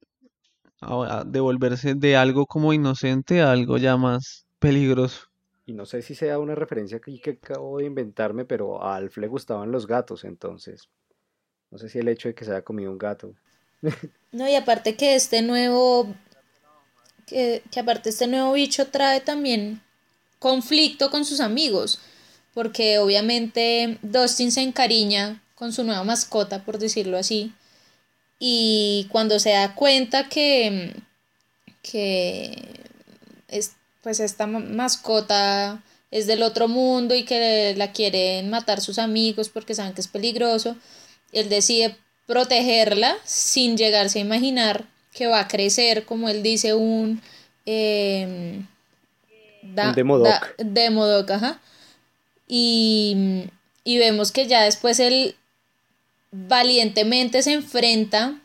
devolverse 1.27 1.95
de 1.95 2.17
algo 2.17 2.47
como 2.47 2.73
inocente 2.73 3.41
a 3.41 3.53
algo 3.53 3.79
ya 3.79 3.97
más 3.97 4.49
peligroso 4.59 5.28
y 5.69 5.75
no 5.75 5.85
sé 5.85 6.01
si 6.01 6.15
sea 6.15 6.39
una 6.39 6.55
referencia 6.55 6.97
aquí 6.97 7.19
que 7.19 7.33
acabo 7.33 7.77
de 7.77 7.85
inventarme, 7.85 8.47
pero 8.47 8.83
a 8.83 8.97
Alf 8.97 9.19
le 9.19 9.29
gustaban 9.29 9.71
los 9.71 9.87
gatos, 9.87 10.25
entonces 10.25 10.89
no 11.71 11.77
sé 11.77 11.91
si 11.91 11.99
el 11.99 12.09
hecho 12.09 12.29
de 12.29 12.35
que 12.35 12.47
se 12.47 12.53
haya 12.53 12.63
comido 12.63 12.91
un 12.91 12.99
gato. 12.99 13.35
No, 14.31 14.47
y 14.47 14.55
aparte 14.55 14.95
que 14.95 15.15
este 15.15 15.41
nuevo, 15.41 16.15
que, 17.27 17.63
que 17.71 17.81
aparte 17.81 18.11
este 18.11 18.27
nuevo 18.27 18.53
bicho 18.53 18.89
trae 18.89 19.23
también 19.23 19.81
conflicto 20.39 21.11
con 21.11 21.25
sus 21.25 21.41
amigos, 21.41 21.99
porque 22.53 22.99
obviamente 22.99 23.99
Dustin 24.03 24.53
se 24.53 24.61
encariña 24.61 25.43
con 25.55 25.73
su 25.73 25.83
nueva 25.83 26.05
mascota, 26.05 26.63
por 26.63 26.79
decirlo 26.79 27.17
así, 27.17 27.55
y 28.39 29.07
cuando 29.11 29.39
se 29.39 29.51
da 29.51 29.75
cuenta 29.75 30.29
que, 30.29 30.95
que 31.81 32.85
es, 33.49 33.78
pues 34.09 34.21
esta 34.21 34.47
mascota 34.47 35.83
es 36.11 36.27
del 36.27 36.43
otro 36.43 36.67
mundo 36.67 37.15
y 37.15 37.25
que 37.25 37.75
la 37.77 37.93
quieren 37.93 38.49
matar 38.49 38.81
sus 38.81 38.99
amigos 38.99 39.51
porque 39.51 39.75
saben 39.75 39.93
que 39.93 40.01
es 40.01 40.09
peligroso, 40.09 40.77
él 41.31 41.51
decide 41.51 41.95
protegerla 42.27 43.15
sin 43.25 43.77
llegarse 43.77 44.19
a 44.19 44.23
imaginar 44.23 44.87
que 45.13 45.27
va 45.27 45.41
a 45.41 45.49
crecer, 45.49 46.07
como 46.07 46.31
él 46.31 46.43
dice, 46.43 46.73
un... 46.73 47.21
Eh, 47.67 48.63
Demodoc. 50.57 51.31
ajá. 51.31 51.61
Y, 52.47 53.45
y 53.85 53.99
vemos 53.99 54.33
que 54.33 54.47
ya 54.47 54.63
después 54.63 55.01
él 55.01 55.37
valientemente 56.31 57.43
se 57.43 57.53
enfrenta 57.53 58.41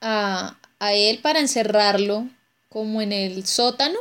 a, 0.00 0.56
a 0.78 0.94
él 0.94 1.18
para 1.18 1.40
encerrarlo 1.40 2.26
como 2.70 3.02
en 3.02 3.12
el 3.12 3.44
sótano 3.44 3.98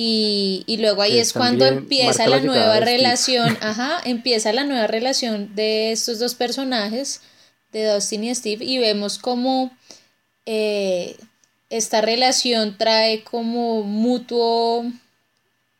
y, 0.00 0.62
y 0.68 0.76
luego 0.76 1.02
ahí 1.02 1.18
es 1.18 1.32
cuando 1.32 1.66
empieza 1.66 2.28
la, 2.28 2.38
nueva 2.38 2.78
relación, 2.78 3.58
ajá, 3.60 3.98
empieza 4.04 4.52
la 4.52 4.62
nueva 4.62 4.86
relación 4.86 5.56
de 5.56 5.90
estos 5.90 6.20
dos 6.20 6.36
personajes, 6.36 7.20
de 7.72 7.92
Dustin 7.92 8.22
y 8.22 8.32
Steve, 8.32 8.64
y 8.64 8.78
vemos 8.78 9.18
cómo 9.18 9.72
eh, 10.46 11.16
esta 11.68 12.00
relación 12.00 12.78
trae 12.78 13.24
como 13.24 13.82
mutuo 13.82 14.84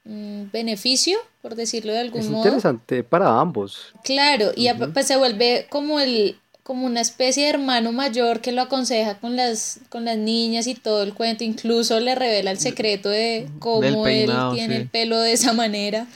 mm, 0.03 0.51
beneficio, 0.51 1.21
por 1.41 1.55
decirlo 1.55 1.93
de 1.93 2.01
algún 2.01 2.29
modo. 2.29 2.41
Es 2.41 2.47
interesante 2.47 3.05
para 3.05 3.39
ambos. 3.39 3.95
Claro, 4.03 4.51
y 4.57 4.69
pues 4.93 5.07
se 5.07 5.17
vuelve 5.17 5.69
como 5.71 6.01
el, 6.01 6.37
como 6.69 6.85
una 6.85 7.01
especie 7.01 7.45
de 7.45 7.49
hermano 7.49 7.93
mayor 7.93 8.43
que 8.43 8.53
lo 8.53 8.61
aconseja 8.61 9.19
con 9.19 9.37
las, 9.37 9.81
con 9.89 10.05
las 10.05 10.19
niñas 10.19 10.67
y 10.67 10.75
todo 10.75 11.03
el 11.03 11.15
cuento, 11.15 11.43
incluso 11.43 11.99
le 11.99 12.15
revela 12.15 12.51
el 12.51 12.59
secreto 12.59 13.09
de 13.09 13.49
cómo 13.59 14.07
él 14.07 14.31
tiene 14.53 14.77
el 14.77 14.87
pelo 14.87 15.19
de 15.19 15.33
esa 15.33 15.55
manera. 15.55 16.07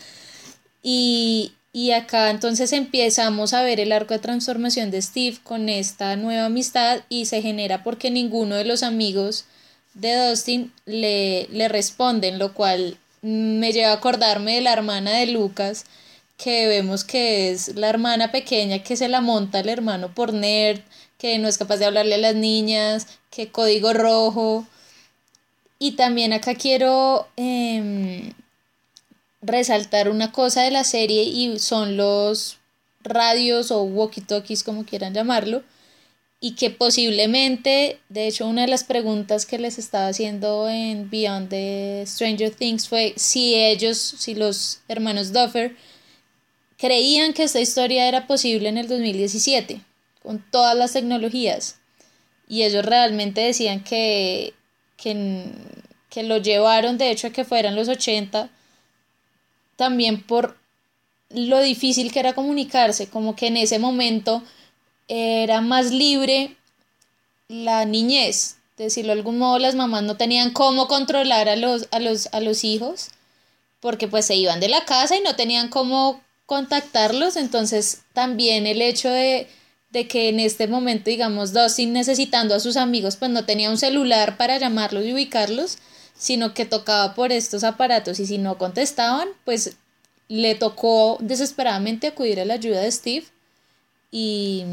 Y, 0.82 1.52
y 1.72 1.92
acá 1.92 2.28
entonces 2.28 2.74
empezamos 2.74 3.54
a 3.54 3.62
ver 3.62 3.80
el 3.80 3.92
arco 3.92 4.12
de 4.12 4.20
transformación 4.20 4.90
de 4.90 5.00
Steve 5.00 5.38
con 5.42 5.70
esta 5.70 6.16
nueva 6.16 6.44
amistad 6.44 7.00
y 7.08 7.24
se 7.24 7.40
genera 7.40 7.82
porque 7.82 8.10
ninguno 8.10 8.54
de 8.54 8.66
los 8.66 8.82
amigos 8.82 9.46
de 9.94 10.28
Dustin 10.28 10.70
le, 10.84 11.48
le 11.50 11.68
responden, 11.68 12.38
lo 12.38 12.52
cual 12.52 12.98
me 13.22 13.72
lleva 13.72 13.92
a 13.92 13.94
acordarme 13.94 14.56
de 14.56 14.60
la 14.60 14.74
hermana 14.74 15.12
de 15.12 15.28
Lucas, 15.28 15.86
que 16.36 16.66
vemos 16.66 17.04
que 17.04 17.50
es 17.50 17.76
la 17.76 17.88
hermana 17.88 18.32
pequeña 18.32 18.82
que 18.82 18.96
se 18.96 19.08
la 19.08 19.20
monta 19.20 19.60
el 19.60 19.68
hermano 19.68 20.14
por 20.14 20.32
nerd, 20.32 20.80
que 21.18 21.38
no 21.38 21.48
es 21.48 21.58
capaz 21.58 21.76
de 21.76 21.86
hablarle 21.86 22.16
a 22.16 22.18
las 22.18 22.34
niñas, 22.34 23.06
que 23.30 23.48
código 23.48 23.92
rojo. 23.92 24.66
Y 25.78 25.92
también 25.92 26.32
acá 26.32 26.54
quiero 26.54 27.28
em, 27.36 28.32
resaltar 29.40 30.08
una 30.08 30.32
cosa 30.32 30.62
de 30.62 30.70
la 30.70 30.84
serie 30.84 31.24
y 31.24 31.58
son 31.58 31.96
los 31.96 32.58
radios 33.02 33.70
o 33.70 33.84
walkie-talkies 33.84 34.62
como 34.64 34.84
quieran 34.84 35.14
llamarlo 35.14 35.62
y 36.44 36.56
que 36.56 36.70
posiblemente, 36.70 38.00
de 38.08 38.26
hecho 38.26 38.48
una 38.48 38.62
de 38.62 38.68
las 38.68 38.82
preguntas 38.82 39.46
que 39.46 39.60
les 39.60 39.78
estaba 39.78 40.08
haciendo 40.08 40.68
en 40.68 41.08
Beyond 41.08 41.48
the 41.48 42.02
Stranger 42.04 42.52
Things 42.52 42.88
fue 42.88 43.14
si 43.16 43.54
ellos, 43.54 43.96
si 43.96 44.34
los 44.34 44.80
hermanos 44.88 45.32
Duffer 45.32 45.76
creían 46.82 47.32
que 47.32 47.44
esta 47.44 47.60
historia 47.60 48.08
era 48.08 48.26
posible 48.26 48.68
en 48.68 48.76
el 48.76 48.88
2017, 48.88 49.80
con 50.20 50.44
todas 50.50 50.76
las 50.76 50.92
tecnologías. 50.92 51.76
Y 52.48 52.64
ellos 52.64 52.84
realmente 52.84 53.40
decían 53.40 53.84
que, 53.84 54.52
que, 54.96 56.22
lo 56.24 56.38
llevaron, 56.38 56.98
de 56.98 57.12
hecho, 57.12 57.28
a 57.28 57.30
que 57.30 57.44
fueran 57.44 57.76
los 57.76 57.86
80, 57.86 58.50
también 59.76 60.24
por 60.24 60.58
lo 61.30 61.60
difícil 61.60 62.10
que 62.10 62.18
era 62.18 62.32
comunicarse, 62.32 63.08
como 63.08 63.36
que 63.36 63.46
en 63.46 63.58
ese 63.58 63.78
momento 63.78 64.42
era 65.06 65.60
más 65.60 65.92
libre 65.92 66.56
la 67.46 67.84
niñez, 67.84 68.56
decirlo 68.76 69.12
de 69.12 69.20
algún 69.20 69.38
modo, 69.38 69.60
las 69.60 69.76
mamás 69.76 70.02
no 70.02 70.16
tenían 70.16 70.52
cómo 70.52 70.88
controlar 70.88 71.48
a 71.48 71.54
los, 71.54 71.86
a 71.92 72.00
los, 72.00 72.28
a 72.32 72.40
los 72.40 72.64
hijos, 72.64 73.10
porque 73.78 74.08
pues 74.08 74.26
se 74.26 74.34
iban 74.34 74.58
de 74.58 74.68
la 74.68 74.84
casa 74.84 75.16
y 75.16 75.20
no 75.20 75.36
tenían 75.36 75.68
cómo 75.68 76.20
contactarlos, 76.46 77.36
entonces 77.36 78.02
también 78.12 78.66
el 78.66 78.82
hecho 78.82 79.08
de, 79.08 79.48
de 79.90 80.08
que 80.08 80.28
en 80.28 80.40
este 80.40 80.66
momento, 80.66 81.10
digamos, 81.10 81.52
Dustin 81.52 81.92
necesitando 81.92 82.54
a 82.54 82.60
sus 82.60 82.76
amigos, 82.76 83.16
pues 83.16 83.30
no 83.30 83.44
tenía 83.44 83.70
un 83.70 83.78
celular 83.78 84.36
para 84.36 84.58
llamarlos 84.58 85.04
y 85.04 85.12
ubicarlos, 85.12 85.78
sino 86.14 86.54
que 86.54 86.64
tocaba 86.64 87.14
por 87.14 87.32
estos 87.32 87.64
aparatos 87.64 88.20
y 88.20 88.26
si 88.26 88.38
no 88.38 88.58
contestaban, 88.58 89.28
pues 89.44 89.76
le 90.28 90.54
tocó 90.54 91.18
desesperadamente 91.20 92.06
acudir 92.06 92.40
a 92.40 92.44
la 92.44 92.54
ayuda 92.54 92.80
de 92.80 92.90
Steve 92.90 93.26
y, 94.10 94.64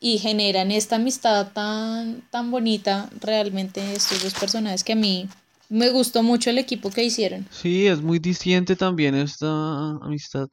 y 0.00 0.18
generan 0.18 0.70
esta 0.70 0.96
amistad 0.96 1.52
tan, 1.52 2.22
tan 2.30 2.50
bonita 2.50 3.10
realmente 3.20 3.92
estos 3.92 4.22
dos 4.22 4.34
personajes 4.34 4.84
que 4.84 4.92
a 4.92 4.96
mí 4.96 5.28
me 5.68 5.90
gustó 5.90 6.22
mucho 6.22 6.50
el 6.50 6.58
equipo 6.58 6.90
que 6.90 7.04
hicieron. 7.04 7.46
Sí, 7.50 7.86
es 7.86 8.00
muy 8.00 8.18
distinto 8.18 8.74
también 8.76 9.14
esta 9.14 9.90
amistad 10.00 10.48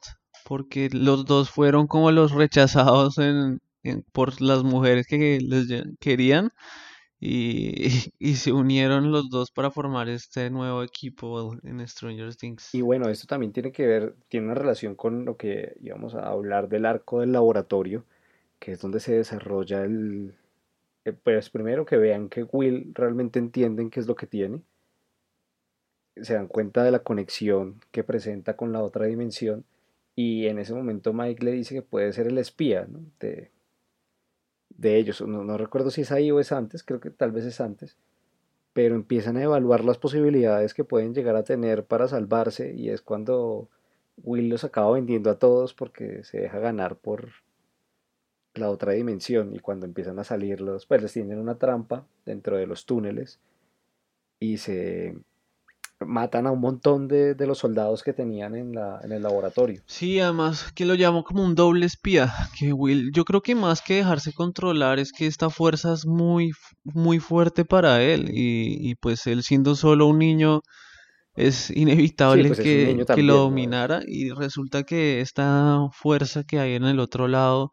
porque 0.45 0.89
los 0.91 1.25
dos 1.25 1.49
fueron 1.49 1.87
como 1.87 2.11
los 2.11 2.31
rechazados 2.31 3.17
en, 3.17 3.59
por 4.11 4.39
las 4.41 4.63
mujeres 4.63 5.07
que 5.07 5.39
les 5.41 5.67
querían 5.99 6.51
y, 7.19 7.73
y, 8.19 8.35
se 8.35 8.51
unieron 8.53 9.11
los 9.11 9.29
dos 9.31 9.49
para 9.49 9.71
formar 9.71 10.07
este 10.07 10.51
nuevo 10.51 10.83
equipo 10.83 11.57
en 11.63 11.85
Stranger 11.87 12.35
Things. 12.35 12.75
Y 12.75 12.81
bueno, 12.81 13.09
esto 13.09 13.25
también 13.25 13.53
tiene 13.53 13.71
que 13.71 13.87
ver, 13.87 14.15
tiene 14.29 14.45
una 14.45 14.55
relación 14.55 14.93
con 14.93 15.25
lo 15.25 15.35
que 15.35 15.75
íbamos 15.81 16.13
a 16.13 16.29
hablar 16.29 16.69
del 16.69 16.85
arco 16.85 17.21
del 17.21 17.31
laboratorio, 17.31 18.05
que 18.59 18.73
es 18.73 18.79
donde 18.79 18.99
se 18.99 19.15
desarrolla 19.15 19.83
el... 19.83 20.35
Eh, 21.05 21.13
pues 21.13 21.49
primero 21.49 21.85
que 21.85 21.97
vean 21.97 22.29
que 22.29 22.43
Will 22.43 22.91
realmente 22.93 23.39
entienden 23.39 23.89
qué 23.89 23.99
es 23.99 24.07
lo 24.07 24.15
que 24.15 24.27
tiene, 24.27 24.61
se 26.21 26.35
dan 26.35 26.47
cuenta 26.47 26.83
de 26.83 26.91
la 26.91 26.99
conexión 26.99 27.81
que 27.91 28.03
presenta 28.03 28.55
con 28.55 28.71
la 28.71 28.81
otra 28.81 29.05
dimensión 29.05 29.65
y 30.15 30.47
en 30.47 30.59
ese 30.59 30.73
momento 30.73 31.13
Mike 31.13 31.43
le 31.43 31.51
dice 31.51 31.75
que 31.75 31.81
puede 31.81 32.13
ser 32.13 32.27
el 32.27 32.37
espía 32.37 32.87
de, 33.19 33.51
de 34.69 34.97
ellos. 34.97 35.21
No, 35.21 35.57
recuerdo 35.57 35.91
si 35.91 36.01
es 36.01 36.11
ahí 36.11 36.31
o 36.31 36.39
es 36.39 36.51
antes, 36.51 36.83
creo 36.83 36.99
que 36.99 37.09
tal 37.11 37.31
vez 37.31 37.45
es 37.45 37.59
antes. 37.59 37.97
Pero 38.73 38.95
empiezan 38.95 39.37
a 39.37 39.43
evaluar 39.43 39.83
las 39.83 39.97
posibilidades 39.97 40.73
que 40.73 40.83
pueden 40.83 41.13
llegar 41.13 41.35
a 41.35 41.43
tener 41.43 41.85
para 41.85 42.07
salvarse 42.07 42.73
y 42.73 42.89
es 42.89 43.01
cuando 43.01 43.69
Will 44.17 44.49
los 44.49 44.63
acaba 44.63 44.91
vendiendo 44.91 45.29
a 45.29 45.39
todos 45.39 45.73
porque 45.73 46.23
se 46.23 46.39
deja 46.39 46.59
ganar 46.59 46.97
por 46.97 47.29
la 48.53 48.69
otra 48.69 48.93
dimensión 48.93 49.53
y 49.53 49.59
cuando 49.59 49.85
empiezan 49.85 50.19
a 50.19 50.23
salir 50.23 50.61
los, 50.61 50.85
pues 50.85 51.01
les 51.01 51.13
tienen 51.13 51.39
una 51.39 51.57
trampa 51.57 52.07
dentro 52.25 52.57
de 52.57 52.67
los 52.67 52.85
túneles 52.85 53.39
y 54.39 54.57
se 54.57 55.17
matan 55.99 56.47
a 56.47 56.51
un 56.51 56.59
montón 56.59 57.07
de, 57.07 57.35
los 57.45 57.59
soldados 57.59 58.03
que 58.03 58.13
tenían 58.13 58.55
en, 58.55 58.73
la, 58.73 58.99
en 59.03 59.11
el 59.11 59.23
laboratorio. 59.23 59.81
Sí, 59.85 60.19
además 60.19 60.71
que 60.73 60.85
lo 60.85 60.95
llamo 60.95 61.23
como 61.23 61.43
un 61.43 61.55
doble 61.55 61.85
espía, 61.85 62.33
que 62.57 62.73
Will, 62.73 63.11
yo 63.13 63.23
creo 63.23 63.41
que 63.41 63.55
más 63.55 63.81
que 63.81 63.95
dejarse 63.95 64.33
controlar 64.33 64.99
es 64.99 65.11
que 65.11 65.27
esta 65.27 65.49
fuerza 65.49 65.93
es 65.93 66.05
muy, 66.05 66.51
muy 66.83 67.19
fuerte 67.19 67.65
para 67.65 68.01
él 68.01 68.29
y, 68.31 68.95
pues 68.95 69.27
él 69.27 69.43
siendo 69.43 69.75
solo 69.75 70.07
un 70.07 70.19
niño 70.19 70.61
es 71.35 71.69
inevitable 71.69 72.47
pues, 72.47 72.59
que, 72.59 73.05
que, 73.13 73.23
lo 73.23 73.35
dominara 73.35 74.01
y 74.07 74.29
resulta 74.31 74.83
que 74.83 75.19
esta 75.19 75.79
fuerza 75.91 76.43
que 76.43 76.59
hay 76.59 76.75
en 76.75 76.85
el 76.85 76.99
otro 76.99 77.27
lado 77.27 77.71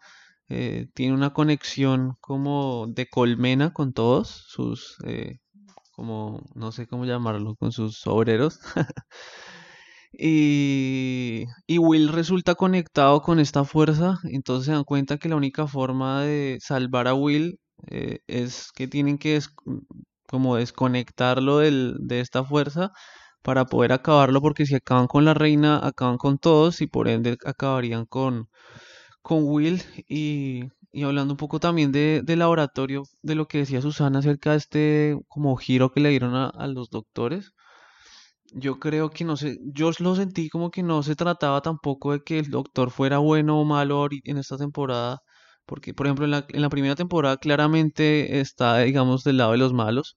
eh, 0.48 0.88
tiene 0.94 1.14
una 1.14 1.32
conexión 1.32 2.14
como 2.20 2.86
de 2.88 3.06
colmena 3.06 3.72
con 3.72 3.92
todos 3.92 4.44
sus 4.48 4.96
eh, 5.06 5.38
como 6.02 6.40
no 6.56 6.72
sé 6.72 6.88
cómo 6.88 7.04
llamarlo, 7.04 7.54
con 7.54 7.70
sus 7.70 8.04
obreros. 8.08 8.58
y, 10.12 11.44
y 11.68 11.78
Will 11.78 12.08
resulta 12.08 12.56
conectado 12.56 13.22
con 13.22 13.38
esta 13.38 13.64
fuerza, 13.64 14.18
entonces 14.24 14.66
se 14.66 14.72
dan 14.72 14.82
cuenta 14.84 15.18
que 15.18 15.28
la 15.28 15.36
única 15.36 15.68
forma 15.68 16.22
de 16.22 16.58
salvar 16.60 17.06
a 17.06 17.14
Will 17.14 17.60
eh, 17.88 18.18
es 18.26 18.72
que 18.74 18.88
tienen 18.88 19.16
que 19.18 19.40
como 20.26 20.56
desconectarlo 20.56 21.58
del, 21.58 21.94
de 22.00 22.20
esta 22.20 22.42
fuerza 22.44 22.90
para 23.42 23.66
poder 23.66 23.92
acabarlo, 23.92 24.40
porque 24.40 24.66
si 24.66 24.74
acaban 24.74 25.06
con 25.06 25.24
la 25.24 25.34
reina, 25.34 25.78
acaban 25.86 26.18
con 26.18 26.38
todos 26.38 26.80
y 26.80 26.88
por 26.88 27.08
ende 27.08 27.38
acabarían 27.46 28.06
con, 28.06 28.48
con 29.22 29.44
Will 29.44 29.82
y 30.08 30.64
y 30.92 31.04
hablando 31.04 31.34
un 31.34 31.38
poco 31.38 31.60
también 31.60 31.92
de, 31.92 32.22
del 32.24 32.40
laboratorio, 32.40 33.04
de 33.22 33.34
lo 33.34 33.48
que 33.48 33.58
decía 33.58 33.80
Susana 33.82 34.20
acerca 34.20 34.52
de 34.52 34.58
este 34.58 35.18
como 35.28 35.56
giro 35.56 35.90
que 35.92 36.00
le 36.00 36.10
dieron 36.10 36.34
a, 36.34 36.66
los 36.68 36.90
doctores, 36.90 37.52
yo 38.54 38.78
creo 38.78 39.10
que 39.10 39.24
no 39.24 39.36
sé, 39.36 39.58
yo 39.64 39.90
lo 39.98 40.14
sentí 40.16 40.48
como 40.50 40.70
que 40.70 40.82
no 40.82 41.02
se 41.02 41.16
trataba 41.16 41.62
tampoco 41.62 42.12
de 42.12 42.22
que 42.22 42.38
el 42.38 42.50
doctor 42.50 42.90
fuera 42.90 43.18
bueno 43.18 43.60
o 43.60 43.64
malo 43.64 44.06
en 44.24 44.38
esta 44.38 44.58
temporada, 44.58 45.20
porque 45.66 45.94
por 45.94 46.06
ejemplo 46.06 46.24
en 46.26 46.32
la, 46.32 46.46
en 46.48 46.62
la 46.62 46.68
primera 46.70 46.94
temporada 46.96 47.36
claramente 47.38 48.40
está, 48.40 48.78
digamos, 48.80 49.24
del 49.24 49.38
lado 49.38 49.52
de 49.52 49.58
los 49.58 49.72
malos, 49.72 50.16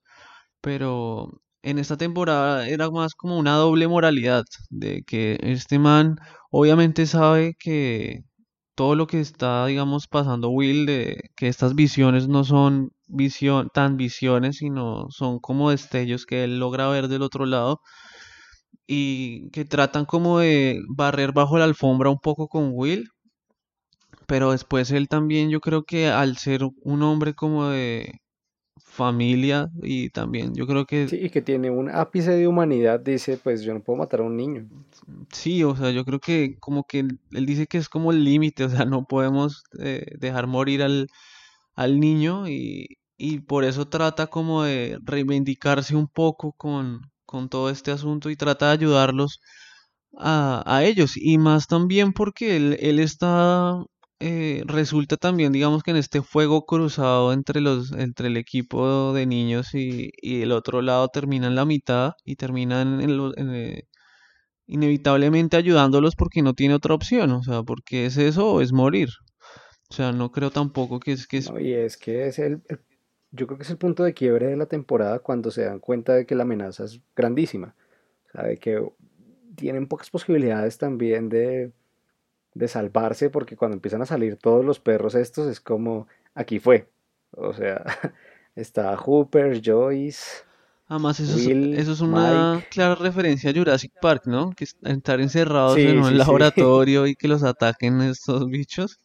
pero 0.60 1.40
en 1.62 1.78
esta 1.78 1.96
temporada 1.96 2.68
era 2.68 2.90
más 2.90 3.14
como 3.14 3.38
una 3.38 3.54
doble 3.56 3.88
moralidad, 3.88 4.44
de 4.70 5.02
que 5.04 5.38
este 5.42 5.78
man 5.78 6.16
obviamente 6.50 7.06
sabe 7.06 7.56
que 7.58 8.24
todo 8.76 8.94
lo 8.94 9.06
que 9.08 9.20
está, 9.20 9.66
digamos, 9.66 10.06
pasando 10.06 10.50
Will, 10.50 10.86
de 10.86 11.30
que 11.36 11.48
estas 11.48 11.74
visiones 11.74 12.28
no 12.28 12.44
son 12.44 12.92
visión, 13.08 13.70
tan 13.72 13.96
visiones, 13.96 14.58
sino 14.58 15.08
son 15.10 15.40
como 15.40 15.70
destellos 15.70 16.26
que 16.26 16.44
él 16.44 16.60
logra 16.60 16.88
ver 16.88 17.08
del 17.08 17.22
otro 17.22 17.46
lado 17.46 17.80
y 18.86 19.50
que 19.50 19.64
tratan 19.64 20.04
como 20.06 20.38
de 20.40 20.80
barrer 20.88 21.32
bajo 21.32 21.58
la 21.58 21.64
alfombra 21.64 22.10
un 22.10 22.18
poco 22.20 22.48
con 22.48 22.70
Will, 22.72 23.08
pero 24.26 24.52
después 24.52 24.90
él 24.90 25.08
también 25.08 25.50
yo 25.50 25.60
creo 25.60 25.84
que 25.84 26.08
al 26.08 26.36
ser 26.36 26.62
un 26.82 27.02
hombre 27.02 27.34
como 27.34 27.68
de 27.68 28.20
familia 28.96 29.70
y 29.82 30.08
también 30.10 30.54
yo 30.54 30.66
creo 30.66 30.86
que... 30.86 31.06
Sí, 31.08 31.16
y 31.16 31.30
que 31.30 31.42
tiene 31.42 31.70
un 31.70 31.90
ápice 31.90 32.32
de 32.32 32.48
humanidad, 32.48 32.98
dice, 32.98 33.36
pues 33.36 33.62
yo 33.62 33.74
no 33.74 33.82
puedo 33.82 33.98
matar 33.98 34.20
a 34.20 34.22
un 34.24 34.36
niño. 34.36 34.66
Sí, 35.30 35.62
o 35.62 35.76
sea, 35.76 35.90
yo 35.90 36.04
creo 36.04 36.18
que 36.18 36.56
como 36.58 36.84
que 36.84 37.00
él 37.00 37.46
dice 37.46 37.66
que 37.66 37.78
es 37.78 37.88
como 37.88 38.10
el 38.10 38.24
límite, 38.24 38.64
o 38.64 38.68
sea, 38.70 38.84
no 38.86 39.04
podemos 39.04 39.64
eh, 39.78 40.06
dejar 40.18 40.46
morir 40.46 40.82
al, 40.82 41.08
al 41.74 42.00
niño 42.00 42.48
y, 42.48 42.98
y, 43.18 43.40
por 43.40 43.64
eso 43.64 43.86
trata 43.88 44.26
como 44.28 44.62
de 44.64 44.98
reivindicarse 45.04 45.94
un 45.94 46.08
poco 46.08 46.52
con, 46.52 47.02
con 47.26 47.48
todo 47.48 47.70
este 47.70 47.90
asunto 47.92 48.30
y 48.30 48.36
trata 48.36 48.68
de 48.68 48.72
ayudarlos 48.72 49.40
a, 50.18 50.62
a 50.66 50.84
ellos 50.84 51.16
y 51.16 51.38
más 51.38 51.66
también 51.66 52.12
porque 52.12 52.56
él, 52.56 52.78
él 52.80 52.98
está 53.00 53.84
eh, 54.18 54.62
resulta 54.66 55.16
también, 55.16 55.52
digamos 55.52 55.82
que 55.82 55.90
en 55.90 55.98
este 55.98 56.22
fuego 56.22 56.64
cruzado 56.64 57.32
entre 57.32 57.60
los, 57.60 57.92
entre 57.92 58.28
el 58.28 58.36
equipo 58.38 59.12
de 59.12 59.26
niños 59.26 59.74
y, 59.74 60.10
y 60.22 60.42
el 60.42 60.52
otro 60.52 60.80
lado 60.80 61.08
termina 61.08 61.46
en 61.48 61.54
la 61.54 61.66
mitad 61.66 62.12
y 62.24 62.36
terminan 62.36 63.00
en, 63.02 63.54
eh, 63.54 63.82
inevitablemente 64.66 65.56
ayudándolos 65.56 66.16
porque 66.16 66.42
no 66.42 66.54
tiene 66.54 66.74
otra 66.74 66.94
opción, 66.94 67.30
o 67.32 67.42
sea, 67.42 67.62
porque 67.62 68.06
es 68.06 68.16
eso 68.16 68.52
o 68.52 68.60
es 68.62 68.72
morir. 68.72 69.10
O 69.90 69.94
sea, 69.94 70.12
no 70.12 70.32
creo 70.32 70.50
tampoco 70.50 70.98
que 70.98 71.12
es 71.12 71.26
que 71.26 71.42
y 71.60 71.72
es 71.72 71.96
que 71.96 72.26
es 72.26 72.38
el, 72.38 72.62
yo 73.30 73.46
creo 73.46 73.58
que 73.58 73.64
es 73.64 73.70
el 73.70 73.78
punto 73.78 74.02
de 74.02 74.14
quiebre 74.14 74.46
de 74.46 74.56
la 74.56 74.66
temporada 74.66 75.18
cuando 75.18 75.50
se 75.50 75.64
dan 75.64 75.78
cuenta 75.78 76.14
de 76.14 76.26
que 76.26 76.34
la 76.34 76.42
amenaza 76.42 76.84
es 76.84 77.00
grandísima, 77.14 77.76
o 78.28 78.30
sea, 78.32 78.44
de 78.44 78.56
que 78.56 78.82
tienen 79.56 79.86
pocas 79.86 80.10
posibilidades 80.10 80.78
también 80.78 81.28
de 81.28 81.72
de 82.56 82.68
salvarse 82.68 83.28
porque 83.28 83.56
cuando 83.56 83.74
empiezan 83.74 84.02
a 84.02 84.06
salir 84.06 84.36
todos 84.36 84.64
los 84.64 84.80
perros 84.80 85.14
estos 85.14 85.46
es 85.46 85.60
como 85.60 86.08
aquí 86.34 86.58
fue. 86.58 86.88
O 87.32 87.52
sea, 87.52 87.84
está 88.56 88.96
Hooper, 88.96 89.60
Joyce. 89.62 90.44
Además, 90.88 91.18
eso, 91.20 91.36
es, 91.36 91.46
eso 91.78 91.92
es 91.92 92.00
una 92.00 92.64
clara 92.70 92.94
referencia 92.94 93.50
a 93.50 93.54
Jurassic 93.54 93.92
Park, 94.00 94.22
¿no? 94.26 94.52
Que 94.52 94.64
estar 94.64 95.20
encerrados 95.20 95.76
en 95.78 95.98
un 95.98 96.16
laboratorio 96.16 97.06
y 97.06 97.16
que 97.16 97.28
los 97.28 97.42
ataquen 97.44 98.00
estos 98.02 98.46
bichos. 98.46 98.98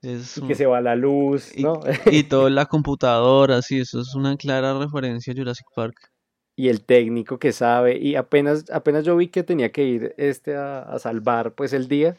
Es 0.00 0.40
que 0.46 0.54
se 0.54 0.66
va 0.66 0.80
la 0.80 0.94
luz, 0.94 1.52
¿no? 1.58 1.80
Y, 2.06 2.18
y 2.18 2.22
toda 2.28 2.48
la 2.50 2.66
computadora, 2.66 3.60
sí, 3.62 3.80
eso 3.80 4.00
es 4.00 4.14
una 4.14 4.36
clara 4.36 4.78
referencia 4.78 5.32
a 5.32 5.36
Jurassic 5.36 5.66
Park 5.74 6.12
y 6.58 6.70
el 6.70 6.82
técnico 6.82 7.38
que 7.38 7.52
sabe 7.52 7.98
y 7.98 8.16
apenas 8.16 8.64
apenas 8.72 9.04
yo 9.04 9.14
vi 9.14 9.28
que 9.28 9.42
tenía 9.42 9.72
que 9.72 9.84
ir 9.84 10.14
este 10.16 10.56
a, 10.56 10.80
a, 10.80 10.98
salvar 10.98 11.52
pues 11.52 11.74
el 11.74 11.86
día 11.86 12.16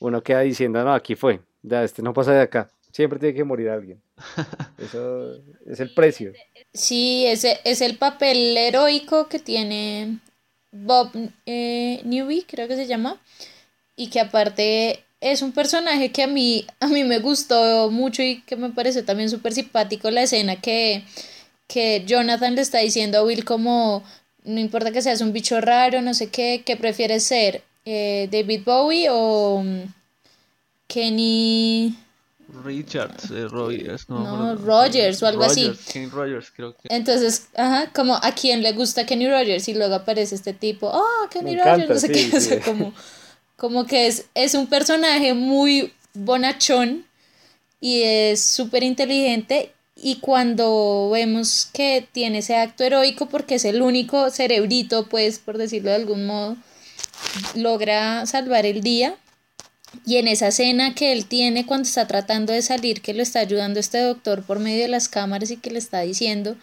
uno 0.00 0.22
queda 0.22 0.40
diciendo, 0.40 0.82
no, 0.82 0.92
aquí 0.92 1.14
fue, 1.14 1.40
ya, 1.62 1.84
este 1.84 2.02
no 2.02 2.12
pasa 2.12 2.32
de 2.32 2.40
acá. 2.40 2.70
Siempre 2.90 3.20
tiene 3.20 3.34
que 3.34 3.44
morir 3.44 3.68
alguien. 3.68 4.02
Eso 4.78 5.36
es 5.66 5.78
el 5.78 5.94
precio. 5.94 6.32
Sí, 6.72 7.26
ese 7.26 7.60
es 7.64 7.80
el 7.80 7.96
papel 7.96 8.56
heroico 8.56 9.28
que 9.28 9.38
tiene 9.38 10.18
Bob 10.70 11.10
eh, 11.46 12.00
Newby, 12.04 12.42
creo 12.42 12.68
que 12.68 12.76
se 12.76 12.86
llama. 12.86 13.20
Y 13.96 14.08
que 14.08 14.20
aparte 14.20 15.04
es 15.20 15.42
un 15.42 15.52
personaje 15.52 16.10
que 16.12 16.22
a 16.22 16.26
mí, 16.26 16.66
a 16.80 16.86
mí 16.86 17.04
me 17.04 17.18
gustó 17.18 17.90
mucho 17.90 18.22
y 18.22 18.42
que 18.42 18.56
me 18.56 18.70
parece 18.70 19.02
también 19.02 19.28
súper 19.28 19.52
simpático 19.52 20.10
la 20.10 20.22
escena 20.22 20.56
que, 20.56 21.04
que 21.66 22.04
Jonathan 22.06 22.54
le 22.54 22.62
está 22.62 22.78
diciendo 22.78 23.18
a 23.18 23.24
Will 23.24 23.44
como, 23.44 24.02
no 24.44 24.60
importa 24.60 24.92
que 24.92 25.02
seas 25.02 25.20
un 25.20 25.32
bicho 25.32 25.60
raro, 25.60 26.00
no 26.02 26.14
sé 26.14 26.30
qué, 26.30 26.62
¿qué 26.64 26.76
prefieres 26.76 27.24
ser? 27.24 27.62
Eh, 27.84 28.28
David 28.30 28.62
Bowie 28.64 29.08
o 29.10 29.62
mm, 29.64 29.82
Kenny 30.86 31.96
Richards, 32.64 33.30
eh, 33.30 33.48
Rogers, 33.48 34.08
no, 34.08 34.56
Rogers 34.56 35.22
o 35.22 35.26
algo 35.26 35.44
así. 35.44 35.72
Kenny 35.92 36.06
Rogers, 36.06 36.50
creo 36.50 36.76
que. 36.76 36.88
Entonces, 36.94 37.48
ajá, 37.54 37.90
como 37.92 38.16
a 38.16 38.32
quién 38.32 38.62
le 38.62 38.72
gusta 38.72 39.06
Kenny 39.06 39.28
Rogers 39.28 39.68
y 39.68 39.74
luego 39.74 39.94
aparece 39.94 40.34
este 40.34 40.52
tipo, 40.52 40.90
oh, 40.92 41.28
Kenny 41.30 41.56
Rogers, 41.56 41.88
no 41.88 41.98
sé 41.98 42.10
qué, 42.10 42.60
como, 42.64 42.92
como 43.56 43.86
que 43.86 44.08
es, 44.08 44.26
es 44.34 44.54
un 44.54 44.66
personaje 44.66 45.34
muy 45.34 45.92
bonachón 46.14 47.04
y 47.80 48.02
es 48.02 48.42
súper 48.42 48.82
inteligente 48.82 49.72
y 49.96 50.16
cuando 50.16 51.10
vemos 51.12 51.68
que 51.72 52.06
tiene 52.10 52.38
ese 52.38 52.56
acto 52.56 52.84
heroico 52.84 53.26
porque 53.26 53.56
es 53.56 53.64
el 53.64 53.82
único 53.82 54.30
cerebrito, 54.30 55.06
pues, 55.06 55.38
por 55.38 55.58
decirlo 55.58 55.90
de 55.90 55.96
algún 55.96 56.26
modo, 56.26 56.56
logra 57.54 58.26
salvar 58.26 58.66
el 58.66 58.80
día, 58.82 59.14
Y 60.06 60.18
en 60.18 60.28
esa 60.28 60.48
escena 60.48 60.94
que 60.94 61.12
él 61.12 61.26
tiene 61.26 61.66
cuando 61.66 61.88
está 61.88 62.06
tratando 62.06 62.52
de 62.52 62.62
salir, 62.62 63.02
que 63.02 63.12
lo 63.12 63.22
está 63.22 63.40
ayudando 63.40 63.80
este 63.80 63.98
doctor 63.98 64.44
por 64.44 64.60
medio 64.60 64.82
de 64.82 64.88
las 64.88 65.08
cámaras 65.08 65.50
y 65.50 65.56
que 65.56 65.70
le 65.70 65.80
está 65.80 66.00
diciendo, 66.02 66.56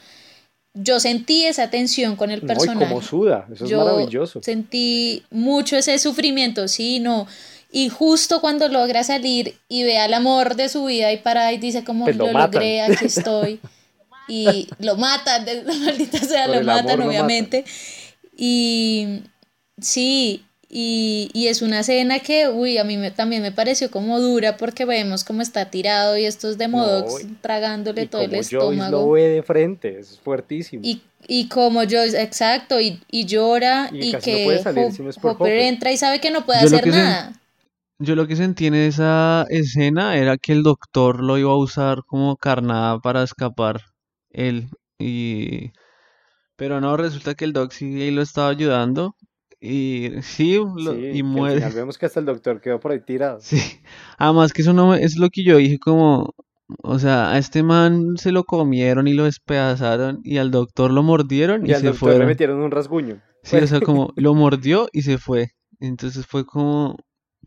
yo 0.73 0.99
sentí 0.99 1.45
esa 1.45 1.69
tensión 1.69 2.15
con 2.15 2.31
el 2.31 2.41
personaje. 2.41 2.85
No, 2.85 2.87
como 2.87 3.01
suda, 3.01 3.47
eso 3.51 3.65
es 3.65 3.71
maravilloso. 3.71 4.41
Sentí 4.41 5.23
mucho 5.29 5.75
ese 5.75 5.97
sufrimiento, 5.99 6.67
sí, 6.67 6.99
no. 6.99 7.27
Y 7.71 7.89
justo 7.89 8.39
cuando 8.39 8.69
logra 8.69 9.03
salir 9.03 9.57
y 9.67 9.83
ve 9.83 9.97
al 9.97 10.13
amor 10.13 10.55
de 10.55 10.69
su 10.69 10.85
vida 10.85 11.11
y 11.11 11.17
para 11.17 11.51
y 11.51 11.57
dice 11.57 11.83
como 11.83 12.05
pues 12.05 12.15
lo, 12.15 12.31
logré, 12.31 12.81
aquí 12.81 13.05
estoy. 13.05 13.59
y 14.27 14.67
lo 14.79 14.95
matan, 14.95 15.45
maldita 15.65 16.19
sea, 16.19 16.47
lo 16.47 16.63
matan, 16.63 17.01
obviamente. 17.01 17.65
Y 18.37 19.21
sí, 19.81 20.45
y, 20.69 21.29
y, 21.33 21.47
es 21.47 21.61
una 21.61 21.79
escena 21.79 22.19
que, 22.19 22.49
uy, 22.49 22.77
a 22.77 22.83
mí 22.83 22.97
me, 22.97 23.09
también 23.09 23.41
me 23.41 23.53
pareció 23.53 23.89
como 23.89 24.19
dura 24.19 24.57
porque 24.57 24.83
vemos 24.83 25.23
cómo 25.23 25.41
está 25.41 25.69
tirado 25.69 26.17
y 26.17 26.25
estos 26.25 26.57
Demodox 26.57 27.25
tragándole 27.39 28.05
todo 28.05 28.23
el 28.23 28.35
estómago. 28.35 29.05
lo 29.05 29.11
ve 29.11 29.29
de 29.29 29.43
frente, 29.43 29.97
es 29.97 30.19
fuertísimo. 30.19 30.81
Y, 30.85 31.01
y 31.25 31.47
como 31.47 31.83
Joyce, 31.83 32.21
exacto, 32.21 32.81
y, 32.81 32.99
y 33.09 33.25
llora 33.25 33.89
y, 33.93 34.11
que 34.17 34.61
Hopper, 35.21 35.57
entra 35.59 35.93
y 35.93 35.97
sabe 35.97 36.19
que 36.19 36.31
no 36.31 36.45
puede 36.45 36.59
hacer 36.59 36.85
nada. 36.87 37.31
yo 37.99 38.15
lo 38.15 38.27
que 38.27 38.35
sentí 38.35 38.67
en 38.67 38.75
esa 38.75 39.45
escena 39.49 40.17
era 40.17 40.37
que 40.37 40.51
el 40.51 40.63
doctor 40.63 41.23
lo 41.23 41.37
iba 41.37 41.51
a 41.51 41.57
usar 41.57 41.99
como 42.05 42.35
carnada 42.35 42.99
para 42.99 43.23
escapar 43.23 43.83
él 44.31 44.67
y... 44.99 45.71
Pero 46.57 46.81
no, 46.81 46.97
resulta 46.97 47.35
que 47.35 47.45
el 47.45 47.53
Doc 47.53 47.71
sí 47.71 48.09
lo 48.09 48.23
estaba 48.23 48.49
ayudando 48.49 49.15
y 49.59 50.11
sí, 50.21 50.59
y 51.13 51.23
muere. 51.23 51.67
vemos 51.73 51.97
que 51.97 52.05
hasta 52.05 52.19
el 52.19 52.25
doctor 52.25 52.61
quedó 52.61 52.79
por 52.79 52.91
ahí 52.91 52.99
tirado. 53.01 53.39
Sí, 53.41 53.59
además 54.17 54.53
que 54.53 54.61
eso 54.61 54.73
no 54.73 54.93
es 54.93 55.17
lo 55.17 55.29
que 55.29 55.43
yo 55.43 55.57
dije 55.57 55.79
como, 55.79 56.35
o 56.83 56.99
sea, 56.99 57.31
a 57.31 57.37
este 57.37 57.63
man 57.63 58.17
se 58.17 58.31
lo 58.31 58.43
comieron 58.43 59.07
y 59.07 59.13
lo 59.13 59.23
despedazaron 59.23 60.19
y 60.23 60.37
al 60.37 60.51
doctor 60.51 60.91
lo 60.91 61.03
mordieron 61.03 61.65
y, 61.65 61.69
y 61.69 61.73
al 61.73 61.81
se 61.81 61.87
doctor 61.87 62.17
le 62.17 62.25
metieron 62.25 62.59
un 62.59 62.71
rasguño. 62.71 63.21
Sí, 63.43 63.57
o 63.57 63.67
sea, 63.67 63.79
como 63.81 64.13
lo 64.15 64.33
mordió 64.35 64.87
y 64.91 65.01
se 65.01 65.17
fue. 65.17 65.49
Entonces 65.79 66.25
fue 66.25 66.45
como, 66.45 66.97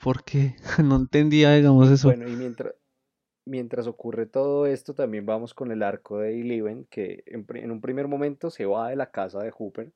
¿por 0.00 0.24
qué? 0.24 0.56
No 0.84 0.96
entendía, 0.96 1.54
digamos, 1.54 1.90
eso. 1.90 2.08
Bueno, 2.08 2.28
y 2.28 2.34
mientras, 2.36 2.74
mientras 3.44 3.86
ocurre 3.86 4.26
todo 4.26 4.66
esto, 4.66 4.94
también 4.94 5.26
vamos 5.26 5.54
con 5.54 5.70
el 5.70 5.82
arco 5.82 6.18
de 6.18 6.40
Eleven, 6.40 6.86
que 6.90 7.22
en, 7.26 7.46
en 7.54 7.70
un 7.70 7.80
primer 7.80 8.08
momento 8.08 8.50
se 8.50 8.66
va 8.66 8.88
de 8.88 8.96
la 8.96 9.10
casa 9.10 9.40
de 9.40 9.50
Hooper 9.50 9.92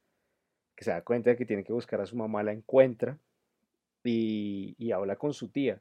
que 0.85 0.91
se 0.91 0.91
da 0.91 1.03
cuenta 1.03 1.31
de 1.31 1.37
que 1.37 1.47
tiene 1.47 1.65
que 1.65 1.73
buscar 1.73 2.01
a 2.03 2.07
su 2.07 2.15
mamá, 2.15 2.43
la 2.43 2.53
encuentra 2.53 3.19
y, 4.05 4.93
habla 4.93 5.17
con 5.17 5.33
su 5.33 5.49
tía. 5.49 5.81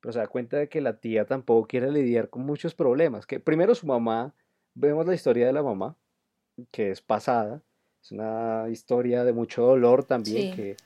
Pero 0.00 0.12
se 0.12 0.18
da 0.18 0.26
cuenta 0.26 0.56
de 0.56 0.68
que 0.68 0.80
la 0.80 0.98
tía 0.98 1.24
tampoco 1.24 1.68
quiere 1.68 1.90
lidiar 1.92 2.30
con 2.30 2.42
muchos 2.42 2.74
problemas. 2.74 3.26
Que 3.26 3.38
primero 3.38 3.74
su 3.76 3.86
mamá, 3.86 4.34
vemos 4.74 5.06
la 5.06 5.14
historia 5.14 5.46
de 5.46 5.52
la 5.52 5.62
mamá, 5.62 5.96
que 6.72 6.90
es 6.90 7.00
pasada. 7.00 7.62
Es 8.02 8.10
una 8.10 8.66
historia 8.70 9.22
de 9.22 9.32
mucho 9.32 9.62
dolor 9.62 10.04
también, 10.04 10.56
que, 10.56 10.76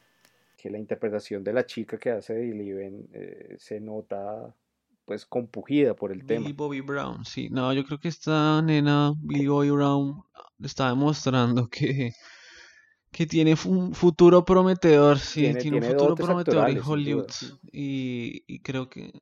la 0.65 0.79
interpretación 0.79 1.45
de 1.45 1.53
la 1.53 1.67
chica 1.67 1.99
que 1.99 2.11
hace 2.11 2.33
de 2.33 2.51
Eleven 2.51 3.07
eh, 3.13 3.55
se 3.59 3.81
nota 3.81 4.55
pues 5.05 5.27
compugida 5.27 5.95
por 5.95 6.11
el 6.11 6.25
tema. 6.25 6.41
Billy 6.41 6.55
Bobby 6.55 6.81
Brown, 6.81 7.23
sí. 7.27 7.51
No, 7.51 7.71
yo 7.75 7.85
creo 7.85 8.01
que 8.01 8.09
esta 8.09 8.63
nena, 8.63 9.13
Billy 9.19 9.47
Bobby 9.47 9.69
Brown, 9.69 10.23
está 10.59 10.89
demostrando 10.89 11.69
que 11.69 12.15
que 13.15 13.27
tiene 13.27 13.55
un 13.67 13.95
futuro 13.95 14.45
prometedor, 14.45 15.21
sí, 15.21 15.43
tiene, 15.61 15.77
un 15.77 15.85
futuro 15.85 16.17
prometedor 16.17 16.69
en 16.69 16.81
Hollywood. 16.85 17.31
Y, 17.71 18.59
creo 18.63 18.91
que, 18.91 19.13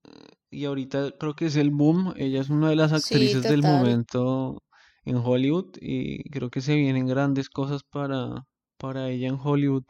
y 0.50 0.64
ahorita 0.64 1.12
creo 1.20 1.36
que 1.36 1.44
es 1.46 1.56
el 1.56 1.70
boom, 1.70 2.14
ella 2.16 2.40
es 2.40 2.48
una 2.48 2.70
de 2.70 2.76
las 2.76 2.94
actrices 2.94 3.42
del 3.42 3.62
momento 3.62 4.62
en 5.04 5.16
Hollywood 5.16 5.76
y 5.78 6.22
creo 6.30 6.48
que 6.48 6.62
se 6.62 6.74
vienen 6.74 7.06
grandes 7.06 7.50
cosas 7.50 7.82
para, 7.82 8.46
para 8.78 9.10
ella 9.10 9.28
en 9.28 9.38
Hollywood, 9.38 9.84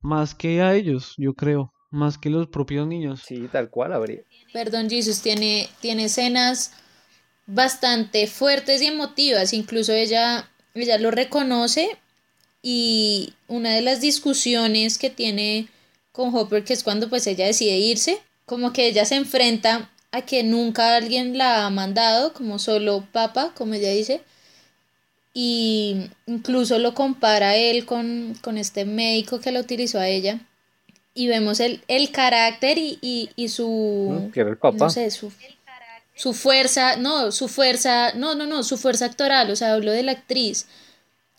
más 0.00 0.34
que 0.34 0.60
a 0.60 0.74
ellos, 0.74 1.14
yo 1.16 1.34
creo, 1.34 1.72
más 1.90 2.18
que 2.18 2.30
los 2.30 2.48
propios 2.48 2.88
niños. 2.88 3.22
Sí, 3.24 3.48
tal 3.52 3.70
cual 3.70 3.92
habría. 3.92 4.22
Perdón, 4.52 4.90
Jesus, 4.90 5.22
tiene, 5.22 5.68
tiene 5.80 6.06
escenas 6.06 6.72
bastante 7.46 8.26
fuertes 8.26 8.82
y 8.82 8.86
emotivas, 8.86 9.52
incluso 9.52 9.92
ella, 9.92 10.50
ella 10.74 10.98
lo 10.98 11.12
reconoce 11.12 12.00
y 12.66 13.34
una 13.46 13.74
de 13.74 13.82
las 13.82 14.00
discusiones 14.00 14.96
que 14.96 15.10
tiene 15.10 15.68
con 16.12 16.34
Hopper, 16.34 16.64
que 16.64 16.72
es 16.72 16.82
cuando 16.82 17.10
pues 17.10 17.26
ella 17.26 17.44
decide 17.44 17.76
irse, 17.76 18.18
como 18.46 18.72
que 18.72 18.86
ella 18.86 19.04
se 19.04 19.16
enfrenta 19.16 19.90
a 20.12 20.22
que 20.22 20.42
nunca 20.44 20.96
alguien 20.96 21.36
la 21.36 21.66
ha 21.66 21.70
mandado, 21.70 22.32
como 22.32 22.58
solo 22.58 23.06
papá, 23.12 23.52
como 23.54 23.74
ella 23.74 23.90
dice, 23.90 24.22
y 25.34 26.08
incluso 26.26 26.78
lo 26.78 26.94
compara 26.94 27.54
él 27.56 27.84
con, 27.84 28.34
este 28.56 28.86
médico 28.86 29.40
que 29.40 29.52
la 29.52 29.60
utilizó 29.60 29.98
a 29.98 30.08
ella, 30.08 30.40
y 31.12 31.26
vemos 31.26 31.60
el, 31.60 31.82
el 31.86 32.12
carácter 32.12 32.78
y, 32.78 32.98
y, 33.02 33.28
y 33.36 33.50
su... 33.50 34.30
Mm, 34.34 34.38
el 34.38 34.56
papá. 34.56 34.78
No 34.78 34.88
sé, 34.88 35.10
su, 35.10 35.30
su 36.14 36.32
fuerza, 36.32 36.96
no, 36.96 37.30
su 37.30 37.48
fuerza, 37.48 38.14
no, 38.14 38.34
no, 38.34 38.46
no, 38.46 38.62
su 38.62 38.78
fuerza 38.78 39.04
actoral, 39.04 39.50
o 39.50 39.56
sea, 39.56 39.74
hablo 39.74 39.92
de 39.92 40.02
la 40.02 40.12
actriz, 40.12 40.66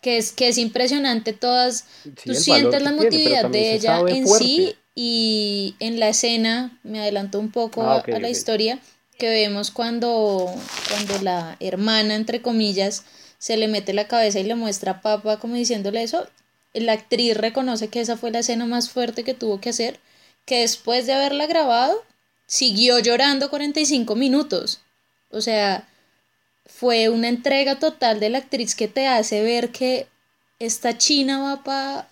que 0.00 0.18
es, 0.18 0.32
que 0.32 0.48
es 0.48 0.58
impresionante 0.58 1.32
todas, 1.32 1.86
tú 2.24 2.34
sientes 2.34 2.82
la 2.82 2.90
emotividad 2.90 3.50
de 3.50 3.74
ella 3.74 4.00
en 4.06 4.26
sí 4.28 4.74
y 4.94 5.74
en 5.80 6.00
la 6.00 6.08
escena, 6.08 6.78
me 6.82 7.00
adelanto 7.00 7.38
un 7.38 7.50
poco 7.50 7.82
ah, 7.82 8.02
a 8.06 8.18
la 8.18 8.30
historia, 8.30 8.78
que 9.18 9.28
vemos 9.28 9.70
cuando, 9.70 10.54
cuando 10.88 11.22
la 11.22 11.56
hermana, 11.60 12.14
entre 12.14 12.42
comillas, 12.42 13.04
se 13.38 13.56
le 13.56 13.68
mete 13.68 13.92
la 13.92 14.08
cabeza 14.08 14.40
y 14.40 14.44
le 14.44 14.54
muestra 14.54 14.92
a 14.92 15.00
papá 15.02 15.38
como 15.38 15.54
diciéndole 15.54 16.02
eso, 16.02 16.26
la 16.72 16.92
actriz 16.92 17.36
reconoce 17.36 17.88
que 17.88 18.00
esa 18.00 18.16
fue 18.16 18.30
la 18.30 18.40
escena 18.40 18.66
más 18.66 18.90
fuerte 18.90 19.24
que 19.24 19.34
tuvo 19.34 19.60
que 19.60 19.70
hacer, 19.70 20.00
que 20.44 20.60
después 20.60 21.06
de 21.06 21.14
haberla 21.14 21.46
grabado, 21.46 22.02
siguió 22.46 22.98
llorando 22.98 23.50
45 23.50 24.14
minutos. 24.14 24.80
O 25.30 25.40
sea, 25.40 25.88
fue 26.66 27.08
una 27.08 27.28
entrega 27.28 27.78
total 27.78 28.20
de 28.20 28.30
la 28.30 28.38
actriz 28.38 28.74
que 28.74 28.88
te 28.88 29.06
hace 29.06 29.42
ver 29.42 29.70
que 29.70 30.06
esta 30.58 30.96
China 30.98 31.40
va 31.42 31.62
para 31.62 32.08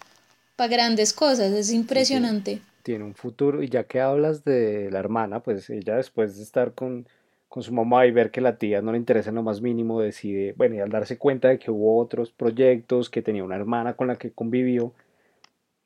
pa 0.57 0.69
grandes 0.69 1.13
cosas, 1.13 1.53
es 1.53 1.73
impresionante. 1.73 2.61
tiene, 2.83 3.05
un 3.05 3.15
futuro, 3.15 3.63
y 3.63 3.69
ya 3.69 3.85
que 3.85 4.01
hablas 4.01 4.45
de 4.45 4.91
la 4.91 4.99
hermana, 5.01 5.41
pues 5.41 5.69
ella 5.71 5.97
después 5.97 6.37
de 6.37 6.43
estar 6.43 6.75
con, 6.75 7.07
con 7.49 7.63
su 7.63 7.73
mamá 7.73 8.07
y 8.07 8.11
ver 8.13 8.31
que 8.31 8.41
la 8.41 8.59
tía 8.59 8.83
no 8.83 8.93
le 8.93 8.99
interesa 8.99 9.31
en 9.31 9.37
lo 9.37 9.43
más 9.43 9.61
mínimo, 9.61 10.01
decide, 10.01 10.55
bueno, 10.57 10.77
y 10.77 10.81
al 10.81 10.91
darse 10.91 11.19
cuenta 11.19 11.49
de 11.49 11.59
que 11.59 11.71
hubo 11.71 11.99
otros 11.99 12.31
proyectos, 12.31 13.11
que 13.11 13.23
tenía 13.23 13.45
una 13.45 13.57
hermana 13.57 13.95
con 13.95 14.07
la 14.09 14.17
que 14.17 14.31
convivió, 14.33 14.93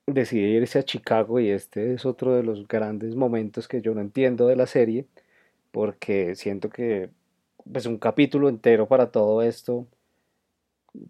decide 0.07 0.49
irse 0.49 0.79
a 0.79 0.83
Chicago. 0.85 1.41
Y 1.41 1.51
este 1.51 1.95
es 1.95 2.07
otro 2.07 2.35
de 2.35 2.43
los 2.43 2.67
grandes 2.67 3.15
momentos 3.15 3.69
que 3.69 3.81
yo 3.83 3.95
no 3.95 4.01
entiendo 4.01 4.47
de 4.49 4.57
la 4.57 4.67
serie, 4.67 5.07
porque 5.73 6.35
siento 6.35 6.71
que 6.71 7.11
pues 7.73 7.87
un 7.87 7.99
capítulo 7.99 8.49
entero 8.49 8.87
para 8.87 9.11
todo 9.11 9.43
esto. 9.43 9.87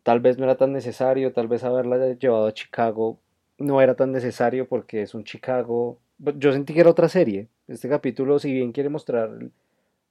Tal 0.03 0.21
vez 0.21 0.39
no 0.39 0.45
era 0.45 0.57
tan 0.57 0.73
necesario, 0.73 1.33
tal 1.33 1.49
vez 1.49 1.65
haberla 1.65 2.15
llevado 2.15 2.47
a 2.47 2.55
Chicago 2.55 3.19
no 3.59 3.81
era 3.81 3.95
tan 3.95 4.13
necesario 4.13 4.69
porque 4.69 5.03
es 5.03 5.15
un 5.15 5.25
Chicago. 5.25 5.99
Yo 6.37 6.53
sentí 6.53 6.73
que 6.73 6.81
era 6.81 6.91
otra 6.91 7.09
serie. 7.09 7.49
Este 7.67 7.89
capítulo, 7.89 8.39
si 8.39 8.53
bien 8.53 8.73
quiere 8.73 8.89
mostrar 8.89 9.31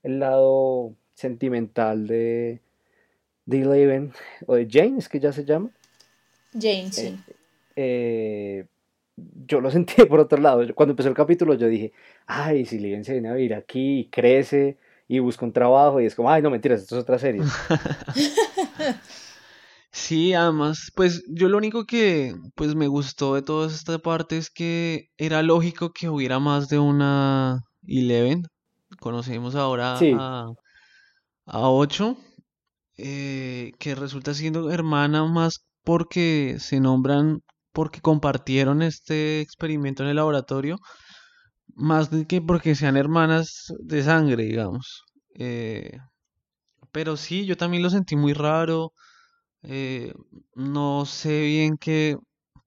el 0.03 0.19
lado 0.19 0.93
sentimental 1.15 2.07
de, 2.07 2.59
de 3.45 3.61
Eleven 3.61 4.13
o 4.45 4.55
de 4.55 4.67
Jane, 4.69 4.99
es 4.99 5.09
que 5.09 5.19
ya 5.19 5.31
se 5.31 5.45
llama. 5.45 5.71
Jane, 6.53 6.91
sí. 6.91 7.17
Eh, 7.75 8.65
eh, 8.65 8.65
yo 9.47 9.61
lo 9.61 9.71
sentí 9.71 10.03
por 10.05 10.19
otro 10.19 10.39
lado. 10.39 10.63
Cuando 10.75 10.91
empezó 10.91 11.09
el 11.09 11.15
capítulo, 11.15 11.53
yo 11.55 11.67
dije, 11.67 11.93
ay, 12.25 12.65
si 12.65 12.77
Eleven 12.77 13.05
se 13.05 13.13
viene 13.13 13.29
a 13.29 13.33
vivir 13.33 13.55
aquí 13.55 13.99
y 13.99 14.05
crece 14.05 14.77
y 15.07 15.19
busca 15.19 15.45
un 15.45 15.53
trabajo 15.53 16.01
y 16.01 16.05
es 16.05 16.15
como, 16.15 16.29
ay, 16.29 16.41
no 16.41 16.49
mentiras, 16.49 16.81
esto 16.81 16.97
es 16.97 17.03
otra 17.03 17.17
serie. 17.17 17.41
sí, 19.91 20.33
además, 20.33 20.91
pues 20.95 21.23
yo 21.29 21.47
lo 21.47 21.57
único 21.57 21.85
que 21.85 22.35
pues 22.55 22.75
me 22.75 22.87
gustó 22.87 23.35
de 23.35 23.41
toda 23.41 23.67
esta 23.67 23.99
parte 23.99 24.37
es 24.37 24.49
que 24.49 25.09
era 25.17 25.41
lógico 25.43 25.91
que 25.91 26.09
hubiera 26.09 26.39
más 26.39 26.67
de 26.67 26.79
una 26.79 27.61
Eleven. 27.87 28.43
Conocemos 28.99 29.55
ahora 29.55 29.97
a, 29.97 30.47
a 31.45 31.69
8, 31.69 32.17
eh, 32.97 33.71
que 33.79 33.95
resulta 33.95 34.33
siendo 34.33 34.71
hermana 34.71 35.23
más 35.25 35.65
porque 35.83 36.57
se 36.59 36.79
nombran, 36.81 37.41
porque 37.71 38.01
compartieron 38.01 38.81
este 38.81 39.39
experimento 39.39 40.03
en 40.03 40.09
el 40.09 40.17
laboratorio 40.17 40.77
más 41.75 42.09
que 42.27 42.41
porque 42.41 42.75
sean 42.75 42.97
hermanas 42.97 43.73
de 43.79 44.03
sangre, 44.03 44.43
digamos. 44.45 45.03
Eh, 45.35 45.97
pero 46.91 47.17
sí, 47.17 47.45
yo 47.45 47.57
también 47.57 47.83
lo 47.83 47.89
sentí 47.89 48.15
muy 48.15 48.33
raro. 48.33 48.93
Eh, 49.63 50.13
no 50.55 51.05
sé 51.05 51.41
bien 51.41 51.77
qué. 51.77 52.17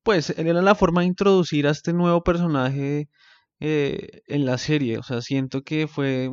Pues 0.02 0.30
era 0.30 0.62
la 0.62 0.74
forma 0.74 1.02
de 1.02 1.08
introducir 1.08 1.66
a 1.66 1.70
este 1.72 1.92
nuevo 1.92 2.22
personaje 2.24 3.08
eh, 3.60 4.22
en 4.28 4.46
la 4.46 4.58
serie. 4.58 4.98
O 4.98 5.02
sea, 5.02 5.22
siento 5.22 5.62
que 5.62 5.88
fue 5.88 6.30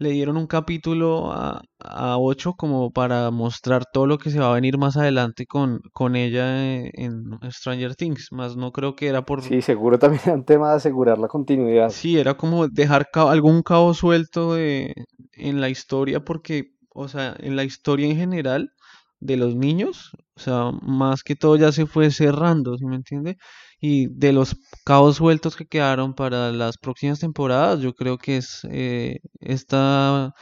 le 0.00 0.10
dieron 0.10 0.38
un 0.38 0.46
capítulo 0.46 1.30
a, 1.30 1.60
a 1.78 2.18
8 2.18 2.54
como 2.54 2.90
para 2.90 3.30
mostrar 3.30 3.84
todo 3.84 4.06
lo 4.06 4.16
que 4.16 4.30
se 4.30 4.40
va 4.40 4.50
a 4.50 4.54
venir 4.54 4.78
más 4.78 4.96
adelante 4.96 5.44
con, 5.44 5.80
con 5.92 6.16
ella 6.16 6.64
en, 6.64 7.38
Stranger 7.50 7.94
Things. 7.94 8.32
Más 8.32 8.56
no 8.56 8.72
creo 8.72 8.96
que 8.96 9.08
era 9.08 9.26
por... 9.26 9.42
Sí, 9.42 9.60
seguro 9.60 9.98
también 9.98 10.22
era 10.24 10.34
un 10.34 10.44
tema 10.46 10.70
de 10.70 10.76
asegurar 10.76 11.18
la 11.18 11.28
continuidad. 11.28 11.90
Sí, 11.90 12.18
era 12.18 12.34
como 12.34 12.66
dejar 12.66 13.08
algún 13.14 13.62
cabo 13.62 13.92
suelto 13.92 14.54
de, 14.54 14.94
en 15.34 15.60
la 15.60 15.68
historia 15.68 16.24
porque, 16.24 16.72
o 16.88 17.06
sea, 17.06 17.36
en 17.38 17.54
la 17.54 17.64
historia 17.64 18.06
en 18.06 18.16
general 18.16 18.72
de 19.20 19.36
los 19.36 19.54
niños, 19.54 20.12
o 20.40 20.42
sea, 20.42 20.70
más 20.82 21.22
que 21.22 21.36
todo 21.36 21.56
ya 21.56 21.70
se 21.70 21.84
fue 21.86 22.10
cerrando, 22.10 22.76
¿sí 22.78 22.86
me 22.86 22.96
entiende? 22.96 23.36
Y 23.78 24.06
de 24.08 24.32
los 24.32 24.56
cabos 24.84 25.16
sueltos 25.16 25.54
que 25.54 25.66
quedaron 25.66 26.14
para 26.14 26.50
las 26.50 26.78
próximas 26.78 27.20
temporadas, 27.20 27.80
yo 27.80 27.92
creo 27.92 28.16
que 28.16 28.38
es 28.38 28.62
eh, 28.70 29.18
esta 29.40 30.32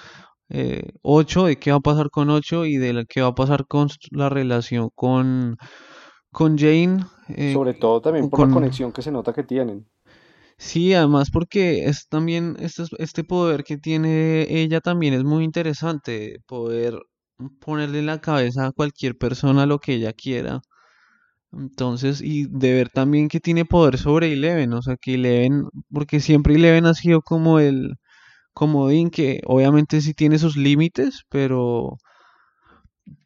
8, 1.03 1.46
eh, 1.46 1.51
de 1.51 1.59
qué 1.59 1.72
va 1.72 1.78
a 1.78 1.80
pasar 1.80 2.11
con 2.11 2.30
8 2.30 2.64
y 2.64 2.76
de 2.76 3.07
qué 3.09 3.22
va 3.22 3.28
a 3.28 3.34
pasar 3.34 3.66
con 3.66 3.88
la 4.12 4.28
relación 4.28 4.90
con, 4.94 5.57
con 6.30 6.57
Jane. 6.57 7.05
Eh, 7.28 7.53
Sobre 7.53 7.74
todo 7.74 8.01
también 8.01 8.30
por 8.30 8.46
la 8.46 8.55
conexión 8.55 8.92
que 8.92 9.03
se 9.03 9.11
nota 9.11 9.32
que 9.32 9.42
tienen. 9.42 9.88
Sí, 10.59 10.94
además 10.94 11.30
porque 11.32 11.86
es 11.86 12.07
también 12.09 12.57
este, 12.61 12.84
este 12.99 13.24
poder 13.24 13.64
que 13.64 13.78
tiene 13.78 14.46
ella 14.49 14.80
también 14.80 15.14
es 15.14 15.24
muy 15.24 15.44
interesante, 15.44 16.38
poder 16.46 16.99
ponerle 17.61 18.01
en 18.01 18.07
la 18.07 18.20
cabeza 18.20 18.66
a 18.66 18.72
cualquier 18.72 19.16
persona 19.18 19.66
lo 19.66 19.78
que 19.80 19.95
ella 19.95 20.12
quiera. 20.12 20.61
Entonces, 21.53 22.20
y 22.22 22.47
de 22.47 22.72
ver 22.74 22.91
también 22.91 23.28
que 23.28 23.41
tiene 23.41 23.64
poder 23.64 23.99
sobre 23.99 24.32
Eleven, 24.32 24.72
o 24.74 24.82
sea, 24.82 24.97
que 24.97 25.14
Eleven, 25.14 25.64
porque 25.93 26.20
siempre 26.20 26.55
Eleven 26.57 26.86
ha 26.86 26.95
sido 26.95 27.22
como 27.22 27.59
el 27.61 27.97
comodín, 28.55 29.11
que 29.11 29.41
obviamente 29.47 30.01
sí 30.03 30.14
tiene 30.14 30.39
sus 30.39 30.57
límites, 30.57 31.24
pero, 31.30 31.99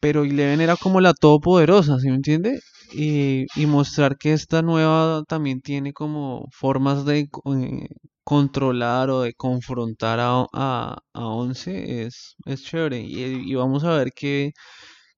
pero 0.01 0.25
Eleven 0.25 0.61
era 0.61 0.77
como 0.77 1.01
la 1.01 1.15
todopoderosa, 1.15 1.99
¿sí 1.99 2.09
me 2.09 2.17
entiende? 2.17 2.61
Y, 2.95 3.47
y 3.57 3.67
mostrar 3.67 4.19
que 4.19 4.33
esta 4.33 4.63
nueva 4.63 5.25
también 5.29 5.61
tiene 5.63 5.93
como 5.93 6.47
formas 6.53 7.05
de 7.05 7.21
eh, 7.21 7.89
controlar 8.35 9.11
o 9.11 9.23
de 9.23 9.35
confrontar 9.35 10.19
a, 10.21 10.47
a, 10.53 10.99
a 11.13 11.27
Once 11.27 11.71
es, 12.05 12.35
es 12.47 12.63
chévere. 12.65 13.01
Y, 13.01 13.51
y 13.51 13.55
vamos 13.55 13.85
a 13.85 13.97
ver 13.99 14.11
qué 14.15 14.53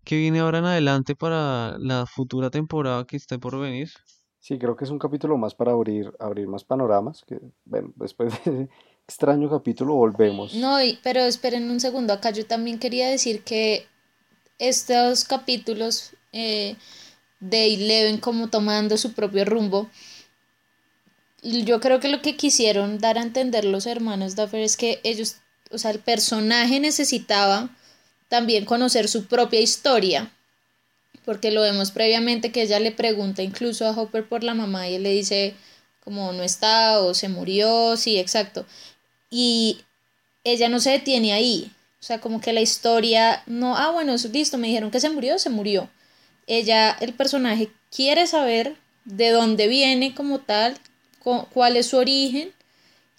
¿Qué 0.05 0.17
viene 0.19 0.41
ahora 0.41 0.59
en 0.59 0.67
adelante 0.67 1.17
para 1.17 1.79
la 1.79 2.05
futura 2.05 2.51
temporada 2.51 3.07
que 3.07 3.17
esté 3.17 3.39
por 3.39 3.59
venir? 3.59 3.91
Sí, 4.39 4.59
creo 4.59 4.77
que 4.77 4.85
es 4.85 4.91
un 4.91 4.99
capítulo 4.99 5.39
más 5.39 5.55
para 5.55 5.73
abrir, 5.73 6.13
abrir 6.21 6.47
más 6.47 6.63
panoramas. 6.63 7.25
Que, 7.27 7.41
bueno, 7.65 7.91
después 7.97 8.31
de 8.45 8.51
ese 8.51 8.69
extraño 9.09 9.49
capítulo 9.49 9.95
volvemos. 9.95 10.53
No, 10.55 10.77
pero 11.03 11.21
esperen 11.21 11.71
un 11.71 11.81
segundo. 11.81 12.13
Acá 12.13 12.31
yo 12.33 12.45
también 12.47 12.79
quería 12.79 13.09
decir 13.09 13.45
que 13.45 13.87
estos 14.59 15.25
capítulos 15.25 16.13
eh, 16.33 16.77
de 17.41 17.75
Eleven 17.75 18.19
como 18.19 18.51
tomando 18.51 18.99
su 18.99 19.15
propio 19.15 19.47
rumbo, 19.47 19.89
yo 21.45 21.81
creo 21.81 22.01
que 22.01 22.09
lo 22.09 22.23
que 22.23 22.37
quisieron 22.37 22.99
dar 22.99 23.19
a 23.19 23.23
entender 23.23 23.65
los 23.65 23.87
hermanos 23.87 24.35
Duffer 24.35 24.63
es 24.63 24.77
que 24.77 25.01
ellos, 25.05 25.37
o 25.71 25.79
sea, 25.79 25.91
el 25.91 25.99
personaje 25.99 26.81
necesitaba 26.81 27.71
también 28.29 28.65
conocer 28.65 29.09
su 29.09 29.27
propia 29.27 29.61
historia, 29.61 30.33
porque 31.25 31.51
lo 31.51 31.63
vemos 31.63 31.91
previamente 31.91 32.51
que 32.51 32.63
ella 32.63 32.81
le 32.81 32.93
pregunta 32.93 33.43
incluso 33.43 33.87
a 33.87 33.91
Hopper 33.91 34.27
por 34.29 34.43
la 34.43 34.55
mamá 34.55 34.89
y 34.89 34.95
él 34.95 35.03
le 35.03 35.13
dice 35.13 35.55
como 36.03 36.33
no 36.33 36.43
está 36.43 37.01
o 37.01 37.15
se 37.15 37.29
murió, 37.29 37.97
sí, 37.97 38.19
exacto. 38.19 38.67
Y 39.31 39.79
ella 40.45 40.69
no 40.69 40.81
se 40.81 40.91
detiene 40.91 41.33
ahí, 41.33 41.71
o 42.01 42.07
sea, 42.07 42.21
como 42.21 42.41
que 42.41 42.53
la 42.53 42.61
historia 42.61 43.43
no, 43.47 43.77
ah, 43.77 43.91
bueno, 43.91 44.15
listo, 44.33 44.59
me 44.59 44.69
dijeron 44.69 44.91
que 44.91 45.01
se 45.01 45.09
murió, 45.11 45.39
se 45.39 45.49
murió. 45.49 45.89
Ella, 46.47 46.97
el 47.01 47.15
personaje, 47.15 47.71
quiere 47.91 48.27
saber 48.27 48.77
de 49.07 49.31
dónde 49.31 49.69
viene 49.69 50.15
como 50.15 50.41
tal, 50.41 50.77
cuál 51.25 51.77
es 51.77 51.87
su 51.87 51.97
origen 51.97 52.53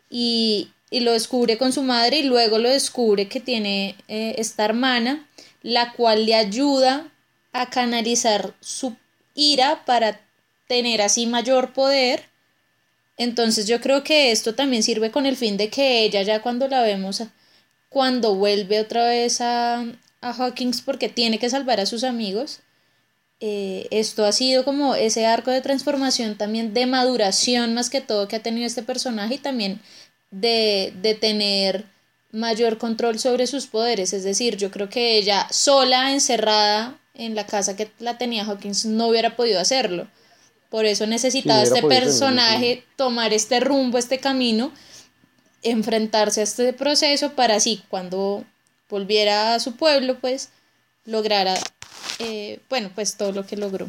y, 0.09 0.69
y 0.89 1.01
lo 1.01 1.11
descubre 1.11 1.57
con 1.57 1.73
su 1.73 1.83
madre 1.83 2.19
y 2.19 2.23
luego 2.23 2.57
lo 2.57 2.69
descubre 2.69 3.27
que 3.27 3.39
tiene 3.39 3.95
eh, 4.07 4.35
esta 4.37 4.65
hermana, 4.65 5.27
la 5.61 5.91
cual 5.93 6.25
le 6.25 6.35
ayuda 6.35 7.11
a 7.51 7.69
canalizar 7.69 8.53
su 8.61 8.95
ira 9.33 9.83
para 9.85 10.21
tener 10.67 11.01
así 11.01 11.25
mayor 11.25 11.73
poder. 11.73 12.29
Entonces 13.17 13.67
yo 13.67 13.81
creo 13.81 14.03
que 14.03 14.31
esto 14.31 14.55
también 14.55 14.83
sirve 14.83 15.11
con 15.11 15.25
el 15.25 15.37
fin 15.37 15.57
de 15.57 15.69
que 15.69 16.03
ella 16.03 16.21
ya 16.21 16.41
cuando 16.41 16.67
la 16.67 16.81
vemos, 16.81 17.23
cuando 17.89 18.35
vuelve 18.35 18.79
otra 18.79 19.05
vez 19.05 19.41
a, 19.41 19.85
a 20.21 20.33
Hawkins 20.33 20.81
porque 20.81 21.09
tiene 21.09 21.39
que 21.39 21.49
salvar 21.49 21.79
a 21.79 21.85
sus 21.85 22.03
amigos, 22.03 22.59
eh, 23.41 23.87
esto 23.91 24.25
ha 24.25 24.31
sido 24.31 24.63
como 24.63 24.95
ese 24.95 25.25
arco 25.25 25.51
de 25.51 25.61
transformación 25.61 26.37
también 26.37 26.73
de 26.73 26.85
maduración 26.85 27.73
más 27.73 27.89
que 27.89 27.99
todo 27.99 28.27
que 28.27 28.37
ha 28.37 28.43
tenido 28.43 28.65
este 28.65 28.81
personaje 28.81 29.35
y 29.35 29.39
también 29.39 29.81
de, 30.31 31.17
tener 31.19 31.85
mayor 32.31 32.77
control 32.77 33.19
sobre 33.19 33.47
sus 33.47 33.67
poderes. 33.67 34.13
Es 34.13 34.23
decir, 34.23 34.57
yo 34.57 34.71
creo 34.71 34.89
que 34.89 35.17
ella 35.17 35.47
sola, 35.51 36.11
encerrada 36.11 36.99
en 37.13 37.35
la 37.35 37.45
casa 37.45 37.75
que 37.75 37.91
la 37.99 38.17
tenía 38.17 38.43
Hawkins, 38.45 38.85
no 38.85 39.07
hubiera 39.07 39.35
podido 39.35 39.59
hacerlo. 39.59 40.07
Por 40.69 40.85
eso 40.85 41.07
necesitaba 41.07 41.63
este 41.63 41.83
personaje 41.83 42.83
tomar 42.97 43.33
este 43.33 43.59
rumbo, 43.61 43.97
este 43.97 44.19
camino, 44.19 44.73
enfrentarse 45.61 46.41
a 46.41 46.43
este 46.43 46.73
proceso 46.73 47.33
para 47.33 47.55
así, 47.55 47.83
cuando 47.87 48.43
volviera 48.89 49.55
a 49.55 49.59
su 49.59 49.75
pueblo, 49.75 50.19
pues 50.19 50.49
lograra, 51.05 51.55
eh, 52.19 52.59
bueno, 52.69 52.89
pues 52.93 53.17
todo 53.17 53.31
lo 53.31 53.45
que 53.45 53.57
logró. 53.57 53.87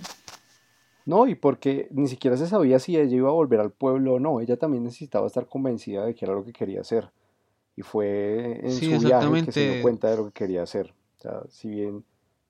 No, 1.04 1.28
y 1.28 1.36
porque 1.36 1.88
ni 1.92 2.08
siquiera 2.08 2.36
se 2.36 2.48
sabía 2.48 2.80
si 2.80 2.96
ella 2.96 3.16
iba 3.16 3.28
a 3.28 3.32
volver 3.32 3.60
al 3.60 3.70
pueblo 3.70 4.14
o 4.14 4.20
no. 4.20 4.40
Ella 4.40 4.56
también 4.56 4.82
necesitaba 4.82 5.28
estar 5.28 5.46
convencida 5.46 6.04
de 6.04 6.14
que 6.14 6.24
era 6.24 6.34
lo 6.34 6.44
que 6.44 6.52
quería 6.52 6.80
hacer. 6.80 7.10
Y 7.76 7.82
fue 7.82 8.60
en 8.64 8.72
su 8.72 9.06
viaje 9.06 9.44
que 9.44 9.52
se 9.52 9.72
dio 9.72 9.82
cuenta 9.82 10.10
de 10.10 10.16
lo 10.16 10.26
que 10.26 10.32
quería 10.32 10.64
hacer. 10.64 10.92
O 11.18 11.20
sea, 11.20 11.42
si 11.48 11.68
bien 11.68 12.04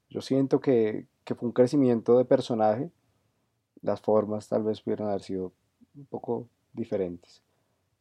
yo 0.09 0.23
siento 0.23 0.61
que, 0.61 1.07
fue 1.27 1.49
un 1.49 1.53
crecimiento 1.53 2.17
de 2.17 2.25
personaje, 2.25 2.91
las 3.83 4.01
formas 4.01 4.49
tal 4.49 4.63
vez 4.63 4.81
pudieran 4.81 5.09
haber 5.09 5.23
sido 5.23 5.53
un 5.95 6.07
poco 6.07 6.49
diferentes. 6.73 7.43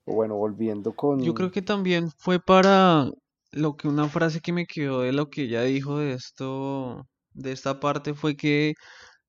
O 0.06 0.14
bueno, 0.14 0.36
volviendo 0.36 0.94
con... 0.94 1.20
Yo 1.22 1.34
creo 1.34 1.52
que 1.52 1.62
también 1.62 2.12
fue 2.12 2.40
para 2.40 3.12
lo 3.52 3.76
que 3.76 3.88
una 3.88 4.08
frase 4.08 4.40
que 4.40 4.54
me 4.54 4.68
quedó 4.68 5.02
de 5.02 5.12
lo 5.12 5.30
que 5.30 5.44
ella 5.44 5.64
dijo 5.64 5.98
de 5.98 6.14
esto, 6.14 7.08
de 7.36 7.52
esta 7.52 7.80
parte, 7.80 8.14
fue 8.14 8.36
que 8.36 8.74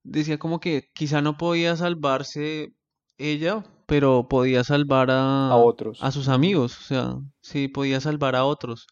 decía 0.02 0.38
como 0.38 0.60
que 0.60 0.84
quizá 0.94 1.20
no 1.20 1.36
podía 1.36 1.76
salvarse 1.76 2.72
ella, 3.18 3.64
pero 3.86 4.28
podía 4.28 4.64
salvar 4.64 5.10
a, 5.10 5.50
a 5.50 5.56
otros. 5.56 6.02
A 6.02 6.10
sus 6.12 6.28
amigos, 6.28 6.78
o 6.78 6.82
sea, 6.82 7.14
sí, 7.40 7.68
podía 7.68 8.00
salvar 8.00 8.36
a 8.36 8.44
otros. 8.44 8.86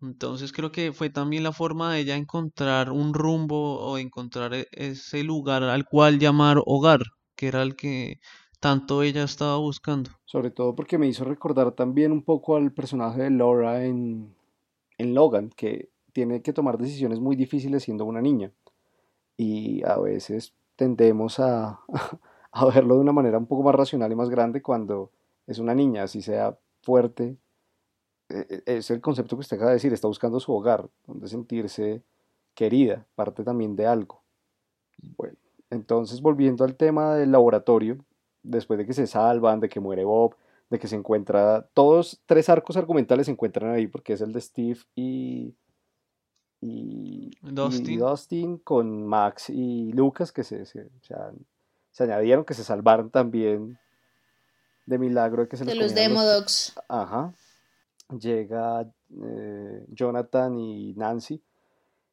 Entonces 0.00 0.52
creo 0.52 0.72
que 0.72 0.92
fue 0.92 1.10
también 1.10 1.42
la 1.42 1.52
forma 1.52 1.92
de 1.92 2.00
ella 2.00 2.16
encontrar 2.16 2.90
un 2.90 3.14
rumbo 3.14 3.78
o 3.80 3.98
encontrar 3.98 4.54
e, 4.54 4.66
ese 4.72 5.24
lugar 5.24 5.62
al 5.62 5.86
cual 5.86 6.18
llamar 6.18 6.58
hogar, 6.66 7.00
que 7.34 7.48
era 7.48 7.62
el 7.62 7.76
que 7.76 8.16
tanto 8.60 9.02
ella 9.02 9.24
estaba 9.24 9.56
buscando. 9.56 10.10
Sobre 10.24 10.50
todo 10.50 10.74
porque 10.74 10.98
me 10.98 11.06
hizo 11.06 11.24
recordar 11.24 11.72
también 11.72 12.12
un 12.12 12.22
poco 12.22 12.56
al 12.56 12.72
personaje 12.72 13.22
de 13.22 13.30
Laura 13.30 13.84
en, 13.84 14.34
en 14.98 15.14
Logan, 15.14 15.50
que 15.56 15.88
tiene 16.16 16.40
que 16.40 16.54
tomar 16.54 16.78
decisiones 16.78 17.20
muy 17.20 17.36
difíciles 17.36 17.82
siendo 17.82 18.06
una 18.06 18.22
niña 18.22 18.50
y 19.36 19.84
a 19.84 19.98
veces 19.98 20.54
tendemos 20.74 21.38
a, 21.40 21.78
verlo 22.74 22.94
de 22.94 23.00
una 23.02 23.12
manera 23.12 23.36
un 23.36 23.44
poco 23.44 23.62
más 23.62 23.74
racional 23.74 24.10
y 24.10 24.14
más 24.14 24.30
grande 24.30 24.62
cuando 24.62 25.10
es 25.46 25.58
una 25.58 25.74
niña, 25.74 26.04
así 26.04 26.22
sea 26.22 26.58
fuerte. 26.80 27.36
E, 28.30 28.62
e, 28.64 28.76
es 28.78 28.90
el 28.90 29.02
concepto 29.02 29.36
que 29.36 29.40
usted 29.40 29.58
acaba 29.58 29.72
de 29.72 29.76
decir, 29.76 29.92
está 29.92 30.08
buscando 30.08 30.40
su 30.40 30.54
hogar, 30.54 30.88
donde 31.06 31.28
sentirse 31.28 32.02
querida, 32.54 33.06
parte 33.14 33.44
también 33.44 33.76
de 33.76 33.84
algo. 33.84 34.22
Bueno, 35.18 35.36
entonces 35.68 36.22
volviendo 36.22 36.64
al 36.64 36.76
tema 36.76 37.14
del 37.14 37.30
laboratorio, 37.30 37.98
después 38.42 38.78
de 38.78 38.86
que 38.86 38.94
se 38.94 39.06
salvan, 39.06 39.60
de 39.60 39.68
que 39.68 39.80
muere 39.80 40.04
Bob, 40.04 40.34
de 40.70 40.78
que 40.78 40.88
se 40.88 40.96
encuentra, 40.96 41.68
todos 41.74 42.22
tres 42.24 42.48
arcos 42.48 42.78
argumentales 42.78 43.26
se 43.26 43.32
encuentran 43.32 43.74
ahí, 43.74 43.86
porque 43.86 44.14
es 44.14 44.22
el 44.22 44.32
de 44.32 44.40
Steve 44.40 44.78
y, 44.94 45.54
y 46.66 47.30
Dustin. 47.42 48.58
con 48.58 49.06
Max 49.06 49.50
y 49.50 49.92
Lucas 49.92 50.32
que 50.32 50.44
se, 50.44 50.64
se, 50.66 50.88
añadieron, 51.98 52.44
que 52.44 52.54
se 52.54 52.64
salvaron 52.64 53.10
también 53.10 53.78
de 54.86 54.98
milagro 54.98 55.42
de 55.42 55.48
que 55.48 55.56
se 55.56 55.64
de 55.64 55.74
los 55.74 55.94
Demodogs. 55.94 56.74
Ajá. 56.88 57.32
Llega 58.18 58.88
eh, 59.22 59.84
Jonathan 59.88 60.58
y 60.58 60.94
Nancy 60.94 61.42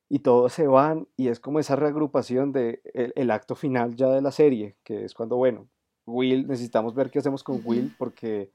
y 0.10 0.20
todos 0.20 0.54
se 0.54 0.68
van 0.68 1.08
y 1.18 1.28
es 1.30 1.40
como 1.40 1.60
esa 1.60 1.76
reagrupación 1.76 2.52
de 2.52 2.82
el, 3.16 3.32
acto 3.32 3.56
final 3.56 3.96
ya 3.96 4.10
de 4.10 4.22
la 4.22 4.32
serie, 4.32 4.76
que 4.84 5.06
es 5.06 5.14
cuando, 5.14 5.38
bueno, 5.38 5.68
Will, 6.06 6.48
necesitamos 6.48 6.94
ver 6.94 7.10
qué 7.10 7.20
hacemos 7.20 7.44
con 7.44 7.62
Will 7.66 7.96
porque 7.98 8.52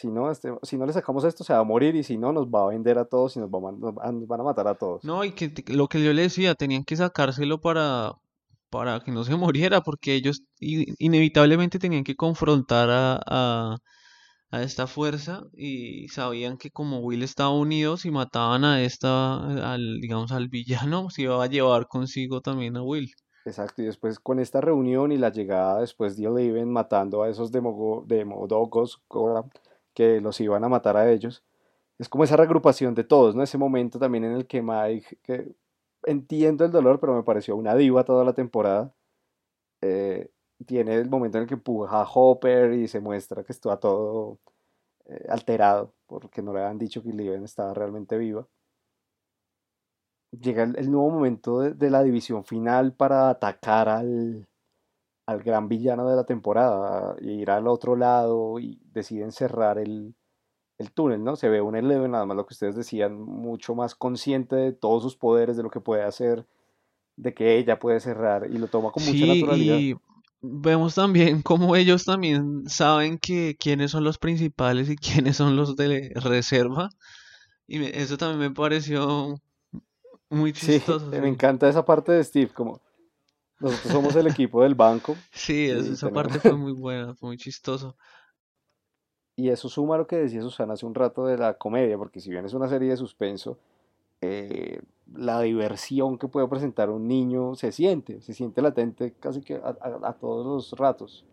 Si 0.00 0.08
no, 0.08 0.30
este, 0.30 0.50
si 0.62 0.78
no 0.78 0.86
le 0.86 0.94
sacamos 0.94 1.24
esto, 1.24 1.44
se 1.44 1.52
va 1.52 1.58
a 1.58 1.64
morir 1.64 1.94
y 1.94 2.02
si 2.02 2.16
no, 2.16 2.32
nos 2.32 2.46
va 2.46 2.62
a 2.62 2.68
vender 2.68 2.96
a 2.96 3.04
todos 3.04 3.36
y 3.36 3.38
nos, 3.38 3.50
va 3.50 3.68
a, 3.68 4.12
nos 4.12 4.26
van 4.26 4.40
a 4.40 4.44
matar 4.44 4.66
a 4.66 4.74
todos. 4.74 5.04
No, 5.04 5.22
y 5.26 5.32
que 5.32 5.52
lo 5.66 5.88
que 5.88 6.02
yo 6.02 6.14
le 6.14 6.22
decía, 6.22 6.54
tenían 6.54 6.84
que 6.84 6.96
sacárselo 6.96 7.60
para, 7.60 8.12
para 8.70 9.00
que 9.00 9.12
no 9.12 9.24
se 9.24 9.36
muriera, 9.36 9.82
porque 9.82 10.14
ellos 10.14 10.42
inevitablemente 10.58 11.78
tenían 11.78 12.02
que 12.02 12.16
confrontar 12.16 12.88
a, 12.90 13.76
a, 14.50 14.62
esta 14.62 14.86
fuerza 14.86 15.42
y 15.52 16.08
sabían 16.08 16.56
que 16.56 16.70
como 16.70 17.00
Will 17.00 17.22
estaba 17.22 17.50
unido, 17.50 17.98
si 17.98 18.10
mataban 18.10 18.64
a 18.64 18.80
esta, 18.82 19.34
al, 19.74 20.00
digamos, 20.00 20.32
al 20.32 20.48
villano, 20.48 21.10
se 21.10 21.22
iba 21.22 21.44
a 21.44 21.46
llevar 21.46 21.88
consigo 21.88 22.40
también 22.40 22.78
a 22.78 22.82
Will. 22.82 23.12
Exacto, 23.44 23.82
y 23.82 23.84
después 23.84 24.18
con 24.18 24.38
esta 24.38 24.62
reunión 24.62 25.12
y 25.12 25.18
la 25.18 25.30
llegada 25.30 25.80
después 25.80 26.16
de 26.16 26.24
Eleven 26.24 26.72
matando 26.72 27.22
a 27.22 27.28
esos 27.28 27.52
demodogos 27.52 29.02
que 29.94 30.20
los 30.20 30.40
iban 30.40 30.64
a 30.64 30.68
matar 30.68 30.96
a 30.96 31.10
ellos, 31.10 31.44
es 31.98 32.08
como 32.08 32.24
esa 32.24 32.36
regrupación 32.36 32.94
de 32.94 33.04
todos, 33.04 33.34
¿no? 33.36 33.42
Ese 33.42 33.58
momento 33.58 33.98
también 33.98 34.24
en 34.24 34.32
el 34.32 34.46
que 34.46 34.62
Mike, 34.62 35.18
que 35.22 35.54
entiendo 36.04 36.64
el 36.64 36.72
dolor, 36.72 37.00
pero 37.00 37.14
me 37.14 37.22
pareció 37.22 37.56
una 37.56 37.74
diva 37.74 38.04
toda 38.04 38.24
la 38.24 38.32
temporada, 38.32 38.94
eh, 39.82 40.30
tiene 40.66 40.94
el 40.96 41.10
momento 41.10 41.38
en 41.38 41.42
el 41.42 41.48
que 41.48 41.54
empuja 41.54 42.00
a 42.02 42.08
Hopper 42.12 42.72
y 42.74 42.88
se 42.88 43.00
muestra 43.00 43.44
que 43.44 43.52
está 43.52 43.78
todo 43.78 44.38
eh, 45.06 45.26
alterado, 45.28 45.94
porque 46.06 46.42
no 46.42 46.52
le 46.52 46.60
habían 46.60 46.78
dicho 46.78 47.02
que 47.02 47.10
Eleven 47.10 47.44
estaba 47.44 47.74
realmente 47.74 48.18
viva. 48.18 48.46
Llega 50.32 50.62
el, 50.62 50.90
nuevo 50.90 51.10
momento 51.10 51.60
de, 51.60 51.90
la 51.90 52.02
división 52.02 52.44
final 52.44 52.92
para 52.94 53.30
atacar 53.30 53.88
al, 53.88 54.46
al 55.30 55.42
gran 55.42 55.68
villano 55.68 56.08
de 56.08 56.16
la 56.16 56.24
temporada, 56.24 57.14
e 57.20 57.30
ir 57.30 57.50
al 57.50 57.68
otro 57.68 57.94
lado 57.94 58.58
y 58.58 58.80
deciden 58.92 59.30
cerrar 59.30 59.78
el, 59.78 60.16
el 60.78 60.90
túnel, 60.92 61.22
¿no? 61.22 61.36
Se 61.36 61.48
ve 61.48 61.60
un 61.60 61.76
Eleven, 61.76 62.10
nada 62.10 62.26
más 62.26 62.36
lo 62.36 62.46
que 62.46 62.54
ustedes 62.54 62.74
decían, 62.74 63.20
mucho 63.20 63.76
más 63.76 63.94
consciente 63.94 64.56
de 64.56 64.72
todos 64.72 65.04
sus 65.04 65.16
poderes, 65.16 65.56
de 65.56 65.62
lo 65.62 65.70
que 65.70 65.80
puede 65.80 66.02
hacer, 66.02 66.46
de 67.16 67.32
que 67.32 67.58
ella 67.58 67.78
puede 67.78 68.00
cerrar 68.00 68.48
y 68.50 68.58
lo 68.58 68.66
toma 68.66 68.90
con 68.90 69.04
mucha 69.04 69.26
naturalidad. 69.26 69.78
Y 69.78 69.94
vemos 70.40 70.96
también 70.96 71.42
cómo 71.42 71.76
ellos 71.76 72.04
también 72.04 72.68
saben 72.68 73.18
que 73.18 73.56
quiénes 73.56 73.92
son 73.92 74.02
los 74.02 74.18
principales 74.18 74.90
y 74.90 74.96
quiénes 74.96 75.36
son 75.36 75.54
los 75.54 75.76
de 75.76 76.12
reserva. 76.16 76.90
Y 77.68 77.84
eso 77.84 78.16
también 78.16 78.50
me 78.50 78.50
pareció 78.50 79.40
muy 80.28 80.52
chistoso. 80.52 81.08
Sí, 81.12 81.20
me 81.20 81.28
encanta 81.28 81.68
esa 81.68 81.84
parte 81.84 82.10
de 82.10 82.24
Steve, 82.24 82.50
como 82.52 82.80
nosotros 83.60 83.92
somos 83.92 84.16
el 84.16 84.26
equipo 84.26 84.62
del 84.62 84.74
banco. 84.74 85.16
Sí, 85.32 85.68
esa 85.68 86.10
parte 86.10 86.38
fue 86.40 86.56
muy 86.56 86.72
buena, 86.72 87.14
fue 87.14 87.28
muy 87.28 87.36
chistoso. 87.36 87.96
Y 89.36 89.48
eso 89.48 89.68
suma 89.68 89.94
a 89.94 89.98
lo 89.98 90.06
que 90.06 90.16
decía 90.16 90.42
Susana 90.42 90.74
hace 90.74 90.84
un 90.84 90.94
rato 90.94 91.26
de 91.26 91.38
la 91.38 91.54
comedia, 91.54 91.96
porque 91.96 92.20
si 92.20 92.30
bien 92.30 92.44
es 92.44 92.52
una 92.52 92.68
serie 92.68 92.90
de 92.90 92.96
suspenso, 92.96 93.58
eh, 94.20 94.80
la 95.14 95.40
diversión 95.40 96.18
que 96.18 96.28
puede 96.28 96.46
presentar 96.46 96.90
un 96.90 97.08
niño 97.08 97.54
se 97.54 97.72
siente, 97.72 98.20
se 98.20 98.34
siente 98.34 98.60
latente 98.60 99.14
casi 99.18 99.40
que 99.40 99.54
a, 99.54 100.12
todos 100.14 100.46
los 100.46 100.78
ratos. 100.78 101.24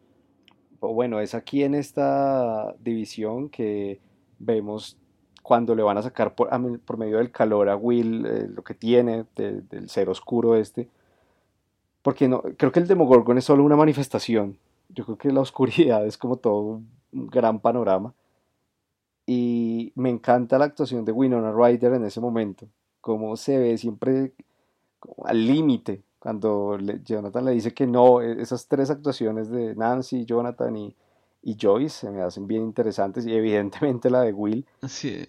O 0.80 0.94
bueno, 0.94 1.20
es 1.20 1.34
aquí 1.34 1.64
en 1.64 1.76
esta 1.76 2.76
división 2.80 3.50
que 3.50 4.00
vemos 4.40 4.98
cuando 5.44 5.76
le 5.76 5.84
van 5.84 5.98
a 5.98 6.02
sacar 6.02 6.36
por, 6.36 6.50
por 6.82 6.98
medio 6.98 7.18
del 7.18 7.32
calor 7.32 7.70
a 7.70 7.76
Will 7.76 8.26
eh, 8.26 8.48
lo 8.48 8.64
que 8.64 8.74
tiene 8.74 9.26
del 9.36 9.90
ser 9.90 10.10
oscuro 10.10 10.56
este. 10.56 10.90
Porque 12.08 12.30
no, 12.30 12.42
creo 12.42 12.72
que 12.72 12.80
el 12.80 12.88
Demogorgon 12.88 13.38
es 13.38 13.44
solo 13.44 13.66
una 13.66 13.76
manifestación. 13.76 14.58
Yo 14.88 15.04
creo 15.04 15.18
que 15.18 15.30
la 15.30 15.42
oscuridad 15.48 16.06
es 16.08 16.18
como 16.18 16.38
todo 16.38 16.82
un 17.12 17.28
gran 17.28 17.60
panorama. 17.60 18.14
Y 19.26 19.92
me 19.96 20.10
encanta 20.10 20.58
la 20.58 20.64
actuación 20.64 21.04
de 21.04 21.12
Winona 21.12 21.52
Ryder 21.52 21.96
en 21.96 22.06
ese 22.06 22.22
momento. 22.22 22.66
Como 23.02 23.36
se 23.36 23.58
ve 23.58 23.78
siempre 23.78 24.32
al 25.26 25.46
límite. 25.46 26.02
Cuando 26.18 26.78
Jonathan 27.04 27.44
le 27.44 27.52
dice 27.52 27.74
que 27.74 27.86
no, 27.86 28.22
e, 28.22 28.42
esas 28.42 28.70
tres 28.70 28.90
actuaciones 28.90 29.50
de 29.50 29.76
Nancy, 29.76 30.24
Jonathan 30.24 30.78
y, 30.78 30.96
y 31.44 31.58
Joyce 31.60 32.08
se 32.08 32.10
me 32.10 32.22
hacen 32.22 32.48
bien 32.48 32.64
interesantes 32.64 33.28
y 33.28 33.34
evidentemente 33.34 34.10
la 34.10 34.22
de 34.22 34.32
Will. 34.32 34.66
Sí. 34.88 35.28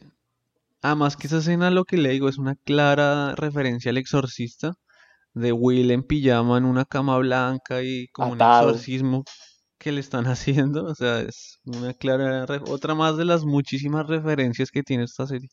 Además 0.82 1.16
que 1.16 1.26
esa 1.26 1.38
escena 1.38 1.72
lo 1.72 1.84
que 1.84 1.96
le 1.96 2.10
digo 2.10 2.28
es 2.28 2.38
una 2.38 2.54
clara 2.54 3.34
referencia 3.34 3.90
al 3.90 3.96
exorcista 3.96 4.78
de 5.34 5.52
Will 5.52 5.90
en 5.90 6.02
pijama 6.02 6.58
en 6.58 6.64
una 6.64 6.84
cama 6.84 7.18
blanca 7.18 7.82
y 7.82 8.08
como 8.08 8.32
un 8.32 8.40
exorcismo 8.40 9.24
que 9.78 9.92
le 9.92 10.00
están 10.00 10.24
haciendo. 10.26 10.84
O 10.84 10.94
sea, 10.94 11.20
es 11.20 11.60
una 11.64 11.94
clara 11.94 12.46
otra 12.68 12.94
más 12.94 13.16
de 13.16 13.24
las 13.24 13.44
muchísimas 13.44 14.06
referencias 14.06 14.70
que 14.70 14.82
tiene 14.82 15.04
esta 15.04 15.26
serie. 15.26 15.48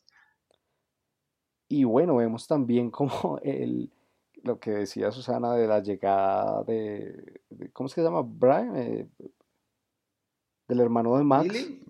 Y 1.67 1.83
bueno, 1.83 2.17
vemos 2.17 2.47
también 2.47 2.91
como 2.91 3.39
el, 3.43 3.91
lo 4.43 4.59
que 4.59 4.71
decía 4.71 5.11
Susana 5.11 5.53
de 5.53 5.67
la 5.67 5.79
llegada 5.79 6.63
de, 6.63 7.41
¿cómo 7.73 7.89
se 7.89 8.01
llama? 8.01 8.21
Brian, 8.21 8.75
eh, 8.75 9.07
del 10.67 10.79
hermano 10.79 11.17
de 11.17 11.23
Max. 11.23 11.47
Billy, 11.47 11.83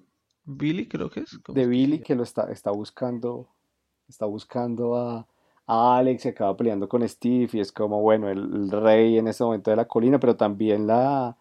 Billy 0.45 0.87
creo 0.87 1.09
que 1.09 1.21
es. 1.21 1.39
De 1.47 1.67
Billy 1.67 1.99
que 1.99 2.15
lo 2.15 2.23
está, 2.23 2.51
está 2.51 2.71
buscando, 2.71 3.49
está 4.07 4.25
buscando 4.25 4.95
a, 4.95 5.27
Alex 5.67 6.25
y 6.25 6.29
acaba 6.29 6.55
peleando 6.55 6.87
con 6.87 7.07
Steve 7.07 7.49
y 7.53 7.59
es 7.59 7.71
como, 7.71 8.01
bueno, 8.01 8.29
el, 8.29 8.69
rey 8.71 9.17
en 9.17 9.27
ese 9.27 9.43
momento 9.43 9.71
de 9.71 9.77
la 9.77 9.85
colina, 9.87 10.19
pero 10.19 10.35
también 10.35 10.87
la 10.87 11.37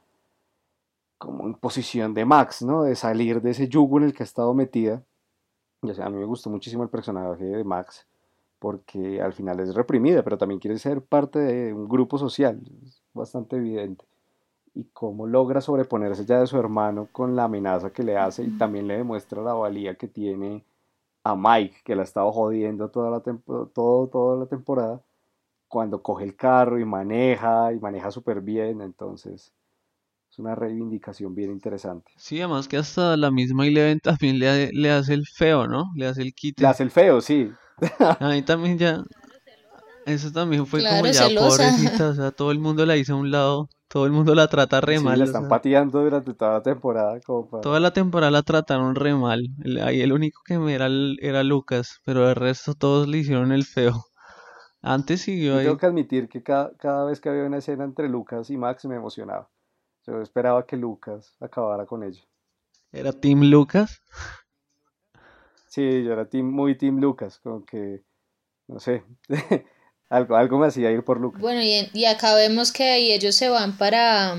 como 1.18 1.46
en 1.46 1.54
posición 1.54 2.14
de 2.14 2.24
Max, 2.24 2.62
¿no? 2.62 2.82
De 2.82 2.96
salir 2.96 3.40
de 3.40 3.50
ese 3.50 3.68
yugo 3.68 3.98
en 3.98 4.04
el 4.04 4.14
que 4.14 4.22
ha 4.22 4.26
estado 4.26 4.52
metida. 4.54 5.02
O 5.80 5.92
sea, 5.94 6.06
a 6.06 6.10
mí 6.10 6.18
me 6.18 6.24
gustó 6.26 6.50
muchísimo 6.50 6.82
el 6.82 6.88
personaje 6.90 7.44
de 7.44 7.64
Max 7.64 8.06
porque 8.58 9.20
al 9.20 9.34
final 9.34 9.60
es 9.60 9.74
reprimida, 9.74 10.22
pero 10.22 10.38
también 10.38 10.60
quiere 10.60 10.78
ser 10.78 11.02
parte 11.02 11.38
de 11.38 11.74
un 11.74 11.86
grupo 11.88 12.16
social, 12.16 12.60
es 12.86 13.02
bastante 13.12 13.56
evidente 13.56 14.06
y 14.74 14.84
cómo 14.92 15.26
logra 15.26 15.60
sobreponerse 15.60 16.24
ya 16.24 16.40
de 16.40 16.46
su 16.46 16.58
hermano 16.58 17.08
con 17.12 17.36
la 17.36 17.44
amenaza 17.44 17.92
que 17.92 18.02
le 18.02 18.16
hace 18.16 18.42
y 18.42 18.58
también 18.58 18.88
le 18.88 18.96
demuestra 18.96 19.42
la 19.42 19.54
valía 19.54 19.94
que 19.94 20.08
tiene 20.08 20.64
a 21.24 21.34
Mike, 21.34 21.78
que 21.84 21.96
la 21.96 22.02
ha 22.02 22.04
estado 22.04 22.30
jodiendo 22.30 22.90
toda 22.90 23.10
la, 23.10 23.20
todo, 23.20 24.08
toda 24.08 24.36
la 24.36 24.46
temporada, 24.46 25.00
cuando 25.66 26.02
coge 26.02 26.24
el 26.24 26.36
carro 26.36 26.78
y 26.78 26.84
maneja 26.84 27.72
y 27.72 27.80
maneja 27.80 28.10
súper 28.10 28.42
bien, 28.42 28.82
entonces 28.82 29.52
es 30.30 30.38
una 30.38 30.54
reivindicación 30.54 31.34
bien 31.34 31.50
interesante. 31.50 32.12
Sí, 32.16 32.40
además 32.40 32.68
que 32.68 32.76
hasta 32.76 33.16
la 33.16 33.30
misma 33.30 33.66
Eleven 33.66 34.00
también 34.00 34.38
le, 34.38 34.70
le 34.72 34.90
hace 34.90 35.14
el 35.14 35.26
feo, 35.26 35.66
¿no? 35.66 35.86
Le 35.96 36.06
hace 36.06 36.22
el 36.22 36.34
quite. 36.34 36.62
Le 36.62 36.68
hace 36.68 36.82
el 36.82 36.90
feo, 36.90 37.20
sí. 37.20 37.50
A 38.20 38.28
mí 38.28 38.42
también 38.42 38.78
ya... 38.78 39.02
Eso 40.06 40.30
también 40.30 40.66
fue 40.66 40.84
como 40.86 41.06
ya 41.06 41.28
pobrecita, 41.34 42.10
o 42.10 42.14
sea, 42.14 42.30
todo 42.30 42.50
el 42.50 42.58
mundo 42.58 42.84
la 42.84 42.98
hizo 42.98 43.14
a 43.14 43.16
un 43.16 43.30
lado 43.30 43.70
todo 43.94 44.06
el 44.06 44.10
mundo 44.10 44.34
la 44.34 44.48
trata 44.48 44.80
re 44.80 44.98
mal. 44.98 45.20
La 45.20 45.24
están 45.24 45.48
pateando 45.48 46.02
durante 46.02 46.34
toda 46.34 46.54
la 46.54 46.62
temporada. 46.64 47.20
Toda 47.20 47.78
la 47.78 47.92
temporada 47.92 48.32
la 48.32 48.42
trataron 48.42 48.96
re 48.96 49.14
mal. 49.14 49.46
ahí 49.84 50.00
el 50.00 50.12
único 50.12 50.42
que 50.44 50.58
me 50.58 50.74
era, 50.74 50.88
era 51.20 51.44
Lucas, 51.44 52.00
pero 52.04 52.28
el 52.28 52.34
resto 52.34 52.74
todos 52.74 53.06
le 53.06 53.18
hicieron 53.18 53.52
el 53.52 53.64
feo. 53.64 54.06
Antes 54.82 55.20
siguió 55.20 55.58
ahí. 55.58 55.66
Tengo 55.66 55.78
que 55.78 55.86
admitir 55.86 56.28
que 56.28 56.42
cada, 56.42 56.76
cada, 56.76 57.04
vez 57.04 57.20
que 57.20 57.28
había 57.28 57.44
una 57.44 57.58
escena 57.58 57.84
entre 57.84 58.08
Lucas 58.08 58.50
y 58.50 58.56
Max 58.56 58.84
me 58.86 58.96
emocionaba. 58.96 59.48
Yo 60.08 60.20
esperaba 60.20 60.66
que 60.66 60.76
Lucas 60.76 61.36
acabara 61.38 61.86
con 61.86 62.02
ella. 62.02 62.24
¿Era 62.90 63.12
Team 63.12 63.42
Lucas? 63.42 64.02
Sí, 65.68 66.02
yo 66.02 66.12
era 66.14 66.28
team, 66.28 66.50
muy 66.50 66.76
Team 66.76 66.98
Lucas, 66.98 67.38
como 67.38 67.64
que, 67.64 68.02
no 68.66 68.80
sé, 68.80 69.04
Algo, 70.14 70.36
algo 70.36 70.58
me 70.58 70.68
hacía 70.68 70.92
ir 70.92 71.02
por 71.02 71.20
Lucas. 71.20 71.40
Bueno, 71.40 71.60
y, 71.60 71.90
y 71.92 72.04
acá 72.04 72.36
vemos 72.36 72.70
que 72.70 72.84
ahí 72.84 73.10
ellos 73.10 73.34
se 73.34 73.48
van 73.48 73.76
para, 73.76 74.36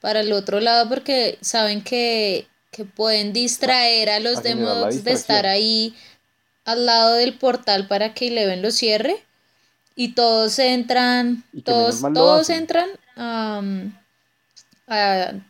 para 0.00 0.20
el 0.20 0.32
otro 0.32 0.58
lado 0.58 0.88
porque 0.88 1.38
saben 1.40 1.82
que, 1.82 2.48
pueden 2.94 3.32
distraer 3.32 4.08
a 4.08 4.20
los 4.20 4.42
demás 4.44 5.02
de 5.02 5.12
estar 5.12 5.46
ahí 5.46 5.96
al 6.64 6.86
lado 6.86 7.14
del 7.14 7.36
portal 7.36 7.88
para 7.88 8.14
que 8.14 8.28
Eleven 8.28 8.62
lo 8.62 8.70
cierre. 8.70 9.24
Y 9.96 10.14
todos 10.14 10.60
entran, 10.60 11.42
todos, 11.64 12.00
todos 12.14 12.50
entran 12.50 12.88
a, 13.16 13.62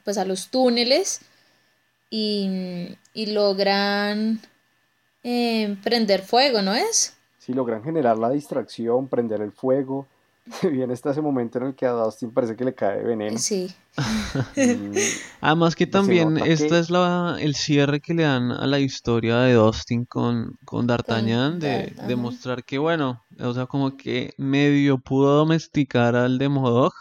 pues 0.04 0.16
a 0.16 0.24
los 0.24 0.48
túneles 0.48 1.20
y, 2.10 2.96
logran 3.14 4.40
eh, 5.22 5.76
prender 5.82 6.22
fuego, 6.22 6.62
¿no 6.62 6.74
es? 6.74 7.17
Si 7.48 7.54
logran 7.54 7.82
generar 7.82 8.18
la 8.18 8.28
distracción, 8.28 9.08
prender 9.08 9.40
el 9.40 9.52
fuego. 9.52 10.06
Viene 10.70 10.92
está 10.92 11.12
ese 11.12 11.22
momento 11.22 11.56
en 11.56 11.68
el 11.68 11.74
que 11.74 11.86
a 11.86 11.92
Dustin 11.92 12.30
parece 12.30 12.56
que 12.56 12.64
le 12.66 12.74
cae 12.74 13.02
veneno. 13.02 13.38
Sí. 13.38 13.74
Además 15.40 15.74
que 15.74 15.86
también 15.86 16.36
esta 16.36 16.78
es 16.78 16.90
la, 16.90 17.38
el 17.40 17.54
cierre 17.54 18.00
que 18.00 18.12
le 18.12 18.24
dan 18.24 18.52
a 18.52 18.66
la 18.66 18.80
historia 18.80 19.38
de 19.38 19.54
Dustin 19.54 20.04
con, 20.04 20.58
con 20.66 20.86
D'Artagnan, 20.86 21.58
de 21.58 21.94
demostrar 22.06 22.64
que 22.64 22.76
bueno, 22.76 23.24
o 23.40 23.54
sea, 23.54 23.64
como 23.64 23.96
que 23.96 24.34
medio 24.36 24.98
pudo 24.98 25.34
domesticar 25.38 26.14
al 26.16 26.36
Demodog, 26.36 26.92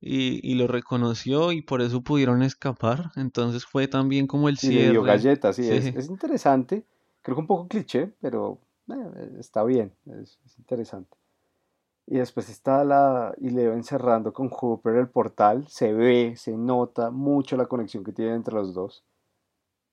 y, 0.00 0.40
y 0.42 0.56
lo 0.56 0.66
reconoció 0.66 1.52
y 1.52 1.62
por 1.62 1.82
eso 1.82 2.02
pudieron 2.02 2.42
escapar. 2.42 3.12
Entonces 3.14 3.64
fue 3.64 3.86
también 3.86 4.26
como 4.26 4.48
el 4.48 4.58
Y 4.60 4.72
le 4.72 4.88
dio 4.88 5.04
cierre. 5.04 5.04
galletas, 5.04 5.54
sí, 5.54 5.70
es, 5.70 5.84
Sí, 5.84 5.94
es 5.94 6.08
interesante. 6.08 6.84
Creo 7.22 7.36
que 7.36 7.40
un 7.42 7.46
poco 7.46 7.68
cliché, 7.68 8.12
pero 8.20 8.58
eh, 8.88 9.36
está 9.38 9.64
bien, 9.64 9.92
es, 10.06 10.38
es 10.44 10.58
interesante. 10.58 11.16
Y 12.06 12.18
después 12.18 12.48
está 12.48 12.84
la, 12.84 13.34
y 13.38 13.50
le 13.50 13.68
ven 13.68 13.84
cerrando 13.84 14.32
con 14.32 14.48
Hooper 14.48 14.96
el 14.96 15.08
portal, 15.08 15.66
se 15.68 15.92
ve, 15.92 16.34
se 16.36 16.56
nota 16.56 17.10
mucho 17.10 17.56
la 17.56 17.66
conexión 17.66 18.04
que 18.04 18.12
tienen 18.12 18.34
entre 18.36 18.54
los 18.54 18.74
dos. 18.74 19.04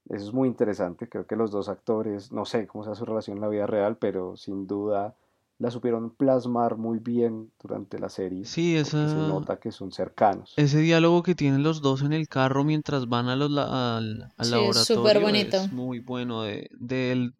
Eso 0.09 0.25
es 0.25 0.33
muy 0.33 0.47
interesante, 0.47 1.07
creo 1.07 1.27
que 1.27 1.35
los 1.35 1.51
dos 1.51 1.69
actores, 1.69 2.31
no 2.31 2.45
sé 2.45 2.65
cómo 2.65 2.83
sea 2.83 2.95
su 2.95 3.05
relación 3.05 3.37
en 3.37 3.41
la 3.41 3.47
vida 3.47 3.67
real, 3.67 3.97
pero 3.97 4.35
sin 4.37 4.65
duda 4.65 5.15
la 5.59 5.71
supieron 5.71 6.15
plasmar 6.15 6.77
muy 6.77 6.99
bien 6.99 7.51
durante 7.61 7.99
la 7.99 8.09
serie, 8.09 8.51
sí, 8.53 8.75
porque 8.81 9.07
se 9.07 9.21
esa, 9.21 9.33
nota 9.33 9.59
que 9.59 9.71
son 9.71 9.91
cercanos. 9.91 10.51
ese 10.55 10.77
diálogo 10.79 11.23
que 11.23 11.33
tienen 11.35 11.63
los 11.63 11.81
dos 11.81 12.03
en 12.03 12.13
el 12.13 12.27
carro 12.27 12.63
mientras 12.63 13.07
van 13.09 13.29
a 13.29 13.35
los 13.35 13.49
la- 13.51 13.97
al, 13.97 14.31
al 14.37 14.51
Sí, 14.51 14.65
es 14.65 14.77
súper 14.77 15.19
laboratorio 15.19 15.21
bonito. 15.21 15.57
es 15.57 15.71
muy 15.71 15.99
bueno 15.99 16.43
de, 16.43 16.69
de 16.79 17.11
él 17.11 17.33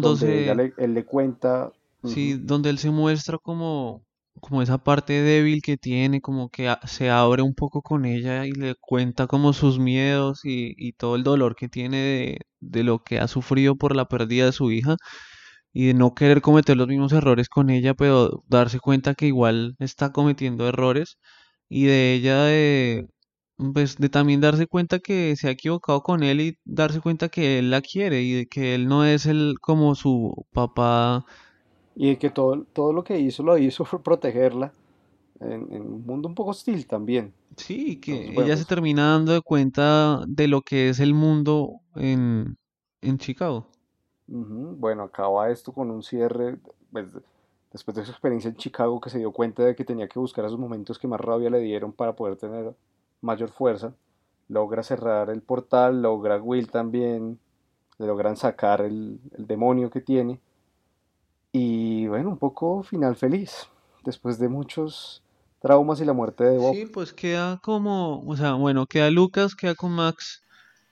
Donde 0.00 0.36
ella 0.36 0.52
mostrándose, 0.52 0.56
le, 0.56 0.74
él 0.78 0.94
le 0.94 1.04
cuenta, 1.06 1.72
sí, 2.04 2.34
donde 2.34 2.70
él 2.70 2.78
se 2.78 2.90
muestra 2.90 3.38
como, 3.38 4.04
como 4.40 4.62
esa 4.62 4.78
parte 4.78 5.12
débil 5.22 5.62
que 5.62 5.76
tiene, 5.76 6.20
como 6.20 6.48
que 6.50 6.68
a- 6.68 6.80
se 6.86 7.10
abre 7.10 7.42
un 7.42 7.54
poco 7.54 7.82
con 7.82 8.04
ella 8.04 8.46
y 8.46 8.52
le 8.52 8.74
cuenta 8.76 9.26
como 9.26 9.52
sus 9.52 9.78
miedos 9.78 10.44
y, 10.44 10.74
y 10.76 10.92
todo 10.92 11.16
el 11.16 11.22
dolor 11.24 11.56
que 11.56 11.68
tiene 11.68 11.96
de, 11.98 12.38
de 12.60 12.84
lo 12.84 13.02
que 13.02 13.18
ha 13.20 13.28
sufrido 13.28 13.76
por 13.76 13.94
la 13.96 14.06
pérdida 14.06 14.46
de 14.46 14.52
su 14.52 14.70
hija 14.72 14.96
y 15.72 15.88
de 15.88 15.94
no 15.94 16.14
querer 16.14 16.40
cometer 16.42 16.76
los 16.76 16.88
mismos 16.88 17.12
errores 17.12 17.48
con 17.48 17.70
ella, 17.70 17.94
pero 17.94 18.42
darse 18.48 18.80
cuenta 18.80 19.14
que 19.14 19.26
igual 19.26 19.76
está 19.78 20.12
cometiendo 20.12 20.68
errores 20.68 21.18
y 21.68 21.84
de 21.86 22.14
ella 22.14 22.44
de, 22.44 23.06
pues, 23.74 23.96
de 23.98 24.08
también 24.08 24.40
darse 24.40 24.66
cuenta 24.66 24.98
que 25.00 25.36
se 25.36 25.48
ha 25.48 25.50
equivocado 25.52 26.02
con 26.02 26.22
él 26.22 26.40
y 26.40 26.58
darse 26.64 27.00
cuenta 27.00 27.28
que 27.28 27.58
él 27.60 27.70
la 27.70 27.82
quiere 27.82 28.22
y 28.22 28.32
de 28.34 28.46
que 28.46 28.74
él 28.74 28.88
no 28.88 29.04
es 29.04 29.26
el 29.26 29.56
como 29.60 29.94
su 29.94 30.46
papá. 30.52 31.24
y 31.94 32.08
de 32.10 32.18
que 32.18 32.30
todo, 32.30 32.64
todo 32.72 32.92
lo 32.92 33.04
que 33.04 33.18
hizo 33.18 33.42
lo 33.42 33.58
hizo 33.58 33.84
por 33.90 34.02
protegerla 34.02 34.72
en, 35.40 35.72
en 35.74 35.82
un 35.82 36.06
mundo 36.06 36.28
un 36.28 36.34
poco 36.34 36.50
hostil 36.50 36.86
también. 36.86 37.34
Sí, 37.56 38.00
Entonces, 38.08 38.32
que 38.32 38.34
bueno, 38.34 38.50
ella 38.50 38.56
se 38.56 38.64
pues 38.64 38.66
termina 38.66 39.12
dando 39.12 39.32
de 39.32 39.42
cuenta 39.42 40.20
de 40.26 40.48
lo 40.48 40.62
que 40.62 40.88
es 40.88 41.00
el 41.00 41.14
mundo 41.14 41.80
en, 41.94 42.56
en 43.02 43.18
Chicago. 43.18 43.70
Ujú, 44.30 44.76
bueno, 44.78 45.02
acaba 45.02 45.50
esto 45.50 45.72
con 45.72 45.90
un 45.90 46.02
cierre, 46.02 46.56
pues, 46.92 47.08
después 47.72 47.96
de 47.96 48.04
su 48.04 48.10
experiencia 48.12 48.48
en 48.50 48.56
Chicago, 48.56 49.00
que 49.00 49.10
se 49.10 49.18
dio 49.18 49.32
cuenta 49.32 49.64
de 49.64 49.74
que 49.74 49.84
tenía 49.84 50.08
que 50.08 50.18
buscar 50.18 50.44
esos 50.44 50.58
momentos 50.58 50.98
que 50.98 51.08
más 51.08 51.20
rabia 51.20 51.50
le 51.50 51.60
dieron 51.60 51.92
para 51.92 52.14
poder 52.14 52.36
tener 52.36 52.74
mayor 53.20 53.50
fuerza. 53.50 53.94
Logra 54.48 54.82
cerrar 54.82 55.30
el 55.30 55.42
portal, 55.42 56.02
logra 56.02 56.40
Will 56.40 56.70
también, 56.70 57.38
le 57.98 58.06
logran 58.06 58.36
sacar 58.36 58.80
el, 58.80 59.20
el 59.36 59.46
demonio 59.46 59.90
que 59.90 60.00
tiene. 60.00 60.40
Y 61.52 62.06
bueno, 62.06 62.30
un 62.30 62.38
poco 62.38 62.82
final 62.82 63.16
feliz, 63.16 63.68
después 64.04 64.38
de 64.38 64.48
muchos 64.48 65.22
traumas 65.60 66.00
y 66.00 66.04
la 66.04 66.12
muerte 66.12 66.44
de 66.44 66.58
Bob. 66.58 66.74
Sí, 66.74 66.86
pues 66.86 67.12
queda 67.12 67.60
como, 67.62 68.22
o 68.26 68.36
sea, 68.36 68.54
bueno, 68.54 68.86
queda 68.86 69.10
Lucas, 69.10 69.54
queda 69.54 69.74
con 69.74 69.92
Max, 69.92 70.42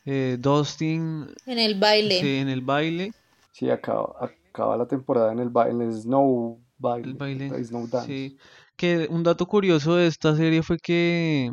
eh, 0.05 0.36
Dustin, 0.39 1.26
En 1.47 1.59
el 1.59 1.78
baile. 1.78 2.20
sí, 2.20 2.36
en 2.36 2.49
el 2.49 2.61
baile, 2.61 3.12
Sí, 3.59 3.68
acaba, 3.70 4.14
acaba 4.20 4.76
la 4.76 4.86
temporada 4.86 5.32
en 5.32 5.40
el, 5.40 5.50
en 5.68 5.80
el 5.82 5.92
Snow 5.92 6.61
el 7.02 7.14
Baile, 7.14 7.18
baile, 7.18 7.46
el 7.56 7.64
Snow 7.64 7.88
Dance. 7.88 8.06
sí. 8.06 8.36
Que 8.76 9.09
un 9.11 9.24
dato 9.24 9.46
curioso 9.46 9.96
de 9.96 10.06
esta 10.06 10.36
serie 10.36 10.62
fue 10.62 10.78
que, 10.78 11.50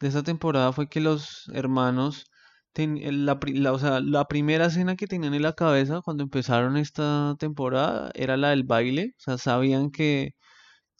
de 0.00 0.08
esta 0.08 0.22
temporada 0.24 0.72
fue 0.72 0.88
que 0.88 1.00
los 1.00 1.48
hermanos, 1.54 2.24
ten- 2.72 2.98
la, 3.26 3.38
la- 3.46 3.72
o 3.72 3.78
sea, 3.78 4.00
la 4.00 4.24
primera 4.26 4.66
escena 4.66 4.96
que 4.96 5.06
tenían 5.06 5.34
en 5.34 5.42
la 5.42 5.52
cabeza 5.52 6.00
cuando 6.04 6.24
empezaron 6.24 6.76
esta 6.76 7.36
temporada 7.38 8.10
era 8.14 8.36
la 8.36 8.50
del 8.50 8.64
baile, 8.64 9.12
o 9.18 9.20
sea, 9.20 9.38
sabían 9.38 9.90
que, 9.92 10.32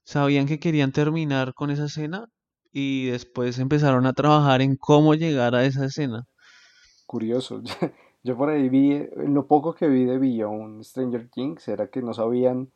sabían 0.04 0.46
que 0.46 0.60
querían 0.60 0.92
terminar 0.92 1.54
con 1.54 1.70
esa 1.70 1.86
escena 1.86 2.26
y 2.72 3.06
después 3.06 3.58
empezaron 3.58 4.06
a 4.06 4.14
trabajar 4.14 4.62
en 4.62 4.76
cómo 4.76 5.14
llegar 5.14 5.54
a 5.56 5.64
esa 5.66 5.86
escena. 5.86 6.24
Curioso. 7.06 7.62
Yo 8.26 8.36
por 8.36 8.48
ahí 8.48 8.68
vi, 8.68 9.06
lo 9.14 9.46
poco 9.46 9.72
que 9.72 9.86
vi 9.86 10.04
de 10.04 10.18
Beyond 10.18 10.82
Stranger 10.82 11.28
Things, 11.28 11.68
era 11.68 11.86
que 11.86 12.02
no 12.02 12.12
sabían, 12.12 12.68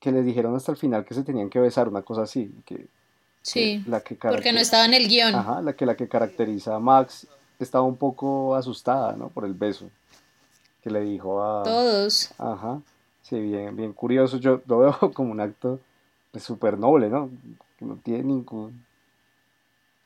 que 0.00 0.10
les 0.10 0.24
dijeron 0.24 0.56
hasta 0.56 0.72
el 0.72 0.78
final 0.78 1.04
que 1.04 1.12
se 1.12 1.24
tenían 1.24 1.50
que 1.50 1.60
besar, 1.60 1.88
una 1.88 2.00
cosa 2.00 2.22
así, 2.22 2.50
que, 2.64 2.76
que 2.76 2.88
Sí, 3.42 3.82
la 3.86 4.00
que 4.00 4.14
porque 4.16 4.50
no 4.50 4.60
estaba 4.60 4.86
en 4.86 4.94
el 4.94 5.06
guion. 5.06 5.34
ajá, 5.34 5.60
la 5.60 5.74
que 5.74 5.84
la 5.84 5.94
que 5.94 6.08
caracteriza 6.08 6.74
a 6.74 6.78
Max 6.78 7.26
estaba 7.58 7.84
un 7.84 7.96
poco 7.96 8.54
asustada, 8.54 9.14
¿no? 9.14 9.28
Por 9.28 9.44
el 9.44 9.52
beso 9.52 9.90
que 10.82 10.88
le 10.88 11.02
dijo 11.02 11.42
a, 11.42 11.64
Todos. 11.64 12.30
ajá, 12.38 12.80
sí, 13.20 13.38
bien, 13.38 13.76
bien 13.76 13.92
curioso. 13.92 14.38
Yo 14.38 14.62
lo 14.66 14.78
veo 14.78 14.96
como 15.14 15.32
un 15.32 15.40
acto 15.40 15.80
pues, 16.32 16.44
súper 16.44 16.78
noble, 16.78 17.10
¿no? 17.10 17.28
Que 17.78 17.84
no 17.84 17.96
tiene 17.96 18.22
ningún, 18.24 18.86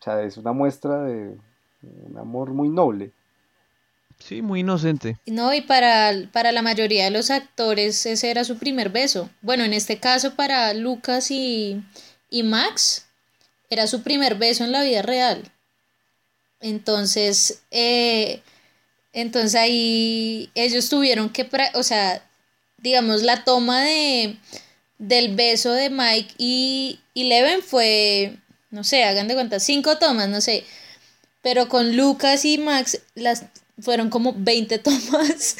o 0.01 0.03
sea, 0.03 0.21
es 0.23 0.37
una 0.39 0.51
muestra 0.53 1.05
de 1.05 1.37
un 1.83 2.19
amor 2.19 2.51
muy 2.51 2.69
noble. 2.69 3.13
Sí, 4.27 4.41
muy 4.41 4.61
inocente. 4.61 5.19
No, 5.27 5.53
y 5.53 5.63
para, 5.63 6.13
para 6.33 6.53
la 6.53 6.63
mayoría 6.63 7.05
de 7.05 7.11
los 7.11 7.31
actores 7.31 8.07
ese 8.07 8.31
era 8.31 8.45
su 8.45 8.57
primer 8.57 8.91
beso. 8.91 9.29
Bueno, 9.41 9.65
en 9.65 9.73
este 9.73 9.99
caso 9.99 10.35
para 10.35 10.73
Lucas 10.75 11.31
y, 11.31 11.83
y 12.31 12.43
Max 12.43 13.07
era 13.69 13.87
su 13.87 14.03
primer 14.03 14.37
beso 14.37 14.65
en 14.65 14.73
la 14.73 14.83
vida 14.83 15.03
real. 15.03 15.43
Entonces, 16.61 17.63
eh, 17.71 18.43
entonces 19.13 19.57
ahí 19.57 20.51
ellos 20.55 20.89
tuvieron 20.89 21.31
que, 21.31 21.49
o 21.75 21.83
sea, 21.83 22.23
digamos, 22.79 23.23
la 23.23 23.43
toma 23.45 23.83
de, 23.83 24.37
del 24.99 25.35
beso 25.35 25.73
de 25.73 25.91
Mike 25.91 26.35
y, 26.39 27.01
y 27.13 27.25
Leven 27.25 27.63
fue, 27.63 28.37
no 28.71 28.85
sé, 28.85 29.05
hagan 29.05 29.27
de 29.27 29.35
cuenta, 29.35 29.59
cinco 29.59 29.99
tomas, 29.99 30.29
no 30.29 30.41
sé. 30.41 30.65
Pero 31.41 31.69
con 31.69 31.97
Lucas 31.97 32.45
y 32.45 32.59
Max 32.59 33.01
las 33.15 33.47
fueron 33.81 34.11
como 34.11 34.35
20 34.37 34.79
tomas 34.79 35.57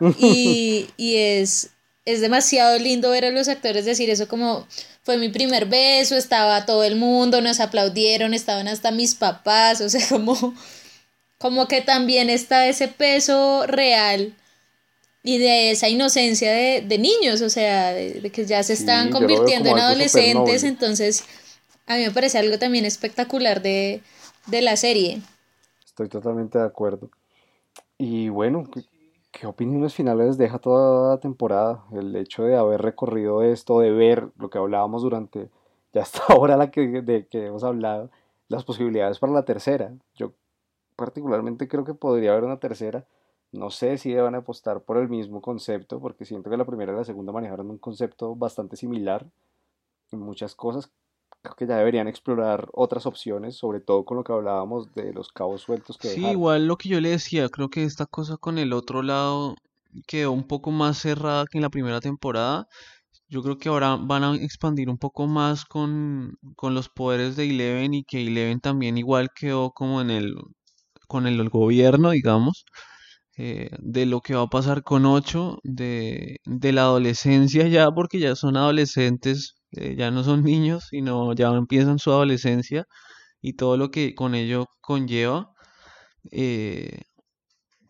y, 0.18 0.88
y 0.96 1.16
es, 1.16 1.70
es 2.04 2.20
demasiado 2.20 2.78
lindo 2.78 3.10
ver 3.10 3.24
a 3.24 3.30
los 3.30 3.48
actores 3.48 3.84
decir 3.84 4.10
eso 4.10 4.28
como 4.28 4.66
fue 5.08 5.16
mi 5.16 5.30
primer 5.30 5.64
beso, 5.64 6.16
estaba 6.16 6.66
todo 6.66 6.84
el 6.84 6.94
mundo, 6.96 7.40
nos 7.40 7.60
aplaudieron, 7.60 8.34
estaban 8.34 8.68
hasta 8.68 8.90
mis 8.90 9.14
papás, 9.14 9.80
o 9.82 9.88
sea, 9.88 10.06
como, 10.06 10.54
como 11.38 11.66
que 11.66 11.80
también 11.80 12.28
está 12.28 12.66
ese 12.66 12.88
peso 12.88 13.66
real 13.66 14.34
y 15.22 15.38
de 15.38 15.70
esa 15.70 15.88
inocencia 15.88 16.52
de, 16.52 16.82
de 16.82 16.98
niños, 16.98 17.40
o 17.40 17.48
sea, 17.48 17.94
de, 17.94 18.20
de 18.20 18.30
que 18.30 18.44
ya 18.44 18.62
se 18.62 18.74
están 18.74 19.08
convirtiendo 19.08 19.70
en 19.70 19.78
adolescentes, 19.78 20.62
entonces 20.62 21.24
a 21.86 21.96
mí 21.96 22.02
me 22.02 22.10
parece 22.10 22.36
algo 22.36 22.58
también 22.58 22.84
espectacular 22.84 23.62
de, 23.62 24.02
de 24.46 24.60
la 24.60 24.76
serie. 24.76 25.22
Estoy 25.86 26.10
totalmente 26.10 26.58
de 26.58 26.66
acuerdo. 26.66 27.08
Y 27.98 28.28
bueno, 28.28 28.64
¿qué, 29.32 29.46
opiniones 29.46 29.94
finales 29.94 30.38
deja 30.38 30.58
toda 30.60 31.14
la 31.14 31.20
temporada? 31.20 31.84
El 31.92 32.14
hecho 32.14 32.44
de 32.44 32.56
haber 32.56 32.80
recorrido 32.80 33.42
esto, 33.42 33.80
de 33.80 33.90
ver 33.90 34.30
lo 34.36 34.50
que 34.50 34.58
hablábamos 34.58 35.02
durante 35.02 35.50
ya 35.92 36.02
hasta 36.02 36.22
ahora 36.28 36.56
la 36.56 36.70
que, 36.70 37.02
de 37.02 37.26
que 37.26 37.46
hemos 37.46 37.64
hablado, 37.64 38.10
las 38.48 38.64
posibilidades 38.64 39.18
para 39.18 39.32
la 39.32 39.44
tercera. 39.44 39.92
Yo 40.14 40.32
particularmente 40.96 41.68
creo 41.68 41.84
que 41.84 41.94
podría 41.94 42.32
haber 42.32 42.44
una 42.44 42.60
tercera. 42.60 43.06
No 43.52 43.70
sé 43.70 43.98
si 43.98 44.12
deban 44.12 44.34
apostar 44.36 44.82
por 44.82 44.98
el 44.98 45.08
mismo 45.08 45.42
concepto, 45.42 46.00
porque 46.00 46.24
siento 46.24 46.50
que 46.50 46.56
la 46.56 46.66
primera 46.66 46.92
y 46.92 46.96
la 46.96 47.04
segunda 47.04 47.32
manejaron 47.32 47.70
un 47.70 47.78
concepto 47.78 48.36
bastante 48.36 48.76
similar 48.76 49.26
en 50.12 50.20
muchas 50.20 50.54
cosas. 50.54 50.92
Creo 51.42 51.56
que 51.56 51.66
ya 51.66 51.76
deberían 51.78 52.06
explorar 52.06 52.68
otras 52.72 53.04
opciones, 53.04 53.56
sobre 53.56 53.80
todo 53.80 54.04
con 54.04 54.18
lo 54.18 54.22
que 54.22 54.32
hablábamos 54.32 54.94
de 54.94 55.12
los 55.12 55.32
cabos 55.32 55.62
sueltos 55.62 55.98
que 55.98 56.06
Sí, 56.06 56.10
dejaron. 56.10 56.32
igual 56.32 56.66
lo 56.66 56.76
que 56.76 56.88
yo 56.88 57.00
le 57.00 57.10
decía, 57.10 57.48
creo 57.48 57.68
que 57.70 57.84
esta 57.84 58.06
cosa 58.06 58.36
con 58.36 58.58
el 58.58 58.72
otro 58.72 59.02
lado 59.02 59.56
quedó 60.06 60.32
un 60.32 60.44
poco 60.46 60.70
más 60.70 60.98
cerrada 60.98 61.46
que 61.46 61.58
en 61.58 61.62
la 61.62 61.70
primera 61.70 62.00
temporada. 62.00 62.68
Yo 63.28 63.42
creo 63.42 63.58
que 63.58 63.68
ahora 63.70 63.96
van 63.96 64.24
a 64.24 64.36
expandir 64.36 64.90
un 64.90 64.98
poco 64.98 65.26
más 65.26 65.64
con, 65.66 66.38
con 66.56 66.74
los 66.74 66.88
poderes 66.90 67.36
de 67.36 67.46
Eleven 67.50 67.94
y 67.94 68.04
que 68.04 68.22
Eleven 68.26 68.60
también 68.60 68.98
igual 68.98 69.30
quedó 69.34 69.72
como 69.72 70.00
en 70.02 70.10
el, 70.10 70.34
con 71.08 71.26
el 71.26 71.48
gobierno, 71.50 72.10
digamos, 72.12 72.64
eh, 73.36 73.70
de 73.80 74.06
lo 74.06 74.20
que 74.20 74.34
va 74.34 74.42
a 74.42 74.46
pasar 74.48 74.82
con 74.82 75.06
Ocho, 75.06 75.58
de, 75.64 76.38
de 76.44 76.72
la 76.72 76.82
adolescencia 76.82 77.68
ya, 77.68 77.90
porque 77.92 78.18
ya 78.20 78.34
son 78.36 78.56
adolescentes, 78.56 79.54
eh, 79.72 79.94
ya 79.96 80.10
no 80.10 80.24
son 80.24 80.42
niños, 80.44 80.88
sino 80.90 81.32
ya 81.34 81.48
empiezan 81.48 81.98
su 81.98 82.10
adolescencia 82.10 82.86
y 83.40 83.54
todo 83.54 83.76
lo 83.76 83.90
que 83.90 84.14
con 84.14 84.34
ello 84.34 84.66
conlleva. 84.80 85.52
Eh, 86.32 87.02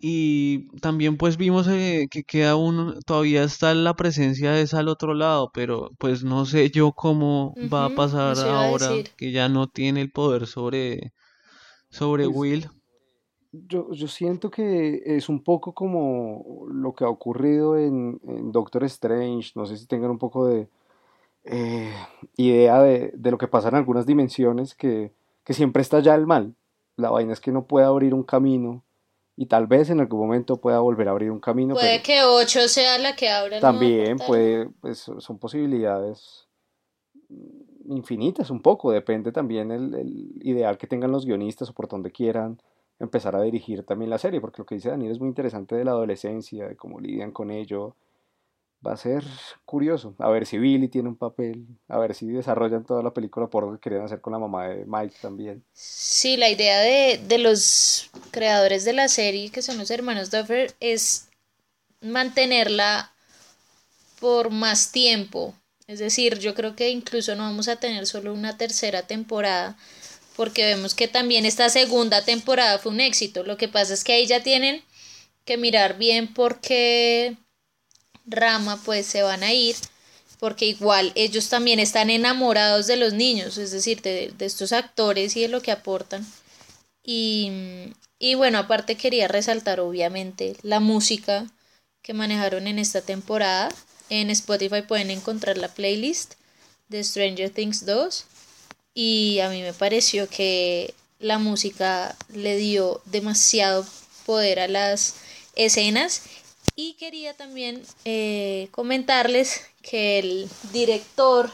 Y 0.00 0.68
también 0.80 1.16
pues 1.16 1.36
vimos 1.36 1.66
eh, 1.68 2.06
que 2.10 2.22
queda 2.22 2.54
uno, 2.54 2.94
todavía 3.04 3.42
está 3.42 3.74
la 3.74 3.94
presencia 3.94 4.52
de 4.52 4.62
esa 4.62 4.78
al 4.78 4.88
otro 4.88 5.12
lado, 5.12 5.50
pero 5.52 5.90
pues 5.98 6.22
no 6.22 6.46
sé 6.46 6.70
yo 6.70 6.92
cómo 6.92 7.54
va 7.72 7.86
a 7.86 7.94
pasar 7.94 8.38
ahora 8.38 8.90
que 9.16 9.32
ya 9.32 9.48
no 9.48 9.66
tiene 9.66 10.00
el 10.02 10.12
poder 10.12 10.46
sobre, 10.46 11.12
sobre 11.90 12.26
pues, 12.26 12.36
Will. 12.36 12.70
Yo, 13.50 13.90
yo, 13.92 14.08
siento 14.08 14.50
que 14.50 15.02
es 15.04 15.28
un 15.28 15.42
poco 15.42 15.72
como 15.72 16.66
lo 16.70 16.92
que 16.92 17.04
ha 17.04 17.08
ocurrido 17.08 17.78
en, 17.78 18.20
Doctor 18.52 18.84
Strange, 18.84 19.52
no 19.56 19.64
sé 19.66 19.78
si 19.78 19.86
tengan 19.86 20.10
un 20.10 20.18
poco 20.18 20.46
de 20.46 20.68
eh, 21.50 21.92
idea 22.36 22.82
de, 22.82 23.10
de, 23.14 23.30
lo 23.30 23.38
que 23.38 23.48
pasa 23.48 23.68
en 23.68 23.74
algunas 23.74 24.06
dimensiones, 24.06 24.74
que, 24.74 25.12
que 25.44 25.54
siempre 25.54 25.82
está 25.82 26.00
ya 26.00 26.14
el 26.14 26.26
mal. 26.26 26.54
La 26.96 27.10
vaina 27.10 27.32
es 27.32 27.40
que 27.40 27.52
no 27.52 27.66
puede 27.66 27.86
abrir 27.86 28.12
un 28.12 28.22
camino 28.22 28.84
y 29.36 29.46
tal 29.46 29.66
vez 29.66 29.88
en 29.88 30.00
algún 30.00 30.20
momento 30.20 30.60
pueda 30.60 30.80
volver 30.80 31.08
a 31.08 31.12
abrir 31.12 31.30
un 31.30 31.40
camino. 31.40 31.74
Puede 31.74 32.02
que 32.02 32.22
8 32.22 32.68
sea 32.68 32.98
la 32.98 33.14
que 33.14 33.30
abra 33.30 33.56
el 33.56 33.62
También 33.62 34.18
puede, 34.18 34.68
pues 34.80 35.10
son 35.18 35.38
posibilidades 35.38 36.48
infinitas 37.88 38.50
un 38.50 38.60
poco, 38.60 38.90
depende 38.90 39.32
también 39.32 39.70
el, 39.70 39.94
el, 39.94 40.32
ideal 40.42 40.76
que 40.76 40.86
tengan 40.86 41.12
los 41.12 41.24
guionistas 41.24 41.70
o 41.70 41.72
por 41.72 41.88
donde 41.88 42.10
quieran 42.10 42.60
empezar 42.98 43.36
a 43.36 43.42
dirigir 43.42 43.84
también 43.84 44.10
la 44.10 44.18
serie, 44.18 44.40
porque 44.40 44.60
lo 44.60 44.66
que 44.66 44.74
dice 44.74 44.90
Daniel 44.90 45.12
es 45.12 45.20
muy 45.20 45.28
interesante 45.28 45.76
de 45.76 45.84
la 45.84 45.92
adolescencia, 45.92 46.68
de 46.68 46.76
cómo 46.76 47.00
lidian 47.00 47.30
con 47.30 47.50
ello, 47.50 47.94
va 48.86 48.92
a 48.92 48.96
ser 48.96 49.24
curioso. 49.64 50.14
A 50.18 50.28
ver 50.30 50.46
si 50.46 50.58
Billy 50.58 50.88
tiene 50.88 51.08
un 51.08 51.16
papel, 51.16 51.66
a 51.88 51.98
ver 51.98 52.14
si 52.14 52.26
desarrollan 52.28 52.84
toda 52.84 53.02
la 53.02 53.12
película 53.12 53.48
por 53.48 53.64
lo 53.64 53.72
que 53.72 53.80
querían 53.80 54.02
hacer 54.04 54.20
con 54.20 54.32
la 54.32 54.38
mamá 54.38 54.68
de 54.68 54.84
Mike 54.86 55.16
también. 55.20 55.64
Sí, 55.72 56.36
la 56.36 56.50
idea 56.50 56.80
de, 56.80 57.20
de 57.26 57.38
los 57.38 58.10
creadores 58.30 58.84
de 58.84 58.92
la 58.92 59.08
serie, 59.08 59.50
que 59.50 59.62
son 59.62 59.78
los 59.78 59.90
hermanos 59.90 60.30
Duffer, 60.30 60.74
es 60.80 61.28
mantenerla 62.00 63.12
por 64.20 64.50
más 64.50 64.92
tiempo. 64.92 65.54
Es 65.86 65.98
decir, 65.98 66.38
yo 66.38 66.54
creo 66.54 66.76
que 66.76 66.90
incluso 66.90 67.34
no 67.34 67.44
vamos 67.44 67.68
a 67.68 67.76
tener 67.76 68.06
solo 68.06 68.34
una 68.34 68.56
tercera 68.58 69.06
temporada, 69.06 69.76
porque 70.36 70.66
vemos 70.66 70.94
que 70.94 71.08
también 71.08 71.46
esta 71.46 71.68
segunda 71.70 72.24
temporada 72.24 72.78
fue 72.78 72.92
un 72.92 73.00
éxito. 73.00 73.42
Lo 73.44 73.56
que 73.56 73.68
pasa 73.68 73.94
es 73.94 74.04
que 74.04 74.12
ahí 74.12 74.26
ya 74.26 74.42
tienen 74.42 74.82
que 75.44 75.56
mirar 75.56 75.96
bien 75.96 76.32
porque 76.34 77.36
rama 78.28 78.80
pues 78.84 79.06
se 79.06 79.22
van 79.22 79.42
a 79.42 79.52
ir 79.52 79.76
porque 80.38 80.66
igual 80.66 81.12
ellos 81.14 81.48
también 81.48 81.80
están 81.80 82.10
enamorados 82.10 82.86
de 82.86 82.96
los 82.96 83.12
niños, 83.12 83.58
es 83.58 83.72
decir, 83.72 84.02
de, 84.02 84.32
estos 84.38 84.72
actores 84.72 85.36
y 85.36 85.42
de 85.42 85.48
lo 85.48 85.62
que 85.62 85.72
aportan. 85.72 86.24
Y, 87.02 87.50
y, 88.18 88.34
bueno, 88.34 88.58
aparte 88.58 88.96
quería 88.96 89.28
resaltar 89.28 89.80
obviamente 89.80 90.56
la 90.62 90.78
música 90.80 91.46
que 92.02 92.14
manejaron 92.14 92.66
en 92.68 92.78
esta 92.78 93.02
temporada. 93.02 93.68
En 94.10 94.30
Spotify 94.30 94.82
pueden 94.82 95.10
encontrar 95.10 95.58
la 95.58 95.68
playlist 95.68 96.34
de 96.88 97.02
Stranger 97.02 97.50
Things 97.50 97.84
2 97.84 98.24
y 98.94 99.40
a 99.40 99.50
mí 99.50 99.62
me 99.62 99.72
pareció 99.72 100.28
que 100.28 100.94
la 101.18 101.38
música 101.38 102.16
le 102.32 102.56
dio 102.56 103.02
demasiado 103.06 103.86
poder 104.24 104.60
a 104.60 104.68
las 104.68 105.16
escenas 105.54 106.22
y 106.80 106.92
quería 106.92 107.34
también 107.34 107.82
eh, 108.04 108.68
comentarles 108.70 109.62
que 109.82 110.20
el 110.20 110.48
director, 110.72 111.50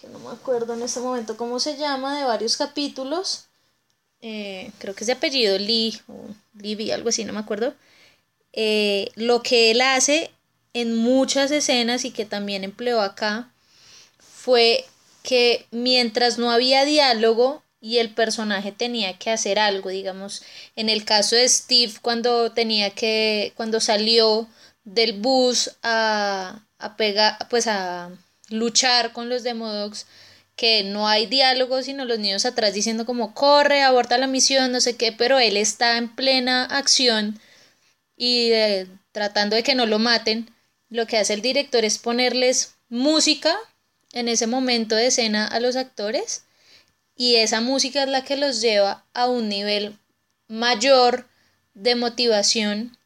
que 0.00 0.06
no 0.06 0.20
me 0.20 0.28
acuerdo 0.28 0.74
en 0.74 0.82
este 0.82 1.00
momento 1.00 1.36
cómo 1.36 1.58
se 1.58 1.76
llama, 1.76 2.16
de 2.16 2.24
varios 2.26 2.56
capítulos, 2.56 3.46
eh, 4.20 4.70
creo 4.78 4.94
que 4.94 5.02
es 5.02 5.08
de 5.08 5.14
apellido 5.14 5.58
Lee 5.58 6.00
o 6.06 6.28
Libby, 6.54 6.92
algo 6.92 7.08
así, 7.08 7.24
no 7.24 7.32
me 7.32 7.40
acuerdo, 7.40 7.74
eh, 8.52 9.10
lo 9.16 9.42
que 9.42 9.72
él 9.72 9.80
hace 9.80 10.30
en 10.74 10.96
muchas 10.96 11.50
escenas 11.50 12.04
y 12.04 12.12
que 12.12 12.24
también 12.24 12.62
empleó 12.62 13.00
acá 13.00 13.52
fue 14.20 14.84
que 15.24 15.66
mientras 15.72 16.38
no 16.38 16.52
había 16.52 16.84
diálogo, 16.84 17.64
y 17.86 17.98
el 17.98 18.10
personaje 18.10 18.72
tenía 18.72 19.16
que 19.16 19.30
hacer 19.30 19.60
algo, 19.60 19.90
digamos, 19.90 20.42
en 20.74 20.88
el 20.88 21.04
caso 21.04 21.36
de 21.36 21.48
Steve 21.48 21.92
cuando 22.02 22.50
tenía 22.50 22.90
que, 22.90 23.52
cuando 23.54 23.80
salió 23.80 24.48
del 24.82 25.12
bus 25.12 25.70
a, 25.84 26.66
a 26.78 26.96
pegar, 26.96 27.36
pues 27.48 27.68
a 27.68 28.10
luchar 28.48 29.12
con 29.12 29.28
los 29.28 29.44
Demodogs, 29.44 30.06
que 30.56 30.82
no 30.82 31.06
hay 31.06 31.26
diálogo, 31.26 31.80
sino 31.80 32.04
los 32.04 32.18
niños 32.18 32.44
atrás 32.44 32.74
diciendo 32.74 33.06
como 33.06 33.34
corre, 33.34 33.82
aborta 33.82 34.18
la 34.18 34.26
misión, 34.26 34.72
no 34.72 34.80
sé 34.80 34.96
qué, 34.96 35.12
pero 35.12 35.38
él 35.38 35.56
está 35.56 35.96
en 35.96 36.12
plena 36.12 36.64
acción 36.64 37.38
y 38.16 38.50
eh, 38.50 38.88
tratando 39.12 39.54
de 39.54 39.62
que 39.62 39.76
no 39.76 39.86
lo 39.86 40.00
maten, 40.00 40.50
lo 40.88 41.06
que 41.06 41.18
hace 41.18 41.34
el 41.34 41.42
director 41.42 41.84
es 41.84 41.98
ponerles 41.98 42.74
música 42.88 43.56
en 44.10 44.26
ese 44.26 44.48
momento 44.48 44.96
de 44.96 45.06
escena 45.06 45.46
a 45.46 45.60
los 45.60 45.76
actores 45.76 46.45
y 47.16 47.36
esa 47.36 47.60
música 47.60 48.02
es 48.02 48.08
la 48.08 48.24
que 48.24 48.36
los 48.36 48.60
lleva 48.60 49.04
a 49.14 49.26
un 49.26 49.48
nivel 49.48 49.98
mayor 50.48 51.26
de 51.74 51.94
motivación 51.94 52.96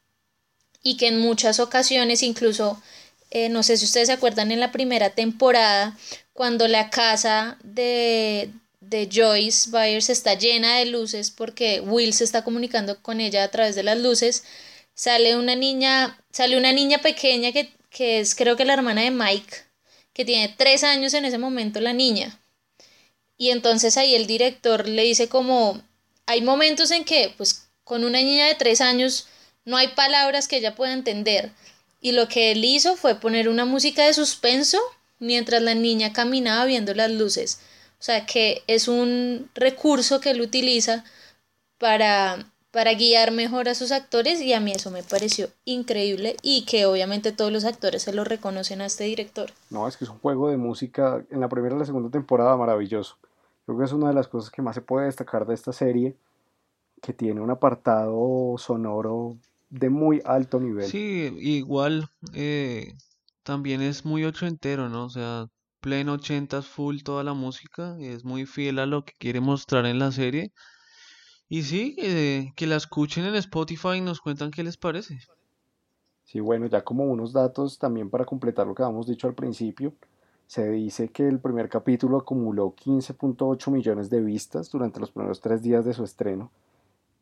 y 0.83 0.97
que 0.97 1.09
en 1.09 1.21
muchas 1.21 1.61
ocasiones 1.61 2.23
incluso 2.23 2.83
eh, 3.31 3.49
no 3.49 3.63
sé 3.63 3.77
si 3.77 3.85
ustedes 3.85 4.09
se 4.09 4.13
acuerdan 4.13 4.51
en 4.51 4.61
la 4.61 4.73
primera 4.73 5.11
temporada 5.11 5.97
cuando 6.33 6.67
la 6.67 6.91
casa 6.91 7.59
de, 7.63 8.51
de 8.81 9.09
Joyce 9.13 9.71
Byers 9.71 10.11
está 10.11 10.35
llena 10.35 10.77
de 10.79 10.87
luces 10.87 11.31
porque 11.31 11.81
Will 11.81 12.13
se 12.13 12.25
está 12.25 12.43
comunicando 12.43 13.01
con 13.03 13.21
ella 13.21 13.45
a 13.45 13.49
través 13.49 13.77
de 13.77 13.85
las 13.85 13.99
luces 13.99 14.45
sale 14.95 15.37
una 15.37 15.55
niña 15.55 16.19
sale 16.33 16.57
una 16.57 16.73
niña 16.73 16.99
pequeña 16.99 17.53
que, 17.53 17.73
que 17.91 18.21
es 18.21 18.35
creo 18.35 18.57
que 18.57 18.65
la 18.65 18.75
hermana 18.75 19.03
de 19.03 19.13
Mike 19.13 19.57
que 20.13 20.25
tiene 20.25 20.55
tres 20.57 20.83
años 20.83 21.15
en 21.15 21.25
ese 21.25 21.39
momento 21.39 21.81
la 21.81 21.93
niña 21.93 22.40
y 23.41 23.53
entonces 23.53 23.97
ahí 23.97 24.15
el 24.15 24.27
director 24.27 24.87
le 24.87 25.03
dice 25.03 25.31
como, 25.31 25.81
hay 26.27 26.43
momentos 26.43 26.91
en 26.91 27.07
que 27.07 27.33
pues 27.39 27.71
con 27.85 28.05
una 28.05 28.19
niña 28.19 28.45
de 28.45 28.55
tres 28.55 28.83
años 28.83 29.29
no 29.65 29.79
hay 29.79 29.89
palabras 29.89 30.47
que 30.47 30.59
ella 30.59 30.75
pueda 30.75 30.93
entender. 30.93 31.51
Y 32.03 32.13
lo 32.13 32.29
que 32.29 32.53
él 32.53 32.63
hizo 32.63 32.97
fue 32.97 33.15
poner 33.15 33.49
una 33.49 33.65
música 33.65 34.05
de 34.05 34.13
suspenso 34.13 34.79
mientras 35.21 35.63
la 35.63 35.75
niña 35.75 36.13
caminaba 36.13 36.67
viendo 36.67 36.93
las 36.93 37.11
luces. 37.11 37.61
O 37.99 38.03
sea 38.03 38.27
que 38.27 38.63
es 38.67 38.89
un 38.89 39.49
recurso 39.55 40.21
que 40.21 40.33
él 40.33 40.43
utiliza 40.43 41.03
para, 41.79 42.45
para 42.73 42.93
guiar 42.93 43.31
mejor 43.31 43.71
a 43.71 43.75
sus 43.75 43.91
actores 43.91 44.43
y 44.43 44.53
a 44.53 44.61
mí 44.61 44.73
eso 44.73 44.91
me 44.91 45.03
pareció 45.03 45.49
increíble 45.65 46.37
y 46.43 46.67
que 46.67 46.85
obviamente 46.85 47.33
todos 47.33 47.51
los 47.51 47.65
actores 47.65 48.03
se 48.03 48.13
lo 48.13 48.23
reconocen 48.23 48.83
a 48.83 48.87
este 48.87 49.05
director. 49.05 49.51
No, 49.71 49.89
es 49.89 49.97
que 49.97 50.05
es 50.05 50.11
un 50.11 50.19
juego 50.19 50.51
de 50.51 50.59
música 50.59 51.25
en 51.31 51.41
la 51.41 51.49
primera 51.49 51.75
y 51.75 51.79
la 51.79 51.87
segunda 51.87 52.11
temporada 52.11 52.55
maravilloso. 52.59 53.17
Creo 53.65 53.79
que 53.79 53.85
es 53.85 53.93
una 53.93 54.09
de 54.09 54.15
las 54.15 54.29
cosas 54.29 54.51
que 54.51 54.63
más 54.63 54.75
se 54.75 54.83
puede 54.83 55.07
destacar 55.07 55.47
de 55.47 55.55
esta 55.55 55.73
serie, 55.73 56.17
que 57.01 57.13
tiene 57.13 57.41
un 57.41 57.51
apartado 57.51 58.57
sonoro 58.59 59.37
de 59.71 59.91
muy 59.91 60.21
alto 60.25 60.61
nivel. 60.61 60.87
Sí, 60.87 61.33
igual 61.41 62.09
eh, 62.35 62.95
también 63.43 63.81
es 63.83 64.05
muy 64.05 64.25
ochentero, 64.25 64.89
¿no? 64.89 65.05
O 65.05 65.11
sea, 65.11 65.47
pleno 65.81 66.15
ochentas 66.15 66.67
full 66.67 67.03
toda 67.03 67.25
la 67.25 67.35
música, 67.35 67.97
es 68.01 68.25
muy 68.25 68.47
fiel 68.47 68.79
a 68.79 68.87
lo 68.87 69.05
que 69.05 69.13
quiere 69.19 69.41
mostrar 69.41 69.87
en 69.87 69.99
la 69.99 70.13
serie. 70.13 70.53
Y 71.49 71.63
sí, 71.63 71.97
eh, 71.99 72.53
que 72.55 72.67
la 72.67 72.77
escuchen 72.77 73.25
en 73.25 73.35
Spotify 73.35 73.97
y 73.97 74.01
nos 74.01 74.21
cuentan 74.21 74.51
qué 74.51 74.63
les 74.63 74.77
parece. 74.77 75.19
Sí, 76.25 76.39
bueno, 76.39 76.67
ya 76.67 76.85
como 76.85 77.05
unos 77.05 77.33
datos 77.33 77.77
también 77.79 78.09
para 78.09 78.25
completar 78.25 78.67
lo 78.67 78.75
que 78.75 78.85
habíamos 78.85 79.09
dicho 79.09 79.27
al 79.27 79.35
principio. 79.35 79.93
Se 80.51 80.69
dice 80.69 81.11
que 81.11 81.29
el 81.29 81.39
primer 81.39 81.69
capítulo 81.69 82.17
acumuló 82.17 82.75
15.8 82.75 83.71
millones 83.71 84.11
de 84.11 84.21
vistas 84.21 84.69
durante 84.69 84.99
los 84.99 85.13
primeros 85.13 85.41
tres 85.41 85.63
días 85.63 85.85
de 85.85 85.93
su 85.93 86.03
estreno 86.03 86.51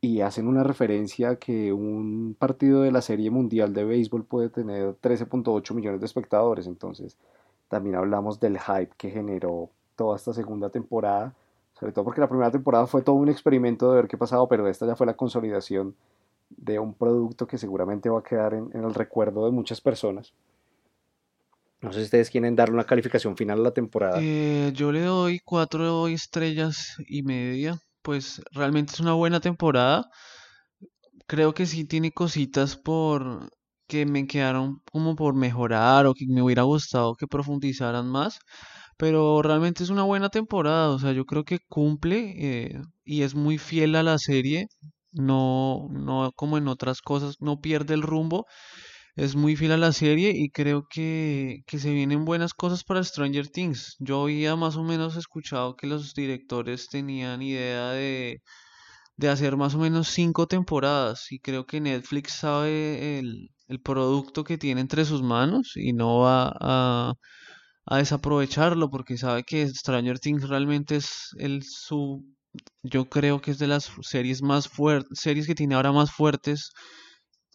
y 0.01 0.23
hacen 0.23 0.49
una 0.49 0.63
referencia 0.63 1.29
a 1.29 1.37
que 1.37 1.75
un 1.75 2.35
partido 2.39 2.81
de 2.81 2.91
la 2.91 3.03
Serie 3.03 3.31
Mundial 3.31 3.75
de 3.75 3.85
Béisbol 3.85 4.25
puede 4.25 4.49
tener 4.49 4.95
13.8 5.03 5.75
millones 5.75 6.01
de 6.01 6.07
espectadores. 6.07 6.67
Entonces, 6.67 7.19
también 7.69 7.97
hablamos 7.97 8.41
del 8.41 8.59
hype 8.59 8.93
que 8.97 9.11
generó 9.11 9.69
toda 9.95 10.17
esta 10.17 10.33
segunda 10.33 10.71
temporada, 10.71 11.35
sobre 11.79 11.93
todo 11.93 12.07
porque 12.07 12.23
la 12.23 12.31
primera 12.31 12.51
temporada 12.51 12.87
fue 12.87 13.03
todo 13.03 13.17
un 13.17 13.29
experimento 13.29 13.91
de 13.91 13.97
ver 13.97 14.09
qué 14.09 14.17
pasaba, 14.17 14.49
pero 14.49 14.67
esta 14.69 14.87
ya 14.87 14.97
fue 14.97 15.07
la 15.07 15.19
consolidación 15.19 15.95
de 16.49 16.79
un 16.79 16.95
producto 16.95 17.47
que 17.47 17.59
seguramente 17.59 18.09
va 18.09 18.21
a 18.21 18.23
quedar 18.23 18.55
en, 18.55 18.71
en 18.73 18.85
el 18.85 18.95
recuerdo 18.95 19.45
de 19.45 19.51
muchas 19.51 19.83
personas. 19.83 20.33
No 21.81 21.93
sé 21.93 22.01
si 22.01 22.05
ustedes 22.07 22.31
quieren 22.31 22.57
darle 22.57 22.75
una 22.75 22.85
calificación 22.85 23.37
final 23.37 23.61
a 23.61 23.63
la 23.63 23.71
temporada. 23.73 24.19
Eh, 24.21 24.73
yo 24.75 24.91
le 24.93 25.03
doy 25.03 25.41
cuatro 25.45 26.09
estrellas 26.09 26.97
y 27.07 27.23
media. 27.23 27.79
Pues 28.03 28.43
realmente 28.53 28.95
es 28.95 29.01
una 29.01 29.13
buena 29.15 29.41
temporada. 29.41 30.09
Creo 31.27 31.53
que 31.55 31.67
sí 31.67 31.85
tiene 31.85 32.11
cositas 32.13 32.77
por 32.77 33.51
que 33.87 34.07
me 34.07 34.27
quedaron 34.27 34.81
como 34.93 35.17
por 35.17 35.35
mejorar 35.35 36.07
o 36.07 36.15
que 36.15 36.27
me 36.27 36.43
hubiera 36.43 36.63
gustado 36.63 37.15
que 37.17 37.27
profundizaran 37.27 38.09
más. 38.09 38.39
Pero 38.97 39.43
realmente 39.43 39.85
es 39.85 39.91
una 39.91 40.05
buena 40.05 40.31
temporada. 40.31 40.91
O 40.91 40.99
sea, 40.99 41.13
yo 41.13 41.25
creo 41.27 41.45
que 41.45 41.61
cumple 41.69 42.35
eh, 42.39 42.83
y 43.05 43.23
es 43.23 43.35
muy 43.35 43.59
fiel 43.59 43.95
a 43.97 44.03
la 44.03 44.19
serie. 44.19 44.69
no, 45.13 45.89
no 45.91 46.33
como 46.37 46.59
en 46.59 46.69
otras 46.69 47.03
cosas, 47.03 47.37
no 47.41 47.61
pierde 47.61 47.95
el 47.95 48.03
rumbo. 48.03 48.47
Es 49.19 49.35
muy 49.35 49.57
fiel 49.57 49.73
a 49.73 49.77
la 49.77 49.93
serie 49.93 50.31
y 50.35 50.51
creo 50.51 50.87
que, 50.89 51.63
que 51.67 51.79
se 51.81 51.91
vienen 51.93 52.25
buenas 52.25 52.55
cosas 52.55 52.85
para 52.85 53.03
Stranger 53.03 53.49
Things. 53.49 53.97
Yo 53.99 54.23
había 54.23 54.55
más 54.57 54.77
o 54.77 54.85
menos 54.85 55.17
escuchado 55.17 55.77
que 55.77 55.89
los 55.89 56.15
directores 56.15 56.89
tenían 56.89 57.43
idea 57.43 57.91
de, 57.91 58.43
de 59.17 59.29
hacer 59.29 59.57
más 59.57 59.75
o 59.75 59.79
menos 59.79 60.09
cinco 60.09 60.47
temporadas 60.49 61.33
y 61.33 61.41
creo 61.41 61.67
que 61.67 61.81
Netflix 61.81 62.35
sabe 62.35 63.19
el, 63.19 63.51
el 63.69 63.81
producto 63.81 64.45
que 64.45 64.59
tiene 64.59 64.83
entre 64.83 65.05
sus 65.05 65.23
manos 65.23 65.73
y 65.77 65.93
no 65.95 66.21
va 66.21 66.53
a, 66.61 67.15
a 67.87 67.97
desaprovecharlo 67.99 68.91
porque 68.91 69.19
sabe 69.19 69.45
que 69.45 69.69
Stranger 69.69 70.19
Things 70.21 70.49
realmente 70.49 70.97
es 70.97 71.31
el 71.39 71.63
su 71.65 72.25
yo 72.83 73.09
creo 73.09 73.41
que 73.41 73.51
es 73.53 73.59
de 73.59 73.69
las 73.69 73.91
series 74.03 74.43
más 74.43 74.69
fuertes 74.69 75.19
series 75.21 75.47
que 75.47 75.55
tiene 75.55 75.75
ahora 75.75 75.93
más 75.93 76.11
fuertes 76.13 76.71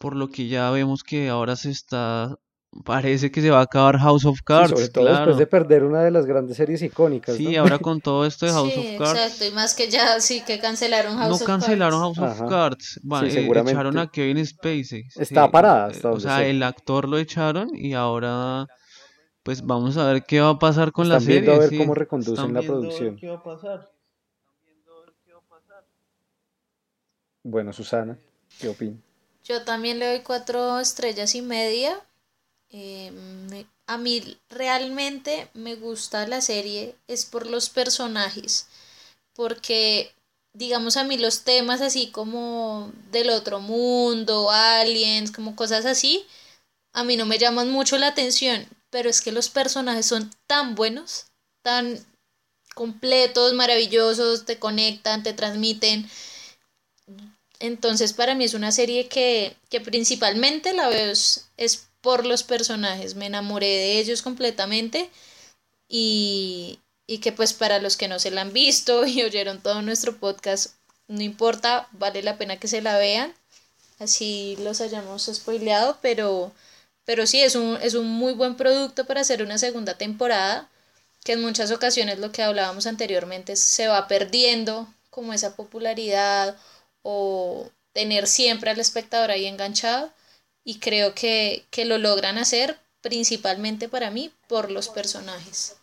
por 0.04 0.16
lo 0.16 0.28
que 0.28 0.48
ya 0.48 0.70
vemos 0.70 1.02
que 1.02 1.30
ahora 1.30 1.56
se 1.56 1.70
está 1.70 2.36
parece 2.84 3.30
que 3.32 3.40
se 3.40 3.48
va 3.48 3.60
a 3.60 3.62
acabar 3.62 3.96
House 3.98 4.26
of 4.26 4.42
Cards 4.42 4.68
sobre 4.68 4.90
todo 4.90 5.06
después 5.06 5.38
de 5.38 5.46
perder 5.46 5.82
una 5.82 6.02
de 6.02 6.10
las 6.10 6.26
grandes 6.26 6.58
series 6.58 6.82
icónicas 6.82 7.36
sí 7.36 7.56
ahora 7.56 7.78
con 7.78 8.00
todo 8.02 8.26
esto 8.26 8.44
de 8.44 8.52
House 8.52 8.76
of 8.76 8.84
Cards. 8.98 9.18
exacto 9.18 9.46
y 9.46 9.50
más 9.52 9.72
que 9.72 9.88
ya 9.88 10.20
sí 10.20 10.42
que 10.44 10.58
cancelaron 10.58 11.16
House 11.16 11.40
no 11.40 11.46
cancelaron 11.46 12.00
House 12.00 12.18
of 12.18 12.50
Cards. 12.50 13.00
Bueno, 13.02 13.30
sí, 13.30 13.38
eh, 13.38 13.50
echaron 13.50 13.96
a 13.96 14.10
Kevin 14.10 14.44
Spacey 14.44 15.06
está 15.16 15.50
parada 15.50 15.90
o 16.10 16.20
sea 16.20 16.44
el 16.44 16.62
actor 16.62 17.08
lo 17.08 17.16
echaron 17.16 17.70
y 17.74 17.94
ahora 17.94 18.66
pues 19.42 19.64
vamos 19.64 19.96
a 19.96 20.12
ver 20.12 20.24
qué 20.24 20.42
va 20.42 20.50
a 20.50 20.58
pasar 20.58 20.92
con 20.92 21.08
la 21.08 21.18
serie. 21.18 21.50
a 21.50 21.58
ver 21.60 21.76
cómo 21.78 21.94
reconducen 21.94 22.52
la 22.52 22.60
producción. 22.60 23.16
Qué 23.16 23.28
va 23.28 23.36
a 23.36 23.42
pasar. 23.42 23.90
Bueno, 27.42 27.74
Susana, 27.74 28.18
¿qué 28.58 28.68
opinas? 28.68 29.03
Yo 29.44 29.62
también 29.62 29.98
le 29.98 30.06
doy 30.06 30.20
cuatro 30.20 30.80
estrellas 30.80 31.34
y 31.34 31.42
media. 31.42 32.00
Eh, 32.70 33.12
a 33.86 33.98
mí 33.98 34.38
realmente 34.48 35.48
me 35.52 35.76
gusta 35.76 36.26
la 36.26 36.40
serie 36.40 36.96
es 37.06 37.26
por 37.26 37.46
los 37.46 37.68
personajes, 37.68 38.66
porque 39.34 40.12
digamos 40.54 40.96
a 40.96 41.04
mí 41.04 41.18
los 41.18 41.42
temas 41.44 41.82
así 41.82 42.10
como 42.10 42.90
del 43.12 43.30
otro 43.30 43.60
mundo, 43.60 44.50
aliens, 44.50 45.30
como 45.30 45.54
cosas 45.54 45.84
así, 45.84 46.26
a 46.94 47.04
mí 47.04 47.16
no 47.16 47.26
me 47.26 47.38
llaman 47.38 47.70
mucho 47.70 47.98
la 47.98 48.08
atención, 48.08 48.66
pero 48.90 49.10
es 49.10 49.20
que 49.20 49.32
los 49.32 49.50
personajes 49.50 50.06
son 50.06 50.30
tan 50.46 50.74
buenos, 50.74 51.26
tan 51.62 51.98
completos, 52.74 53.52
maravillosos, 53.54 54.46
te 54.46 54.58
conectan, 54.58 55.22
te 55.22 55.32
transmiten. 55.32 56.08
Entonces 57.64 58.12
para 58.12 58.34
mí 58.34 58.44
es 58.44 58.52
una 58.52 58.72
serie 58.72 59.08
que, 59.08 59.56
que 59.70 59.80
principalmente 59.80 60.74
la 60.74 60.88
veo 60.88 61.10
es, 61.10 61.48
por 62.02 62.26
los 62.26 62.42
personajes, 62.42 63.14
me 63.14 63.24
enamoré 63.24 63.66
de 63.66 63.98
ellos 63.98 64.20
completamente 64.20 65.08
y, 65.88 66.78
y 67.06 67.18
que 67.18 67.32
pues 67.32 67.54
para 67.54 67.78
los 67.78 67.96
que 67.96 68.06
no 68.06 68.18
se 68.18 68.30
la 68.30 68.42
han 68.42 68.52
visto 68.52 69.06
y 69.06 69.22
oyeron 69.22 69.62
todo 69.62 69.80
nuestro 69.80 70.18
podcast, 70.18 70.74
no 71.08 71.22
importa, 71.22 71.88
vale 71.92 72.22
la 72.22 72.36
pena 72.36 72.58
que 72.58 72.68
se 72.68 72.82
la 72.82 72.98
vean, 72.98 73.34
así 73.98 74.56
los 74.60 74.82
hayamos 74.82 75.30
spoileado, 75.32 75.98
pero 76.02 76.52
pero 77.06 77.26
sí, 77.26 77.40
es 77.40 77.54
un, 77.54 77.78
es 77.82 77.94
un 77.94 78.06
muy 78.06 78.34
buen 78.34 78.56
producto 78.56 79.06
para 79.06 79.22
hacer 79.22 79.42
una 79.42 79.58
segunda 79.58 79.96
temporada, 79.96 80.70
que 81.24 81.32
en 81.32 81.42
muchas 81.42 81.70
ocasiones 81.70 82.18
lo 82.18 82.30
que 82.32 82.42
hablábamos 82.42 82.86
anteriormente 82.86 83.56
se 83.56 83.88
va 83.88 84.06
perdiendo 84.06 84.86
como 85.10 85.32
esa 85.32 85.56
popularidad 85.56 86.56
o 87.04 87.70
tener 87.92 88.26
siempre 88.26 88.70
al 88.70 88.80
espectador 88.80 89.30
ahí 89.30 89.46
enganchado 89.46 90.10
y 90.64 90.80
creo 90.80 91.14
que, 91.14 91.64
que 91.70 91.84
lo 91.84 91.98
logran 91.98 92.38
hacer 92.38 92.76
principalmente 93.02 93.88
para 93.88 94.10
mí 94.10 94.32
por 94.48 94.70
los 94.70 94.88
personajes. 94.88 95.78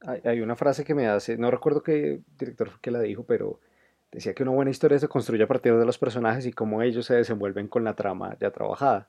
Hay, 0.00 0.20
hay 0.24 0.40
una 0.40 0.56
frase 0.56 0.84
que 0.84 0.94
me 0.94 1.08
hace, 1.08 1.36
no 1.36 1.50
recuerdo 1.50 1.82
qué 1.82 2.20
director 2.38 2.80
que 2.80 2.92
la 2.92 3.00
dijo, 3.00 3.24
pero 3.24 3.60
decía 4.12 4.34
que 4.34 4.44
una 4.44 4.52
buena 4.52 4.70
historia 4.70 4.98
se 4.98 5.08
construye 5.08 5.42
a 5.42 5.48
partir 5.48 5.74
de 5.76 5.84
los 5.84 5.98
personajes 5.98 6.46
y 6.46 6.52
cómo 6.52 6.80
ellos 6.80 7.06
se 7.06 7.14
desenvuelven 7.14 7.68
con 7.68 7.82
la 7.84 7.94
trama 7.94 8.36
ya 8.40 8.50
trabajada. 8.50 9.08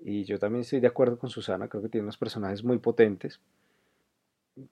Y 0.00 0.24
yo 0.24 0.38
también 0.38 0.62
estoy 0.62 0.80
de 0.80 0.86
acuerdo 0.86 1.18
con 1.18 1.30
Susana, 1.30 1.68
creo 1.68 1.82
que 1.82 1.88
tiene 1.88 2.04
unos 2.04 2.18
personajes 2.18 2.64
muy 2.64 2.78
potentes. 2.78 3.40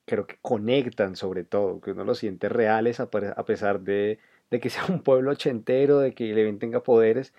Creo 0.06 0.26
que 0.26 0.38
conectan 0.40 1.16
sobre 1.16 1.44
todo, 1.44 1.80
que 1.80 1.92
uno 1.92 2.04
los 2.04 2.18
siente 2.18 2.48
reales 2.48 3.00
a 3.00 3.10
pesar 3.10 3.80
de, 3.80 4.18
que 4.60 4.70
sea 4.70 4.84
un 4.88 5.02
pueblo 5.02 5.32
ochentero, 5.32 5.98
de 5.98 6.12
que 6.14 6.32
Leven 6.34 6.58
tenga 6.58 6.82
poderes. 6.82 7.32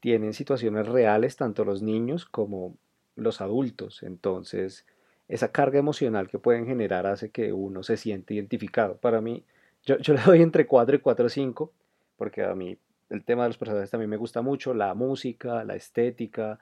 Tienen 0.00 0.32
situaciones 0.32 0.86
reales 0.86 1.36
tanto 1.36 1.64
los 1.64 1.82
niños 1.82 2.24
como 2.24 2.76
los 3.16 3.40
adultos. 3.40 4.02
Entonces, 4.02 4.86
esa 5.28 5.52
carga 5.52 5.78
emocional 5.78 6.28
que 6.28 6.38
pueden 6.38 6.66
generar 6.66 7.06
hace 7.06 7.30
que 7.30 7.52
uno 7.52 7.82
se 7.82 7.96
siente 7.96 8.34
identificado. 8.34 8.96
Para 8.96 9.20
mí, 9.20 9.44
yo, 9.84 9.96
le 10.14 10.22
doy 10.22 10.42
entre 10.42 10.66
4 10.66 10.96
y 10.96 10.98
4 11.00 11.26
o 11.26 11.28
5, 11.28 11.72
porque 12.16 12.42
a 12.42 12.54
mí 12.54 12.78
el 13.10 13.24
tema 13.24 13.42
de 13.42 13.50
los 13.50 13.58
personajes 13.58 13.90
también 13.90 14.10
me 14.10 14.16
gusta 14.16 14.42
mucho, 14.42 14.74
la 14.74 14.94
música, 14.94 15.64
la 15.64 15.76
estética, 15.76 16.58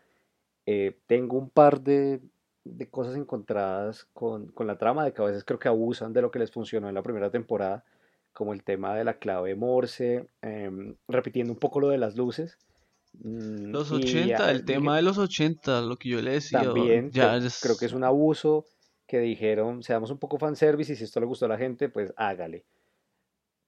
eh, 0.66 0.96
tengo 1.06 1.38
un 1.38 1.50
par 1.50 1.80
de, 1.80 2.20
cosas 2.90 3.16
encontradas 3.16 4.08
con, 4.12 4.52
la 4.58 4.78
trama, 4.78 5.04
de 5.04 5.12
que 5.12 5.22
a 5.22 5.26
veces 5.26 5.44
creo 5.44 5.58
que 5.58 5.68
abusan 5.68 6.12
de 6.12 6.22
lo 6.22 6.30
que 6.30 6.38
les 6.38 6.50
funcionó 6.50 6.88
en 6.88 6.94
la 6.94 7.02
primera 7.02 7.30
temporada, 7.30 7.84
como 8.36 8.52
el 8.52 8.62
tema 8.62 8.94
de 8.94 9.02
la 9.02 9.14
clave 9.14 9.54
Morse, 9.54 10.26
em, 10.42 10.94
repitiendo 11.08 11.54
un 11.54 11.58
poco 11.58 11.80
lo 11.80 11.88
de 11.88 11.96
las 11.96 12.16
luces. 12.16 12.58
Mm, 13.14 13.70
los 13.70 13.90
80, 13.90 14.50
el 14.50 14.66
tema 14.66 14.94
de 14.96 15.02
los 15.02 15.16
80, 15.16 15.80
lo 15.80 15.96
que 15.96 16.10
yo 16.10 16.20
le 16.20 16.32
decía. 16.32 16.62
También 16.62 17.10
ya 17.12 17.38
creo, 17.62 17.78
que 17.78 17.86
es 17.86 17.94
un 17.94 18.04
abuso 18.04 18.66
que 19.06 19.20
dijeron, 19.20 19.82
seamos 19.82 20.10
un 20.10 20.18
poco 20.18 20.38
fanservice 20.38 20.92
y 20.92 20.96
si 20.96 21.04
esto 21.04 21.18
le 21.18 21.24
gustó 21.24 21.46
a 21.46 21.48
la 21.48 21.56
gente, 21.56 21.88
pues 21.88 22.12
hágale 22.16 22.64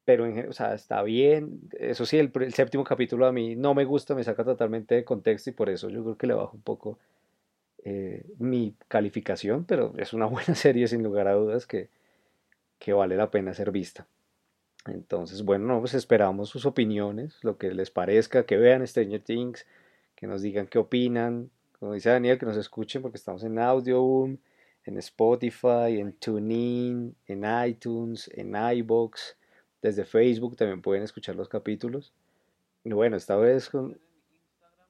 pero 0.05 0.25
o 0.49 0.53
sea, 0.55 0.73
está 0.73 1.03
bien. 1.03 1.61
Eso 1.79 2.07
sí, 2.07 2.17
el, 2.17 2.33
séptimo 2.55 2.83
capítulo 2.83 3.27
a 3.27 3.33
mí 3.33 3.57
no 3.57 3.75
me 3.75 3.85
gusta, 3.85 4.15
me 4.15 4.25
saca 4.25 4.43
totalmente 4.43 4.95
de 4.95 5.05
contexto 5.05 5.51
y 5.51 5.53
por 5.53 5.69
eso 5.69 5.91
yo 5.91 6.03
creo 6.03 6.17
que 6.17 6.27
le 6.27 6.33
bajo 6.33 6.57
un 6.57 6.63
poco 6.63 6.99
eh, 7.85 8.25
mi 8.39 8.75
calificación, 8.89 9.65
pero 9.67 9.93
es 9.99 10.15
una 10.15 10.25
buena 10.27 10.55
serie 10.55 10.89
sin 10.89 11.03
lugar 11.03 11.29
a 11.29 11.35
dudas 11.35 11.67
que, 11.67 11.91
que 12.79 12.95
vale 12.95 13.17
la 13.17 13.31
pena 13.31 13.53
ser 13.53 13.71
vista. 13.71 14.07
Entonces, 14.89 15.43
bueno, 15.45 15.81
pues 15.81 15.95
esperamos 15.95 16.49
sus 16.49 16.67
opiniones, 16.67 17.39
lo 17.43 17.59
que 17.59 17.73
les 17.73 17.91
parezca, 17.91 18.45
que 18.45 18.57
vean 18.57 18.87
Stranger 18.87 19.23
Things, 19.23 19.67
que 20.15 20.27
nos 20.27 20.43
digan 20.43 20.67
qué 20.67 20.79
opinan, 20.79 21.51
como 21.79 21.93
dice 21.93 22.11
Daniel, 22.11 22.39
que 22.39 22.47
nos 22.47 22.57
escuchen 22.57 23.03
porque 23.03 23.19
estamos 23.19 23.45
en 23.45 23.59
Audioboom, 23.59 24.39
en 24.85 24.99
Spotify, 24.99 26.01
en 26.01 26.13
TuneIn, 26.15 27.15
en 27.27 27.45
iTunes, 27.67 28.31
en 28.35 28.55
iBox 28.57 29.37
desde 29.83 30.05
Facebook 30.05 30.57
también 30.57 30.83
pueden 30.83 31.03
escuchar 31.03 31.37
los 31.37 31.49
capítulos. 31.49 32.13
Y 32.85 32.93
bueno, 32.93 33.17
esta 33.17 33.37
vez 33.37 33.69
con, 33.69 33.99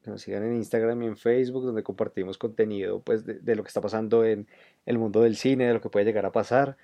que 0.03 0.11
nos 0.11 0.23
sigan 0.23 0.45
en 0.45 0.57
Instagram 0.57 1.03
y 1.03 1.07
en 1.07 1.16
Facebook, 1.16 1.65
donde 1.65 1.83
compartimos 1.83 2.39
contenido 2.39 3.01
pues, 3.01 3.25
de, 3.25 3.57
lo 3.57 3.62
que 3.62 3.69
está 3.69 3.81
pasando 3.81 4.25
en 4.25 4.47
el 4.87 4.99
mundo 4.99 5.20
del 5.20 5.37
cine, 5.37 5.66
de 5.66 5.75
lo 5.75 5.81
que 5.81 5.91
puede 5.91 6.07
llegar 6.07 6.27
a 6.27 6.33
pasar. 6.33 6.77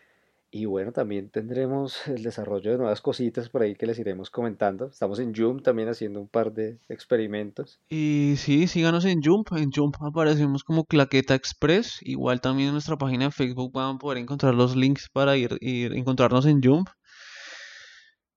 Y 0.56 0.66
bueno, 0.66 0.93
también 0.93 1.31
tendremos 1.31 2.06
el 2.06 2.22
desarrollo 2.22 2.70
de 2.70 2.78
nuevas 2.78 3.01
cositas 3.01 3.48
por 3.48 3.62
ahí 3.62 3.74
que 3.74 3.86
les 3.86 3.98
iremos 3.98 4.31
comentando. 4.31 4.86
Estamos 4.86 5.18
en 5.18 5.35
Jump 5.35 5.62
también 5.62 5.89
haciendo 5.89 6.20
un 6.20 6.28
par 6.28 6.52
de 6.52 6.78
experimentos. 6.89 7.81
Y 7.89 8.35
sí, 8.36 8.68
síganos 8.68 9.05
en 9.05 9.20
Jump. 9.20 9.48
En 9.56 9.72
Jump 9.72 9.97
aparecemos 10.01 10.62
como 10.62 10.85
Claqueta 10.85 11.35
Express. 11.35 11.98
Igual 12.02 12.40
también 12.40 12.68
en 12.68 12.74
nuestra 12.74 12.97
página 12.97 13.24
de 13.24 13.31
Facebook 13.32 13.72
van 13.72 13.97
a 13.97 13.98
poder 13.98 14.18
encontrar 14.18 14.55
los 14.55 14.76
links 14.76 15.09
para 15.12 15.36
ir, 15.36 15.59
ir 15.60 15.93
encontrarnos 15.94 16.47
en 16.47 16.62
Jump. 16.62 16.89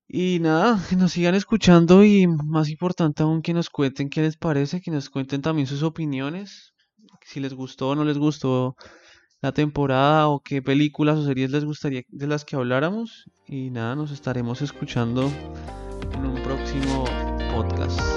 Y 0.08 0.40
nada, 0.40 0.84
que 0.90 0.96
nos 0.96 1.12
sigan 1.12 1.36
escuchando 1.36 2.04
y 2.04 2.26
más 2.26 2.70
importante 2.70 3.22
aún 3.22 3.44
que 3.44 3.54
nos 3.54 3.70
cuenten 3.70 4.10
qué 4.10 4.24
les 4.24 4.38
parece, 4.38 4.82
que 4.82 4.90
nos 4.90 5.12
cuenten 5.12 5.44
también 5.44 5.68
sus 5.68 5.84
opiniones, 5.84 6.74
si 7.28 7.40
les 7.40 7.54
gustó 7.54 7.90
o 7.90 7.96
no 7.96 8.04
les 8.04 8.18
gustó 8.18 8.76
la 9.42 9.52
temporada 9.52 10.28
o 10.28 10.40
qué 10.40 10.62
películas 10.62 11.18
o 11.18 11.26
series 11.26 11.52
les 11.52 11.66
gustaría 11.66 12.04
de 12.10 12.28
las 12.28 12.46
que 12.46 12.56
habláramos. 12.56 13.30
Y 13.48 13.70
nada, 13.70 13.96
nos 13.96 14.12
estaremos 14.12 14.62
escuchando 14.62 15.32
en 16.14 16.26
un 16.26 16.42
próximo 16.44 17.06
podcast. 17.54 18.17